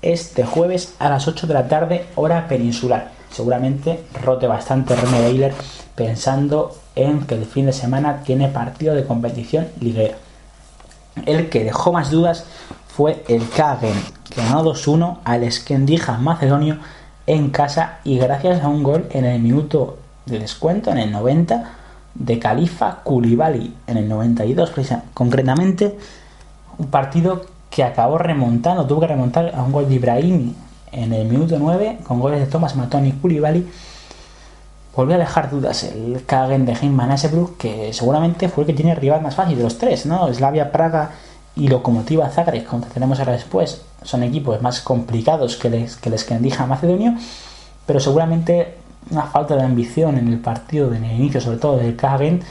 este 0.00 0.44
jueves 0.44 0.94
a 0.98 1.10
las 1.10 1.28
8 1.28 1.46
de 1.46 1.54
la 1.54 1.68
tarde, 1.68 2.06
hora 2.14 2.48
peninsular. 2.48 3.10
Seguramente 3.30 4.00
rote 4.22 4.46
bastante 4.46 4.96
René 4.96 5.20
Weiler 5.20 5.52
pensando 5.94 6.74
en 6.94 7.26
que 7.26 7.34
el 7.34 7.44
fin 7.44 7.66
de 7.66 7.72
semana 7.72 8.22
tiene 8.22 8.48
partido 8.48 8.94
de 8.94 9.04
competición 9.04 9.68
liguera. 9.80 10.16
El 11.26 11.48
que 11.48 11.64
dejó 11.64 11.92
más 11.92 12.10
dudas 12.10 12.44
fue 12.86 13.24
el 13.28 13.48
Kagen, 13.48 13.94
que 14.28 14.42
ganó 14.42 14.64
2-1 14.64 15.18
al 15.24 15.50
Skendija 15.50 16.18
macedonio 16.18 16.78
en 17.26 17.50
casa 17.50 17.98
y 18.04 18.18
gracias 18.18 18.62
a 18.62 18.68
un 18.68 18.82
gol 18.82 19.06
en 19.10 19.24
el 19.24 19.40
minuto 19.40 19.98
de 20.26 20.38
descuento, 20.38 20.90
en 20.90 20.98
el 20.98 21.12
90, 21.12 21.70
de 22.14 22.38
Califa 22.38 23.00
Koulibaly 23.04 23.74
en 23.86 23.96
el 23.96 24.08
92, 24.08 24.72
concretamente 25.14 25.96
un 26.78 26.86
partido 26.88 27.42
que 27.70 27.84
acabó 27.84 28.18
remontando, 28.18 28.86
tuvo 28.86 29.00
que 29.00 29.06
remontar 29.06 29.52
a 29.54 29.62
un 29.62 29.72
gol 29.72 29.88
de 29.88 29.94
Ibrahimi 29.94 30.54
en 30.92 31.12
el 31.12 31.28
minuto 31.28 31.56
9 31.58 31.98
con 32.06 32.20
goles 32.20 32.40
de 32.40 32.46
Thomas 32.46 32.76
Matoni 32.76 33.10
y 33.10 33.12
Koulibaly. 33.12 33.68
Volvió 34.98 35.14
a 35.14 35.18
dejar 35.18 35.48
dudas 35.48 35.84
el 35.84 36.24
Kagen 36.26 36.66
de 36.66 36.72
Hein 36.72 36.92
Manasebrook, 36.92 37.56
que 37.56 37.92
seguramente 37.92 38.48
fue 38.48 38.64
el 38.64 38.66
que 38.66 38.72
tiene 38.72 38.96
rival 38.96 39.22
más 39.22 39.36
fácil 39.36 39.56
de 39.56 39.62
los 39.62 39.78
tres, 39.78 40.06
¿no? 40.06 40.26
Slavia 40.34 40.72
Praga 40.72 41.12
y 41.54 41.68
Lokomotiva 41.68 42.28
Zagreb, 42.30 42.64
como 42.64 42.84
tenemos 42.86 43.20
ahora 43.20 43.34
después, 43.34 43.80
son 44.02 44.24
equipos 44.24 44.60
más 44.60 44.80
complicados 44.80 45.56
que 45.56 45.70
les 45.70 45.94
que 45.94 46.10
les 46.10 46.28
Macedonio, 46.66 47.14
pero 47.86 48.00
seguramente 48.00 48.74
una 49.12 49.22
falta 49.22 49.54
de 49.54 49.62
ambición 49.62 50.18
en 50.18 50.26
el 50.26 50.40
partido 50.40 50.90
de 50.90 50.98
inicio, 50.98 51.40
sobre 51.40 51.58
todo 51.58 51.76
del 51.76 51.94
Kagen, 51.94 52.42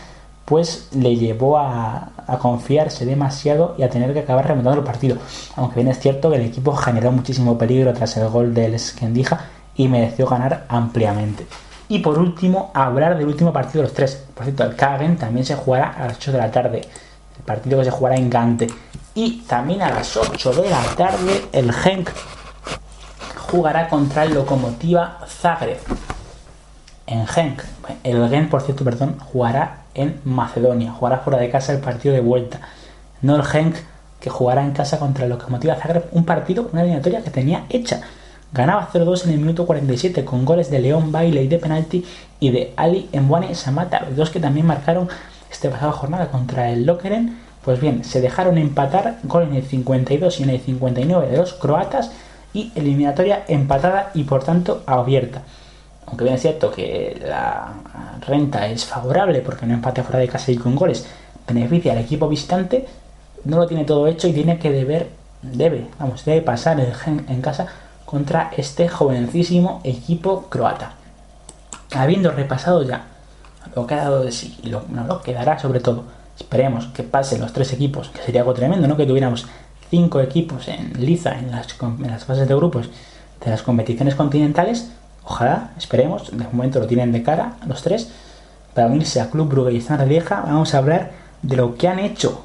pues 0.45 0.87
le 0.93 1.17
llevó 1.17 1.57
a, 1.57 2.11
confiarse 2.39 3.05
demasiado 3.05 3.75
y 3.77 3.83
a 3.83 3.89
tener 3.89 4.13
que 4.13 4.19
acabar 4.19 4.47
remontando 4.47 4.79
el 4.79 4.85
partido. 4.85 5.17
Aunque 5.57 5.81
bien 5.81 5.89
es 5.89 5.99
cierto 5.99 6.29
que 6.29 6.37
el 6.37 6.43
equipo 6.43 6.73
generó 6.77 7.11
muchísimo 7.11 7.57
peligro 7.57 7.91
tras 7.93 8.15
el 8.15 8.29
gol 8.29 8.53
del 8.53 8.79
Skendija 8.79 9.37
y 9.75 9.89
mereció 9.89 10.27
ganar 10.27 10.63
ampliamente. 10.69 11.45
Y 11.89 11.99
por 11.99 12.17
último, 12.19 12.71
hablar 12.73 13.17
del 13.17 13.27
último 13.27 13.53
partido 13.53 13.81
de 13.81 13.87
los 13.87 13.93
tres. 13.93 14.25
Por 14.33 14.43
cierto, 14.43 14.63
el 14.63 14.75
Kagen 14.75 15.17
también 15.17 15.45
se 15.45 15.55
jugará 15.55 15.93
a 15.93 16.07
las 16.07 16.17
8 16.17 16.31
de 16.33 16.37
la 16.37 16.51
tarde. 16.51 16.81
El 17.37 17.43
partido 17.45 17.79
que 17.79 17.85
se 17.85 17.91
jugará 17.91 18.15
en 18.15 18.29
Gante. 18.29 18.67
Y 19.15 19.41
también 19.47 19.81
a 19.81 19.89
las 19.89 20.15
8 20.17 20.53
de 20.61 20.69
la 20.69 20.83
tarde, 20.95 21.45
el 21.51 21.71
Genk 21.71 22.09
jugará 23.49 23.87
contra 23.87 24.23
el 24.23 24.33
Lokomotiva 24.33 25.19
Zagreb 25.25 25.79
en 27.07 27.25
Genk. 27.25 27.63
El 28.03 28.29
Genk, 28.29 28.49
por 28.49 28.61
cierto, 28.61 28.83
perdón, 28.83 29.17
jugará 29.19 29.83
en 29.93 30.21
Macedonia, 30.25 30.91
jugará 30.91 31.19
fuera 31.19 31.39
de 31.39 31.49
casa 31.49 31.71
el 31.73 31.79
partido 31.79 32.13
de 32.13 32.21
vuelta. 32.21 32.59
No 33.21 33.35
el 33.35 33.43
Genk 33.43 33.75
que 34.19 34.29
jugará 34.29 34.63
en 34.63 34.71
casa 34.71 34.99
contra 34.99 35.23
el 35.23 35.31
Lokomotiv 35.31 35.73
Zagreb, 35.75 36.07
un 36.11 36.25
partido, 36.25 36.69
una 36.71 36.81
eliminatoria 36.81 37.23
que 37.23 37.31
tenía 37.31 37.65
hecha. 37.69 38.01
Ganaba 38.53 38.89
0-2 38.91 39.25
en 39.25 39.31
el 39.31 39.39
minuto 39.39 39.65
47 39.65 40.23
con 40.25 40.45
goles 40.45 40.69
de 40.71 40.79
León 40.79 41.11
Bailey 41.11 41.47
de 41.47 41.59
penalti 41.59 42.05
y 42.39 42.51
de 42.51 42.73
Ali 42.75 43.09
Mbwane 43.13 43.55
Samata, 43.55 44.07
dos 44.15 44.29
que 44.29 44.39
también 44.39 44.65
marcaron 44.65 45.09
esta 45.51 45.69
pasada 45.69 45.91
jornada 45.91 46.29
contra 46.29 46.69
el 46.71 46.85
Lokeren. 46.85 47.37
Pues 47.63 47.81
bien, 47.81 48.03
se 48.03 48.21
dejaron 48.21 48.57
empatar 48.57 49.19
gol 49.23 49.43
en 49.43 49.55
el 49.55 49.63
52 49.63 50.39
y 50.39 50.43
en 50.43 50.49
el 50.51 50.59
59 50.61 51.27
de 51.27 51.37
los 51.37 51.53
croatas 51.53 52.11
y 52.53 52.71
eliminatoria 52.75 53.43
empatada 53.47 54.11
y 54.13 54.23
por 54.23 54.43
tanto 54.43 54.83
abierta 54.85 55.41
aunque 56.07 56.23
bien 56.23 56.35
es 56.35 56.41
cierto 56.41 56.71
que 56.71 57.21
la 57.21 57.73
renta 58.25 58.67
es 58.67 58.85
favorable 58.85 59.41
porque 59.41 59.65
no 59.65 59.73
empate 59.73 60.03
fuera 60.03 60.19
de 60.19 60.27
casa 60.27 60.51
y 60.51 60.55
con 60.55 60.75
goles 60.75 61.05
beneficia 61.47 61.93
al 61.93 61.99
equipo 61.99 62.27
visitante, 62.27 62.85
no 63.45 63.57
lo 63.57 63.67
tiene 63.67 63.85
todo 63.85 64.07
hecho 64.07 64.27
y 64.27 64.33
tiene 64.33 64.57
que 64.59 64.71
deber, 64.71 65.09
debe, 65.41 65.87
vamos, 65.99 66.25
debe 66.25 66.41
pasar 66.41 66.79
en 66.79 67.41
casa 67.41 67.67
contra 68.07 68.51
este 68.55 68.87
jovencísimo 68.87 69.81
equipo 69.83 70.47
croata. 70.49 70.93
Habiendo 71.93 72.31
repasado 72.31 72.83
ya 72.83 73.05
lo 73.75 73.85
que 73.85 73.95
ha 73.95 73.97
dado 73.97 74.23
de 74.23 74.31
sí 74.31 74.57
y 74.63 74.69
lo, 74.69 74.83
no, 74.89 75.21
que 75.21 75.33
dará 75.33 75.59
sobre 75.59 75.81
todo, 75.81 76.05
esperemos 76.39 76.87
que 76.87 77.03
pasen 77.03 77.41
los 77.41 77.51
tres 77.51 77.73
equipos, 77.73 78.07
que 78.09 78.21
sería 78.21 78.41
algo 78.41 78.53
tremendo, 78.53 78.87
¿no? 78.87 78.95
Que 78.95 79.05
tuviéramos 79.05 79.45
cinco 79.89 80.21
equipos 80.21 80.69
en 80.69 80.93
liza 80.93 81.37
en 81.37 81.51
las, 81.51 81.73
fases 82.23 82.47
de 82.47 82.55
grupos 82.55 82.89
de 83.43 83.51
las 83.51 83.61
competiciones 83.61 84.15
continentales 84.15 84.89
Ojalá, 85.29 85.71
esperemos, 85.77 86.31
de 86.31 86.45
momento 86.45 86.79
lo 86.79 86.87
tienen 86.87 87.11
de 87.11 87.21
cara 87.21 87.57
los 87.67 87.81
tres. 87.81 88.09
Para 88.73 88.87
unirse 88.87 89.19
a 89.19 89.29
Club 89.29 89.49
Brugge 89.49 89.73
y 89.73 89.81
Zona 89.81 90.05
Vieja, 90.05 90.41
vamos 90.45 90.73
a 90.73 90.77
hablar 90.77 91.11
de 91.41 91.57
lo 91.57 91.75
que 91.75 91.89
han 91.89 91.99
hecho 91.99 92.43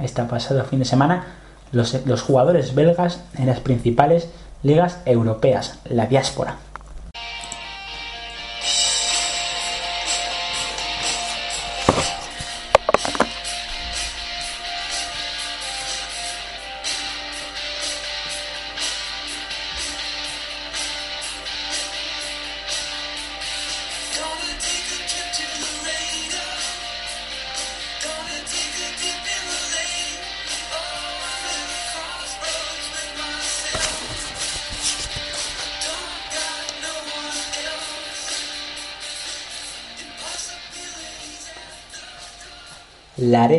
esta 0.00 0.26
pasado 0.26 0.64
fin 0.64 0.78
de 0.78 0.86
semana 0.86 1.26
los, 1.72 2.06
los 2.06 2.22
jugadores 2.22 2.74
belgas 2.74 3.20
en 3.36 3.48
las 3.48 3.60
principales 3.60 4.30
ligas 4.62 4.98
europeas, 5.06 5.78
la 5.84 6.06
diáspora. 6.06 6.56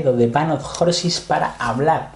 De 0.03 0.53
of 0.53 0.81
Horses 0.81 1.19
para 1.21 1.55
hablar 1.57 2.11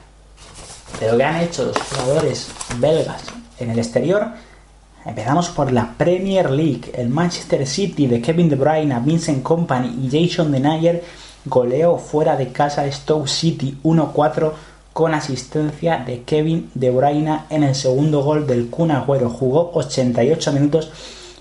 de 1.00 1.12
lo 1.12 1.18
que 1.18 1.24
han 1.24 1.42
hecho 1.42 1.66
los 1.66 1.78
jugadores 1.78 2.50
belgas 2.80 3.24
en 3.60 3.72
el 3.72 3.80
exterior. 3.80 4.28
Empezamos 5.06 5.50
por 5.50 5.72
la 5.72 5.94
Premier 5.98 6.50
League. 6.50 6.92
El 6.94 7.10
Manchester 7.10 7.66
City 7.68 8.08
de 8.08 8.22
Kevin 8.22 8.50
De 8.50 8.56
Bruyne, 8.56 9.00
Vincent 9.02 9.44
Company 9.44 10.08
y 10.08 10.28
Jason 10.28 10.52
Denayer 10.52 11.04
goleó 11.46 11.98
fuera 11.98 12.36
de 12.36 12.52
casa 12.52 12.90
Stoke 12.92 13.28
City 13.28 13.78
1-4 13.84 14.52
con 14.94 15.14
asistencia 15.14 15.98
de 15.98 16.24
Kevin 16.24 16.72
De 16.74 16.90
Bruyne 16.90 17.42
en 17.50 17.64
el 17.64 17.76
segundo 17.76 18.24
gol 18.24 18.48
del 18.48 18.70
Kun 18.70 18.92
Agüero. 18.92 19.30
Jugó 19.30 19.72
88 19.74 20.52
minutos 20.54 20.92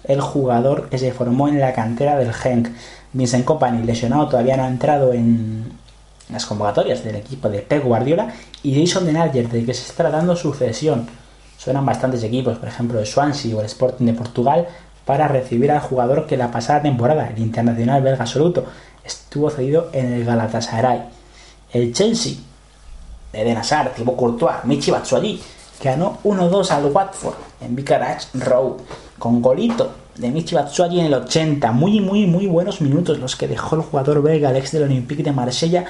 el 0.05 0.20
jugador 0.20 0.90
que 0.90 0.99
se 0.99 1.12
formó 1.12 1.49
en 1.49 1.61
la 1.61 1.72
cantera 1.72 2.16
del 2.16 2.32
Genk. 2.32 2.68
Vincent 3.12 3.45
Company, 3.45 3.84
lesionado, 3.84 4.28
todavía 4.28 4.57
no 4.57 4.64
ha 4.64 4.68
entrado 4.68 5.12
en, 5.12 5.72
las 6.30 6.46
convocatorias 6.46 7.04
del 7.04 7.16
equipo 7.16 7.48
de 7.48 7.60
Pep 7.60 7.84
Guardiola 7.84 8.34
y 8.62 8.80
Jason 8.80 9.06
Denayer, 9.06 9.48
de 9.48 9.64
que 9.64 9.74
se 9.74 9.90
está 9.90 10.08
dando 10.10 10.36
sucesión. 10.36 11.06
Suenan 11.58 11.86
bastantes 11.86 12.22
equipos, 12.22 12.58
por 12.58 12.68
ejemplo 12.68 12.98
el 12.98 13.06
Swansea 13.06 13.56
o 13.56 13.60
el 13.60 13.66
Sporting 13.66 14.06
de 14.06 14.14
Portugal, 14.14 14.66
para 15.04 15.28
recibir 15.28 15.70
al 15.70 15.80
jugador 15.80 16.26
que 16.26 16.36
la 16.36 16.50
pasada 16.50 16.82
temporada, 16.82 17.28
el 17.28 17.38
internacional 17.42 18.02
belga 18.02 18.22
absoluto, 18.22 18.64
estuvo 19.04 19.50
cedido 19.50 19.90
en 19.92 20.12
el 20.12 20.24
Galatasaray. 20.24 21.02
El 21.72 21.92
Chelsea, 21.92 22.34
de 23.32 23.42
Eden 23.42 23.58
Hazard, 23.58 23.92
Thibaut 23.94 24.16
Courtois, 24.16 24.64
Michi 24.64 24.90
Batshuayi, 24.90 25.40
ganó 25.82 26.18
1-2 26.24 26.70
al 26.70 26.86
Watford 26.86 27.34
en 27.60 27.76
Vicarage 27.76 28.28
Road, 28.34 28.76
con 29.18 29.42
golito 29.42 29.90
de 30.16 30.30
Michi 30.30 30.54
Batshuayi 30.54 31.00
en 31.00 31.06
el 31.06 31.14
80. 31.14 31.72
Muy, 31.72 32.00
muy, 32.00 32.26
muy 32.26 32.46
buenos 32.46 32.80
minutos 32.80 33.18
los 33.18 33.36
que 33.36 33.48
dejó 33.48 33.76
el 33.76 33.82
jugador 33.82 34.22
belga, 34.22 34.50
el 34.50 34.56
ex 34.56 34.72
del 34.72 34.84
Olympique 34.84 35.22
de 35.22 35.32
Marsella, 35.32 35.84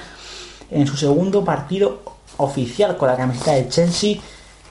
en 0.74 0.86
su 0.86 0.96
segundo 0.96 1.44
partido 1.44 2.00
oficial 2.36 2.96
con 2.96 3.08
la 3.08 3.16
camiseta 3.16 3.52
de 3.52 3.68
Chelsea. 3.68 4.16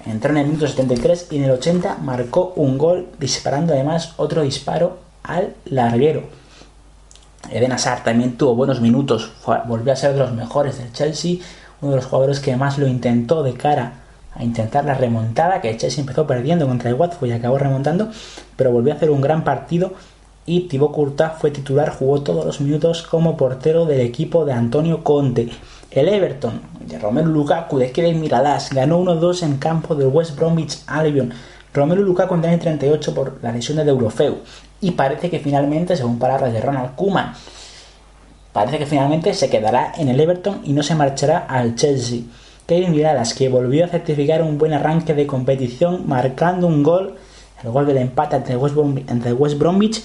Entró 0.06 0.32
en 0.32 0.38
el 0.38 0.48
minuto 0.48 0.68
73 0.68 1.28
y 1.32 1.38
en 1.38 1.46
el 1.46 1.52
80 1.52 1.98
marcó 2.02 2.54
un 2.58 2.78
gol 2.78 3.08
disparando 3.20 3.74
además 3.74 4.14
otro 4.18 4.42
disparo 4.44 4.98
al 5.24 5.56
larguero. 5.66 6.24
Eden 7.50 7.72
Hazard 7.72 8.04
también 8.04 8.38
tuvo 8.38 8.56
buenos 8.56 8.82
minutos, 8.82 9.32
volvió 9.68 9.94
a 9.94 9.96
ser 9.96 10.14
de 10.14 10.20
los 10.20 10.34
mejores 10.34 10.78
del 10.78 10.92
Chelsea, 10.92 11.38
uno 11.82 11.92
de 11.92 11.98
los 11.98 12.06
jugadores 12.06 12.40
que 12.40 12.56
más 12.56 12.78
lo 12.78 12.88
intentó 12.88 13.44
de 13.44 13.54
cara 13.54 14.02
a 14.36 14.44
intentar 14.44 14.86
la 14.86 14.96
remontada, 14.96 15.62
que 15.62 15.70
el 15.70 15.78
Chelsea 15.78 16.02
empezó 16.02 16.26
perdiendo 16.28 16.68
contra 16.68 16.90
el 16.90 16.96
Watford 16.96 17.30
y 17.30 17.34
acabó 17.34 17.58
remontando, 17.58 18.10
pero 18.56 18.72
volvió 18.72 18.94
a 18.94 18.98
hacer 18.98 19.10
un 19.10 19.22
gran 19.22 19.44
partido 19.44 19.94
y 20.46 20.62
Thibaut 20.62 20.94
Courtois 20.94 21.32
fue 21.40 21.52
titular, 21.52 21.96
jugó 21.98 22.22
todos 22.22 22.46
los 22.46 22.60
minutos 22.60 23.04
como 23.04 23.38
portero 23.38 23.86
del 23.86 24.02
equipo 24.02 24.44
de 24.46 24.54
Antonio 24.54 25.04
Conte. 25.04 25.50
El 25.94 26.10
Everton 26.10 26.60
de 26.88 26.98
Romelu 26.98 27.32
Lukaku 27.32 27.78
de 27.78 27.92
Kevin 27.92 28.20
Miralas 28.20 28.74
ganó 28.74 29.00
1-2 29.00 29.44
en 29.44 29.58
campo 29.58 29.94
del 29.94 30.08
West 30.08 30.36
Bromwich 30.36 30.80
Albion. 30.88 31.32
Romelu 31.72 32.02
Lukaku 32.02 32.34
en 32.34 32.46
el 32.46 32.60
38 32.60 33.14
por 33.14 33.38
la 33.44 33.52
lesión 33.52 33.78
de 33.78 33.84
Eurofeu. 33.84 34.38
Y 34.82 34.92
parece 34.92 35.30
que 35.30 35.38
finalmente, 35.38 35.96
según 35.96 36.18
palabras 36.18 36.52
de 36.52 36.62
Ronald 36.62 36.96
Koeman, 36.96 37.36
parece 38.52 38.80
que 38.80 38.88
finalmente 38.88 39.36
se 39.36 39.52
quedará 39.52 39.94
en 39.96 40.10
el 40.10 40.20
Everton 40.20 40.62
y 40.64 40.74
no 40.74 40.82
se 40.82 40.96
marchará 40.96 41.46
al 41.48 41.76
Chelsea. 41.76 42.22
Kevin 42.66 42.92
Miradas, 42.92 43.36
que 43.36 43.50
volvió 43.50 43.86
a 43.86 43.90
certificar 43.90 44.42
un 44.42 44.58
buen 44.58 44.74
arranque 44.74 45.14
de 45.14 45.28
competición 45.28 46.08
marcando 46.08 46.66
un 46.66 46.82
gol, 46.82 47.18
el 47.64 47.70
gol 47.70 47.86
del 47.86 47.98
empate 47.98 48.36
ante 48.36 48.58
West, 48.58 48.76
West 48.76 49.60
Bromwich, 49.60 50.04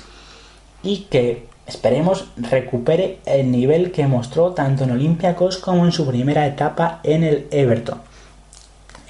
y 0.83 1.07
que 1.11 1.48
esperemos 1.69 2.31
recupere 2.37 3.21
el 3.27 3.53
nivel 3.53 3.93
que 3.93 4.07
mostró 4.07 4.53
tanto 4.53 4.85
en 4.85 4.91
Olympiacos 4.91 5.59
como 5.59 5.85
en 5.85 5.93
su 5.93 6.07
primera 6.07 6.47
etapa 6.47 7.01
en 7.05 7.23
el 7.23 7.47
Everton. 7.51 8.01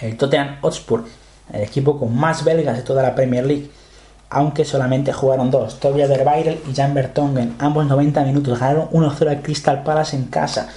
El 0.00 0.16
Tottenham 0.16 0.56
Hotspur, 0.60 1.04
el 1.52 1.62
equipo 1.62 1.98
con 1.98 2.14
más 2.14 2.44
belgas 2.44 2.76
de 2.76 2.82
toda 2.82 3.02
la 3.02 3.14
Premier 3.14 3.46
League, 3.46 3.70
aunque 4.30 4.64
solamente 4.64 5.12
jugaron 5.12 5.50
dos, 5.50 5.80
Tobias 5.80 6.08
Derweireld 6.08 6.68
y 6.68 6.74
Jan 6.74 6.92
Vertonghen, 6.92 7.54
ambos 7.58 7.86
90 7.86 8.24
minutos, 8.24 8.58
ganaron 8.58 8.90
1-0 8.90 9.28
al 9.28 9.42
Crystal 9.42 9.82
Palace 9.84 10.16
en 10.16 10.24
casa. 10.24 10.68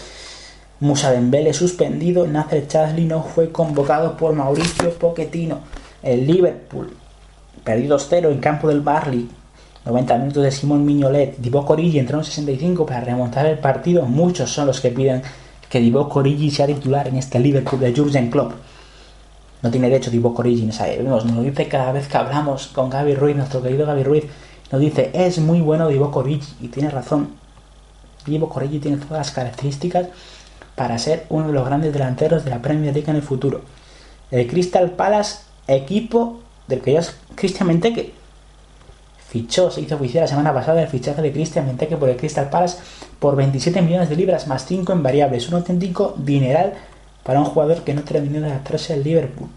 Musa 0.79 1.11
Dembele 1.11 1.53
suspendido, 1.53 2.25
Nacer 2.27 2.67
Chasley 2.67 3.05
no 3.05 3.23
fue 3.23 3.51
convocado 3.51 4.17
por 4.17 4.33
Mauricio 4.33 4.93
Pochettino. 4.93 5.59
El 6.01 6.25
Liverpool 6.25 6.95
perdió 7.63 7.97
2-0 7.97 8.31
en 8.31 8.39
campo 8.39 8.67
del 8.67 8.81
Barley. 8.81 9.29
90 9.85 10.17
minutos 10.17 10.43
de 10.43 10.51
Simón 10.51 10.85
Miñolet. 10.85 11.37
Divock 11.37 11.69
Origi 11.69 11.99
entró 11.99 12.19
en 12.19 12.25
65 12.25 12.85
para 12.85 13.01
remontar 13.01 13.45
el 13.45 13.57
partido. 13.57 14.05
Muchos 14.05 14.51
son 14.51 14.67
los 14.67 14.79
que 14.81 14.89
piden 14.91 15.21
que 15.69 15.79
Divock 15.79 16.15
Origi 16.15 16.51
sea 16.51 16.67
titular 16.67 17.07
en 17.07 17.17
este 17.17 17.39
Liverpool 17.39 17.79
de 17.79 17.93
Jurgen 17.95 18.29
Klopp 18.29 18.53
no 19.61 19.69
tiene 19.69 19.89
derecho 19.89 20.11
Divock 20.11 20.39
Origin, 20.39 20.73
sabemos, 20.73 21.25
nos 21.25 21.35
lo 21.35 21.43
dice 21.43 21.67
cada 21.67 21.91
vez 21.91 22.07
que 22.07 22.17
hablamos 22.17 22.67
con 22.67 22.89
Gaby 22.89 23.15
Ruiz, 23.15 23.35
nuestro 23.35 23.61
querido 23.61 23.85
Gaby 23.85 24.03
Ruiz, 24.03 24.23
nos 24.71 24.81
dice, 24.81 25.11
es 25.13 25.39
muy 25.39 25.61
bueno 25.61 25.87
Divock 25.87 26.15
Origin, 26.15 26.55
y 26.61 26.67
tiene 26.69 26.89
razón, 26.89 27.29
Divock 28.25 28.55
Origin 28.57 28.81
tiene 28.81 28.97
todas 28.97 29.17
las 29.27 29.31
características 29.31 30.07
para 30.75 30.97
ser 30.97 31.25
uno 31.29 31.47
de 31.47 31.53
los 31.53 31.65
grandes 31.65 31.93
delanteros 31.93 32.43
de 32.43 32.49
la 32.49 32.61
Premier 32.61 32.93
League 32.93 33.09
en 33.09 33.17
el 33.17 33.21
futuro. 33.21 33.61
El 34.31 34.47
Crystal 34.47 34.91
Palace, 34.91 35.39
equipo 35.67 36.39
del 36.67 36.81
que 36.81 36.93
ya 36.93 37.01
es 37.01 37.15
Cristian 37.35 37.67
Menteque, 37.67 38.13
fichó, 39.31 39.71
se 39.71 39.79
hizo 39.79 39.95
oficial 39.95 40.25
la 40.25 40.27
semana 40.27 40.53
pasada 40.53 40.81
el 40.81 40.89
fichaje 40.89 41.21
de 41.21 41.31
Cristian 41.31 41.65
Menteque 41.65 41.95
por 41.95 42.09
el 42.09 42.17
Crystal 42.17 42.49
Palace 42.49 42.79
por 43.17 43.37
27 43.37 43.81
millones 43.81 44.09
de 44.09 44.17
libras 44.17 44.45
más 44.45 44.65
5 44.65 44.91
en 44.91 45.01
variables, 45.01 45.47
un 45.47 45.55
auténtico 45.55 46.13
dineral 46.17 46.73
para 47.23 47.39
un 47.39 47.45
jugador 47.45 47.83
que 47.83 47.93
no 47.93 48.01
terminó 48.01 48.41
de 48.41 48.47
adaptarse 48.47 48.91
al 48.91 49.05
Liverpool. 49.05 49.47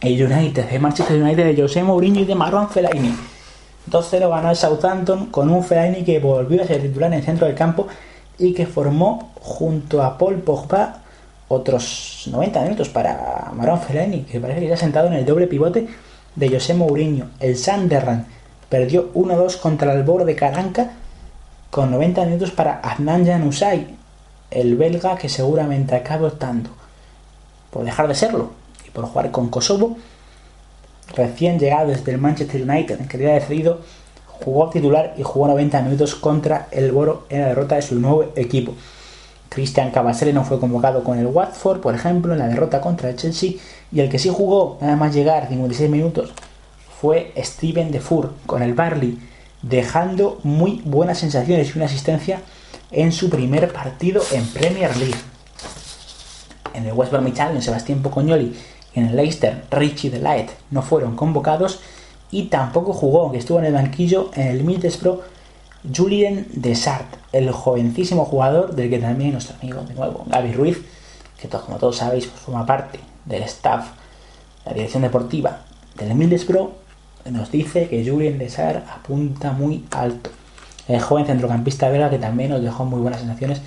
El 0.00 0.24
United, 0.24 0.64
el 0.72 0.80
Manchester 0.80 1.22
United 1.22 1.54
de 1.54 1.62
José 1.62 1.82
Mourinho 1.82 2.20
y 2.20 2.24
de 2.24 2.34
Marwan 2.34 2.70
Fellaini. 2.70 3.14
2-0 3.90 4.30
ganó 4.30 4.48
el 4.48 4.56
Southampton 4.56 5.26
con 5.26 5.50
un 5.50 5.62
Fellaini 5.62 6.02
que 6.02 6.18
volvió 6.18 6.62
a 6.62 6.66
ser 6.66 6.80
titular 6.80 7.12
en 7.12 7.18
el 7.18 7.24
centro 7.24 7.46
del 7.46 7.56
campo 7.56 7.86
y 8.38 8.54
que 8.54 8.64
formó 8.64 9.32
junto 9.42 10.02
a 10.02 10.16
Paul 10.16 10.36
Pogba 10.36 11.02
otros 11.48 12.28
90 12.30 12.62
minutos 12.62 12.88
para 12.88 13.52
Marwan 13.54 13.82
Fellaini, 13.82 14.22
que 14.22 14.40
parece 14.40 14.60
que 14.60 14.68
ya 14.68 14.76
sentado 14.78 15.08
en 15.08 15.14
el 15.14 15.26
doble 15.26 15.46
pivote 15.48 15.86
de 16.34 16.48
José 16.48 16.72
Mourinho. 16.72 17.26
El 17.40 17.58
Sunderland 17.58 18.39
perdió 18.70 19.12
1-2 19.12 19.58
contra 19.58 19.92
el 19.92 20.04
Boro 20.04 20.24
de 20.24 20.36
Caranca 20.36 20.92
con 21.70 21.90
90 21.90 22.24
minutos 22.24 22.52
para 22.52 22.80
Adnan 22.82 23.26
Januzaj, 23.26 23.80
el 24.50 24.76
belga 24.76 25.16
que 25.16 25.28
seguramente 25.28 25.94
acabe 25.94 26.26
optando 26.26 26.70
por 27.70 27.84
dejar 27.84 28.08
de 28.08 28.14
serlo 28.14 28.52
y 28.86 28.90
por 28.90 29.04
jugar 29.04 29.30
con 29.30 29.48
Kosovo, 29.48 29.96
recién 31.14 31.58
llegado 31.58 31.88
desde 31.88 32.12
el 32.12 32.18
Manchester 32.18 32.62
United, 32.62 33.00
en 33.00 33.08
que 33.08 33.16
había 33.16 33.34
decidido, 33.34 33.80
jugó 34.26 34.70
titular 34.70 35.14
y 35.16 35.22
jugó 35.22 35.48
90 35.48 35.82
minutos 35.82 36.14
contra 36.14 36.68
el 36.70 36.92
Boro 36.92 37.26
en 37.28 37.42
la 37.42 37.48
derrota 37.48 37.74
de 37.74 37.82
su 37.82 37.96
nuevo 37.96 38.32
equipo. 38.36 38.74
Cristian 39.48 39.90
Cavaselli 39.90 40.32
no 40.32 40.44
fue 40.44 40.60
convocado 40.60 41.02
con 41.02 41.18
el 41.18 41.26
Watford, 41.26 41.80
por 41.80 41.94
ejemplo, 41.94 42.32
en 42.32 42.38
la 42.38 42.46
derrota 42.46 42.80
contra 42.80 43.10
el 43.10 43.16
Chelsea, 43.16 43.54
y 43.90 44.00
el 44.00 44.08
que 44.08 44.20
sí 44.20 44.28
jugó 44.32 44.78
nada 44.80 44.94
más 44.94 45.12
llegar 45.12 45.48
56 45.48 45.90
minutos 45.90 46.32
fue 47.00 47.32
Steven 47.38 47.90
Defour 47.90 48.34
con 48.44 48.62
el 48.62 48.74
Barley, 48.74 49.18
dejando 49.62 50.38
muy 50.42 50.82
buenas 50.84 51.18
sensaciones 51.18 51.70
y 51.70 51.78
una 51.78 51.86
asistencia 51.86 52.40
en 52.90 53.12
su 53.12 53.30
primer 53.30 53.72
partido 53.72 54.22
en 54.32 54.46
Premier 54.48 54.94
League. 54.96 55.18
En 56.74 56.86
el 56.86 56.92
West 56.92 57.12
Bromwich 57.12 57.38
en 57.38 57.62
Sebastián 57.62 58.02
Pocognoli 58.02 58.54
y 58.94 58.98
en 58.98 59.06
el 59.06 59.16
Leicester, 59.16 59.64
Richie 59.70 60.10
Delight 60.10 60.50
no 60.70 60.82
fueron 60.82 61.16
convocados 61.16 61.80
y 62.30 62.44
tampoco 62.44 62.92
jugó, 62.92 63.32
que 63.32 63.38
estuvo 63.38 63.58
en 63.58 63.64
el 63.64 63.72
banquillo 63.72 64.30
en 64.34 64.48
el 64.48 64.64
Middlesbrough 64.64 65.22
Julien 65.94 66.46
Desart, 66.52 67.16
el 67.32 67.50
jovencísimo 67.50 68.26
jugador 68.26 68.74
del 68.74 68.90
que 68.90 68.98
también 68.98 69.32
nuestro 69.32 69.56
amigo 69.60 69.80
de 69.82 69.94
nuevo, 69.94 70.24
Gaby 70.26 70.52
Ruiz, 70.52 70.78
que 71.40 71.48
como 71.48 71.78
todos 71.78 71.96
sabéis 71.96 72.26
pues, 72.26 72.40
forma 72.42 72.66
parte 72.66 73.00
del 73.24 73.42
staff, 73.44 73.88
la 74.66 74.74
dirección 74.74 75.02
deportiva 75.02 75.62
del 75.96 76.14
Middlesbrough, 76.14 76.79
nos 77.28 77.50
dice 77.50 77.88
que 77.88 78.08
Julien 78.08 78.38
Desart 78.38 78.88
apunta 78.88 79.52
muy 79.52 79.84
alto 79.90 80.30
el 80.94 81.00
joven 81.00 81.26
centrocampista 81.26 81.88
belga 81.88 82.10
que 82.10 82.18
también 82.18 82.50
nos 82.50 82.62
dejó 82.62 82.84
muy 82.84 83.00
buenas 83.00 83.20
sensaciones 83.20 83.60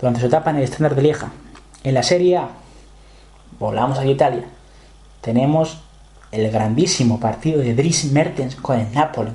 durante 0.00 0.20
su 0.20 0.26
etapa 0.26 0.50
en 0.50 0.56
el 0.56 0.62
estándar 0.62 0.94
de 0.94 1.02
Lieja. 1.02 1.30
En 1.84 1.94
la 1.94 2.02
Serie 2.02 2.38
A, 2.38 2.48
volamos 3.58 3.98
a 3.98 4.06
Italia, 4.06 4.44
tenemos 5.20 5.80
el 6.32 6.50
grandísimo 6.50 7.20
partido 7.20 7.60
de 7.60 7.74
Dries 7.74 8.12
Mertens 8.12 8.56
con 8.56 8.78
el 8.78 8.92
Napoli, 8.92 9.32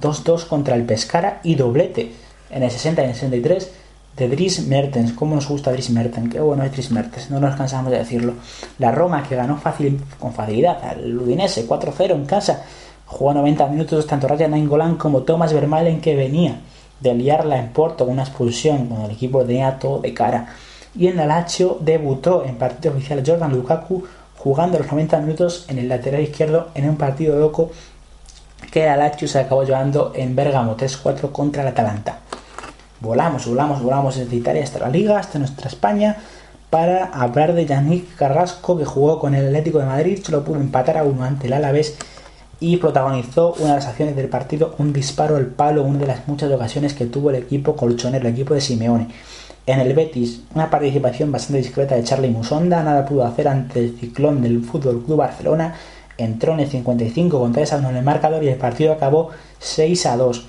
2-2 0.00 0.46
contra 0.46 0.74
el 0.74 0.84
Pescara 0.84 1.40
y 1.42 1.54
doblete 1.54 2.12
en 2.50 2.62
el 2.62 2.70
60 2.70 3.02
y 3.02 3.06
el 3.06 3.14
63 3.14 3.72
de 4.16 4.28
Dries 4.28 4.66
Mertens. 4.66 5.12
¿Cómo 5.12 5.34
nos 5.34 5.48
gusta 5.48 5.72
Dries 5.72 5.90
Mertens? 5.90 6.32
Qué 6.32 6.40
bueno 6.40 6.64
es 6.64 6.72
Dries 6.72 6.90
Mertens, 6.90 7.30
no 7.30 7.40
nos 7.40 7.56
cansamos 7.56 7.90
de 7.92 7.98
decirlo. 7.98 8.34
La 8.78 8.90
Roma 8.90 9.22
que 9.22 9.36
ganó 9.36 9.56
fácil, 9.58 10.00
con 10.18 10.32
facilidad 10.32 10.82
al 10.84 11.18
Udinese 11.18 11.68
4-0 11.68 12.12
en 12.12 12.26
casa 12.26 12.64
Jugó 13.06 13.32
90 13.34 13.68
minutos 13.68 14.06
tanto 14.06 14.26
Ryan 14.26 14.50
Nainggolan 14.50 14.96
como 14.96 15.22
Thomas 15.22 15.52
Vermaelen 15.52 16.00
que 16.00 16.16
venía 16.16 16.60
de 16.98 17.14
liarla 17.14 17.56
en 17.58 17.68
Porto 17.68 18.04
con 18.04 18.14
una 18.14 18.24
expulsión 18.24 18.86
cuando 18.86 19.06
el 19.06 19.12
equipo 19.12 19.44
tenía 19.44 19.78
todo 19.78 20.00
de 20.00 20.12
cara. 20.12 20.48
Y 20.94 21.06
en 21.06 21.20
el 21.20 21.28
Lazio 21.28 21.78
debutó 21.80 22.44
en 22.44 22.56
partido 22.56 22.94
oficial 22.94 23.22
Jordan 23.24 23.52
Lukaku 23.52 24.04
jugando 24.36 24.78
los 24.78 24.90
90 24.90 25.20
minutos 25.20 25.66
en 25.68 25.78
el 25.78 25.88
lateral 25.88 26.20
izquierdo 26.20 26.68
en 26.74 26.88
un 26.88 26.96
partido 26.96 27.38
loco 27.38 27.70
que 28.72 28.86
el 28.86 28.98
Lazio 28.98 29.28
se 29.28 29.38
acabó 29.38 29.62
llevando 29.62 30.12
en 30.14 30.34
Bergamo 30.34 30.76
3-4 30.76 31.30
contra 31.30 31.62
el 31.62 31.68
Atalanta. 31.68 32.18
Volamos, 33.00 33.46
volamos, 33.46 33.82
volamos 33.82 34.16
desde 34.16 34.36
Italia 34.36 34.62
hasta 34.64 34.78
la 34.78 34.88
Liga, 34.88 35.18
hasta 35.18 35.38
nuestra 35.38 35.68
España, 35.68 36.16
para 36.70 37.04
hablar 37.04 37.52
de 37.52 37.66
Yannick 37.66 38.16
Carrasco 38.16 38.78
que 38.78 38.86
jugó 38.86 39.18
con 39.18 39.34
el 39.34 39.46
Atlético 39.46 39.78
de 39.78 39.84
Madrid, 39.84 40.20
solo 40.24 40.44
pudo 40.44 40.56
empatar 40.56 40.96
a 40.96 41.04
uno 41.04 41.24
ante 41.24 41.46
el 41.46 41.52
Alavés 41.52 41.96
y 42.58 42.78
protagonizó 42.78 43.54
una 43.58 43.68
de 43.68 43.74
las 43.76 43.86
acciones 43.86 44.16
del 44.16 44.28
partido, 44.28 44.74
un 44.78 44.94
disparo 44.94 45.36
al 45.36 45.46
palo, 45.46 45.82
una 45.82 45.98
de 45.98 46.06
las 46.06 46.26
muchas 46.26 46.50
ocasiones 46.50 46.94
que 46.94 47.04
tuvo 47.04 47.28
el 47.28 47.36
equipo 47.36 47.76
colchonero, 47.76 48.26
el 48.26 48.32
equipo 48.32 48.54
de 48.54 48.62
Simeone. 48.62 49.08
En 49.66 49.80
el 49.80 49.92
Betis, 49.92 50.42
una 50.54 50.70
participación 50.70 51.30
bastante 51.30 51.58
discreta 51.58 51.96
de 51.96 52.04
Charlie 52.04 52.30
Musonda, 52.30 52.82
nada 52.82 53.04
pudo 53.04 53.26
hacer 53.26 53.48
ante 53.48 53.80
el 53.80 53.98
ciclón 53.98 54.40
del 54.40 54.62
Fútbol 54.62 55.02
Club 55.04 55.18
Barcelona, 55.18 55.74
entró 56.16 56.54
en 56.54 56.60
el 56.60 56.70
55 56.70 57.38
con 57.38 57.52
3 57.52 57.72
a 57.74 57.76
1 57.76 57.90
en 57.90 57.96
el 57.96 58.04
marcador 58.04 58.42
y 58.42 58.48
el 58.48 58.56
partido 58.56 58.92
acabó 58.92 59.30
6 59.58 60.06
a 60.06 60.16
2. 60.16 60.46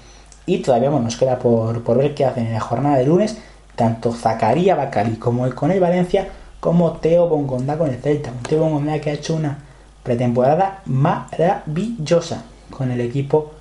Y 0.48 0.60
todavía 0.60 0.90
nos 0.90 1.18
queda 1.18 1.38
por, 1.38 1.84
ver 1.98 2.16
qué 2.16 2.26
hacen 2.26 2.48
en 2.48 2.54
la 2.54 2.62
jornada 2.62 2.98
de 2.98 3.06
lunes, 3.06 3.38
tanto 3.76 4.14
Zacarías 4.14 4.78
Bacali 4.78 5.18
como 5.18 5.46
el 5.46 5.54
con 5.54 5.72
el 5.72 5.80
Valencia, 5.82 6.30
como 6.62 6.94
Teo 6.94 7.28
Bongonda 7.28 7.78
con 7.78 7.90
el 7.90 8.02
Celta. 8.02 8.32
Un 8.32 8.44
Teo 8.44 8.62
Bongonda 8.62 9.00
que 9.00 9.10
ha 9.10 9.14
hecho 9.14 9.36
una 9.36 9.60
pretemporada 10.04 10.82
maravillosa 10.86 12.46
con 12.72 12.90
el 12.92 13.02
equipo 13.02 13.52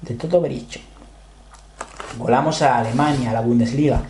de 0.00 0.14
Toto 0.14 0.40
Bericho. 0.40 0.80
Volamos 2.16 2.62
a 2.62 2.78
Alemania, 2.78 3.30
a 3.30 3.34
la 3.34 3.42
Bundesliga. 3.42 4.00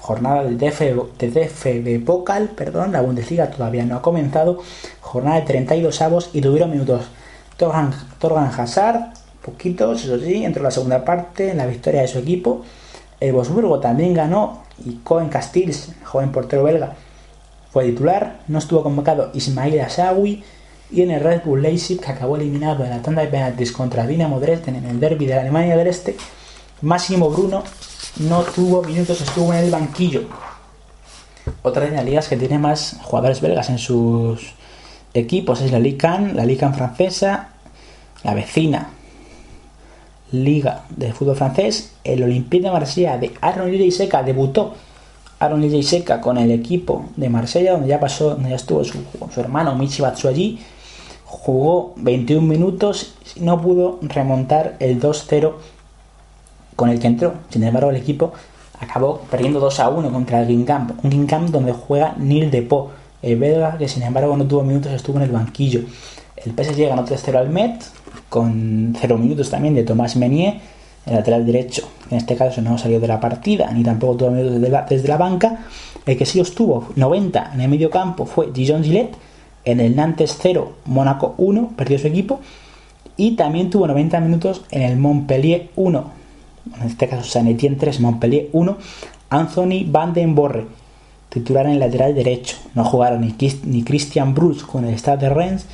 Jornada 0.00 0.44
de, 0.44 0.56
DFB, 0.56 1.82
de 1.82 2.02
Pokal, 2.04 2.48
perdón, 2.48 2.92
la 2.92 3.02
Bundesliga 3.02 3.50
todavía 3.50 3.84
no 3.84 3.96
ha 3.96 4.02
comenzado. 4.02 4.60
Jornada 5.00 5.40
de 5.40 5.46
32 5.46 6.00
avos 6.00 6.30
y 6.32 6.40
tuvieron 6.40 6.70
minutos. 6.70 7.04
Torgan, 7.58 7.94
Torgan 8.18 8.50
poquitos, 9.44 10.04
eso 10.04 10.18
sí, 10.18 10.44
entró 10.44 10.62
la 10.62 10.70
segunda 10.70 11.04
parte 11.04 11.50
en 11.50 11.58
la 11.58 11.66
victoria 11.66 12.00
de 12.00 12.08
su 12.08 12.18
equipo. 12.18 12.62
El 13.20 13.32
Wolfsburgo 13.32 13.78
también 13.78 14.14
ganó 14.14 14.62
y 14.84 14.94
Cohen 14.96 15.28
Castils, 15.28 15.92
joven 16.04 16.32
portero 16.32 16.64
belga, 16.64 16.94
fue 17.70 17.84
titular. 17.84 18.40
No 18.48 18.58
estuvo 18.58 18.82
convocado 18.82 19.30
Ismail 19.34 19.80
Asawi 19.80 20.42
y 20.90 21.02
en 21.02 21.10
el 21.10 21.20
Red 21.20 21.42
Bull 21.44 21.62
Leipzig 21.62 22.00
que 22.00 22.10
acabó 22.10 22.36
eliminado 22.36 22.84
en 22.84 22.90
la 22.90 23.02
tanda 23.02 23.22
de 23.22 23.28
penaltis 23.28 23.72
contra 23.72 24.06
Dinamo 24.06 24.40
Dresden 24.40 24.76
en 24.76 24.86
el 24.86 25.00
derby 25.00 25.26
de 25.26 25.34
la 25.34 25.42
Alemania 25.42 25.76
del 25.76 25.88
Este, 25.88 26.16
Máximo 26.82 27.30
Bruno 27.30 27.62
no 28.20 28.42
tuvo 28.42 28.82
minutos, 28.82 29.20
estuvo 29.20 29.52
en 29.52 29.64
el 29.64 29.70
banquillo. 29.70 30.22
Otra 31.62 31.84
de 31.84 31.90
las 31.90 32.04
ligas 32.04 32.28
que 32.28 32.36
tiene 32.36 32.58
más 32.58 32.98
jugadores 33.02 33.40
belgas 33.40 33.70
en 33.70 33.78
sus 33.78 34.54
equipos 35.14 35.60
es 35.60 35.72
la 35.72 35.78
Ligue 35.78 36.06
1, 36.06 36.34
la 36.34 36.46
Ligue 36.46 36.64
1 36.64 36.74
francesa, 36.74 37.50
la 38.22 38.34
vecina, 38.34 38.90
Liga 40.34 40.84
de 40.96 41.12
fútbol 41.12 41.36
francés, 41.36 41.92
el 42.02 42.22
Olympique 42.22 42.64
de 42.64 42.72
Marsella 42.72 43.18
de 43.18 43.32
Aaron 43.40 43.70
Seca 43.90 44.22
debutó 44.22 44.74
Aaron 45.38 45.82
Seca 45.82 46.20
con 46.20 46.38
el 46.38 46.50
equipo 46.50 47.06
de 47.16 47.28
Marsella, 47.28 47.72
donde 47.72 47.88
ya 47.88 48.00
pasó, 48.00 48.30
donde 48.30 48.50
ya 48.50 48.56
estuvo 48.56 48.82
su, 48.84 48.98
hermano 49.36 49.74
Michi 49.74 50.02
allí 50.04 50.58
jugó 51.24 51.92
21 51.96 52.46
minutos 52.46 53.14
y 53.36 53.40
no 53.40 53.60
pudo 53.60 53.98
remontar 54.02 54.76
el 54.78 55.00
2-0 55.00 55.52
con 56.76 56.90
el 56.90 56.98
que 56.98 57.06
entró. 57.06 57.34
Sin 57.50 57.62
embargo, 57.64 57.90
el 57.90 57.96
equipo 57.96 58.32
acabó 58.80 59.20
perdiendo 59.30 59.60
2 59.60 59.78
1 59.78 60.12
contra 60.12 60.40
el 60.40 60.48
Guingamp, 60.48 61.04
un 61.04 61.10
Guingamp 61.10 61.50
donde 61.50 61.72
juega 61.72 62.14
Neil 62.18 62.50
Depot, 62.50 62.90
el 63.22 63.38
belga 63.38 63.78
que 63.78 63.88
sin 63.88 64.02
embargo 64.02 64.36
no 64.36 64.44
tuvo 64.44 64.62
minutos, 64.62 64.92
estuvo 64.92 65.16
en 65.16 65.24
el 65.24 65.30
banquillo. 65.30 65.80
El 66.36 66.52
PSG 66.52 66.88
ganó 66.88 67.04
3-0 67.04 67.36
al 67.36 67.50
Met 67.50 67.82
con 68.28 68.96
0 68.98 69.18
minutos 69.18 69.50
también 69.50 69.74
de 69.74 69.84
Tomás 69.84 70.16
Menier, 70.16 70.54
el 71.06 71.14
lateral 71.14 71.44
derecho, 71.44 71.86
en 72.10 72.16
este 72.16 72.34
caso 72.34 72.62
no 72.62 72.78
salió 72.78 72.98
de 72.98 73.06
la 73.06 73.20
partida 73.20 73.70
ni 73.72 73.82
tampoco 73.82 74.16
tuvo 74.16 74.30
minutos 74.30 74.54
desde 74.54 74.70
la, 74.70 74.82
desde 74.82 75.08
la 75.08 75.16
banca. 75.16 75.64
El 76.06 76.18
que 76.18 76.26
sí 76.26 76.40
estuvo 76.40 76.88
90 76.96 77.52
en 77.54 77.60
el 77.60 77.68
medio 77.68 77.90
campo 77.90 78.26
fue 78.26 78.50
Dijon 78.52 78.82
Gillette 78.82 79.16
en 79.64 79.80
el 79.80 79.96
Nantes 79.96 80.36
0, 80.40 80.72
Mónaco 80.86 81.34
1, 81.38 81.72
perdió 81.76 81.98
su 81.98 82.06
equipo. 82.06 82.40
Y 83.16 83.36
también 83.36 83.70
tuvo 83.70 83.86
90 83.86 84.20
minutos 84.20 84.64
en 84.70 84.82
el 84.82 84.96
Montpellier 84.96 85.70
1, 85.76 86.10
en 86.80 86.86
este 86.86 87.08
caso 87.08 87.24
San 87.24 87.46
Etienne 87.46 87.76
3, 87.76 88.00
Montpellier 88.00 88.48
1, 88.52 88.76
Anthony 89.30 89.84
Van 89.86 90.12
den 90.12 90.34
Borre, 90.34 90.66
titular 91.28 91.66
en 91.66 91.72
el 91.72 91.80
lateral 91.80 92.14
derecho. 92.14 92.56
No 92.74 92.84
jugaron 92.84 93.20
ni, 93.20 93.34
ni 93.64 93.84
Christian 93.84 94.34
Bruce 94.34 94.64
con 94.66 94.84
el 94.84 94.98
Stade 94.98 95.28
de 95.28 95.34
Rennes, 95.34 95.66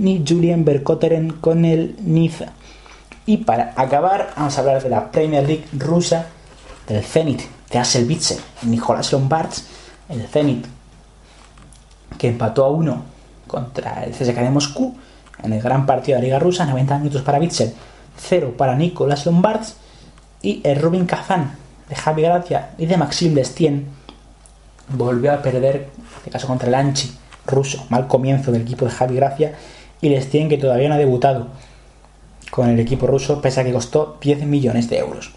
ni 0.00 0.24
Julien 0.26 0.64
Berkoteren 0.64 1.30
con 1.30 1.64
el 1.64 1.94
Niza. 2.00 2.46
Y 3.26 3.38
para 3.38 3.74
acabar, 3.76 4.32
vamos 4.34 4.56
a 4.56 4.60
hablar 4.60 4.82
de 4.82 4.88
la 4.88 5.12
Premier 5.12 5.46
League 5.46 5.66
rusa, 5.72 6.26
del 6.88 7.04
Zenit 7.04 7.42
de 7.70 7.78
Asselbitze, 7.78 8.40
Nicolás 8.62 9.12
Lombards, 9.12 9.66
el 10.08 10.26
Zenit 10.26 10.66
que 12.18 12.28
empató 12.28 12.64
a 12.64 12.70
1 12.70 13.02
contra 13.46 14.04
el 14.04 14.12
CSKA 14.12 14.42
de 14.42 14.50
Moscú 14.50 14.96
en 15.42 15.52
el 15.52 15.62
gran 15.62 15.86
partido 15.86 16.16
de 16.16 16.22
la 16.22 16.24
Liga 16.24 16.38
Rusa, 16.38 16.66
90 16.66 16.98
minutos 16.98 17.22
para 17.22 17.38
Bitzel, 17.38 17.72
0 18.16 18.54
para 18.56 18.74
Nicolás 18.76 19.26
Lombards 19.26 19.76
y 20.42 20.60
el 20.64 20.80
Rubin 20.80 21.06
Kazan 21.06 21.56
de 21.88 21.94
Javi 21.94 22.22
Gracia 22.22 22.70
y 22.78 22.86
de 22.86 22.96
Maxim 22.96 23.34
Destien 23.34 23.86
volvió 24.88 25.32
a 25.32 25.42
perder, 25.42 25.76
en 25.76 26.04
este 26.16 26.30
caso 26.30 26.46
contra 26.46 26.68
el 26.68 26.74
Anchi 26.74 27.16
ruso, 27.46 27.84
mal 27.90 28.06
comienzo 28.06 28.50
del 28.50 28.62
equipo 28.62 28.84
de 28.84 28.90
Javi 28.90 29.16
Gracia 29.16 29.54
y 30.00 30.08
Destien 30.08 30.48
que 30.48 30.58
todavía 30.58 30.88
no 30.88 30.94
ha 30.94 30.98
debutado 30.98 31.48
con 32.50 32.68
el 32.68 32.80
equipo 32.80 33.06
ruso 33.06 33.40
pese 33.40 33.60
a 33.60 33.64
que 33.64 33.72
costó 33.72 34.18
10 34.20 34.44
millones 34.44 34.88
de 34.90 34.98
euros. 34.98 35.32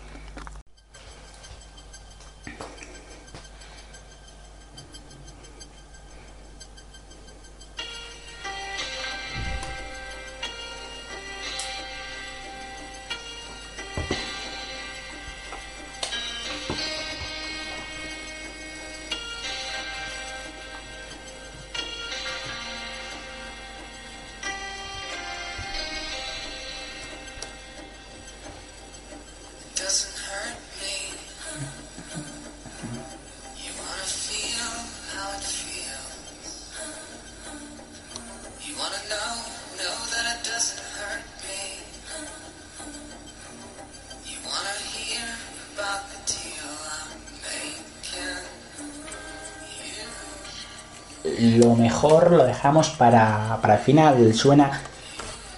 Lo 51.57 51.75
mejor 51.75 52.31
lo 52.31 52.45
dejamos 52.45 52.89
para, 52.89 53.57
para 53.61 53.75
el 53.75 53.79
final. 53.79 54.33
Suena 54.33 54.81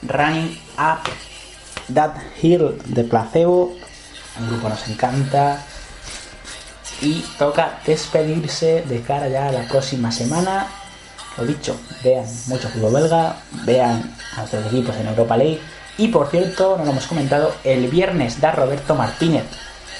Running 0.02 0.60
Up 0.78 1.94
That 1.94 2.16
Hill 2.42 2.82
de 2.86 3.04
Placebo. 3.04 3.74
El 4.40 4.48
grupo 4.48 4.70
nos 4.70 4.88
encanta. 4.88 5.64
Y 7.02 7.26
toca 7.38 7.80
despedirse 7.86 8.84
de 8.88 9.02
cara 9.02 9.28
ya 9.28 9.50
a 9.50 9.52
la 9.52 9.68
próxima 9.68 10.12
semana. 10.12 10.68
Lo 11.38 11.46
dicho, 11.46 11.78
vean 12.04 12.26
mucho 12.48 12.70
fútbol 12.70 12.94
belga, 12.94 13.36
vean 13.66 14.16
a 14.36 14.40
nuestros 14.40 14.66
equipos 14.68 14.96
en 14.96 15.08
Europa 15.08 15.36
League. 15.36 15.60
Y 15.98 16.08
por 16.08 16.30
cierto, 16.30 16.78
no 16.78 16.86
lo 16.86 16.92
hemos 16.92 17.08
comentado, 17.08 17.54
el 17.64 17.88
viernes 17.88 18.40
da 18.40 18.52
Roberto 18.52 18.96
Martínez 18.96 19.44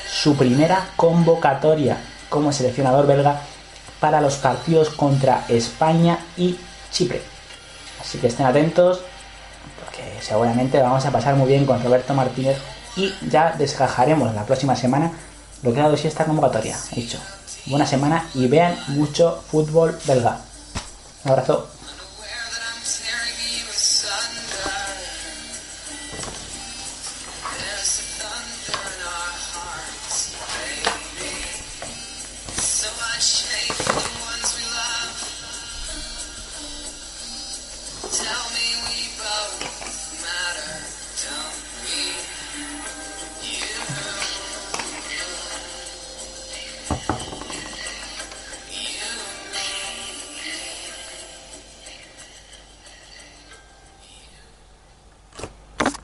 su 0.10 0.36
primera 0.36 0.88
convocatoria 0.96 1.98
como 2.30 2.52
seleccionador 2.52 3.08
belga 3.08 3.42
para 4.00 4.22
los 4.22 4.36
partidos 4.36 4.90
contra 4.90 5.46
España 5.50 6.20
y 6.38 6.58
Chipre. 6.92 7.22
Así 8.02 8.18
que 8.18 8.28
estén 8.28 8.46
atentos, 8.46 9.02
porque 9.84 10.04
seguramente 10.22 10.82
vamos 10.82 11.06
a 11.06 11.12
pasar 11.12 11.36
muy 11.36 11.48
bien 11.48 11.66
con 11.66 11.84
Roberto 11.84 12.14
Martínez 12.14 12.58
y 12.96 13.14
ya 13.30 13.56
desgajaremos 13.58 14.34
la 14.34 14.46
próxima 14.46 14.76
semana 14.76 15.12
lo 15.64 15.74
que 15.74 15.80
ha 15.80 15.84
dado 15.84 15.96
esta 15.96 16.26
convocatoria. 16.26 16.78
He 16.92 16.96
dicho, 16.96 17.20
buena 17.66 17.86
semana 17.86 18.28
y 18.34 18.48
vean 18.48 18.78
mucho 18.90 19.44
fútbol 19.50 19.98
belga. 20.06 20.40
Un 21.24 21.32
abrazo. 21.32 21.75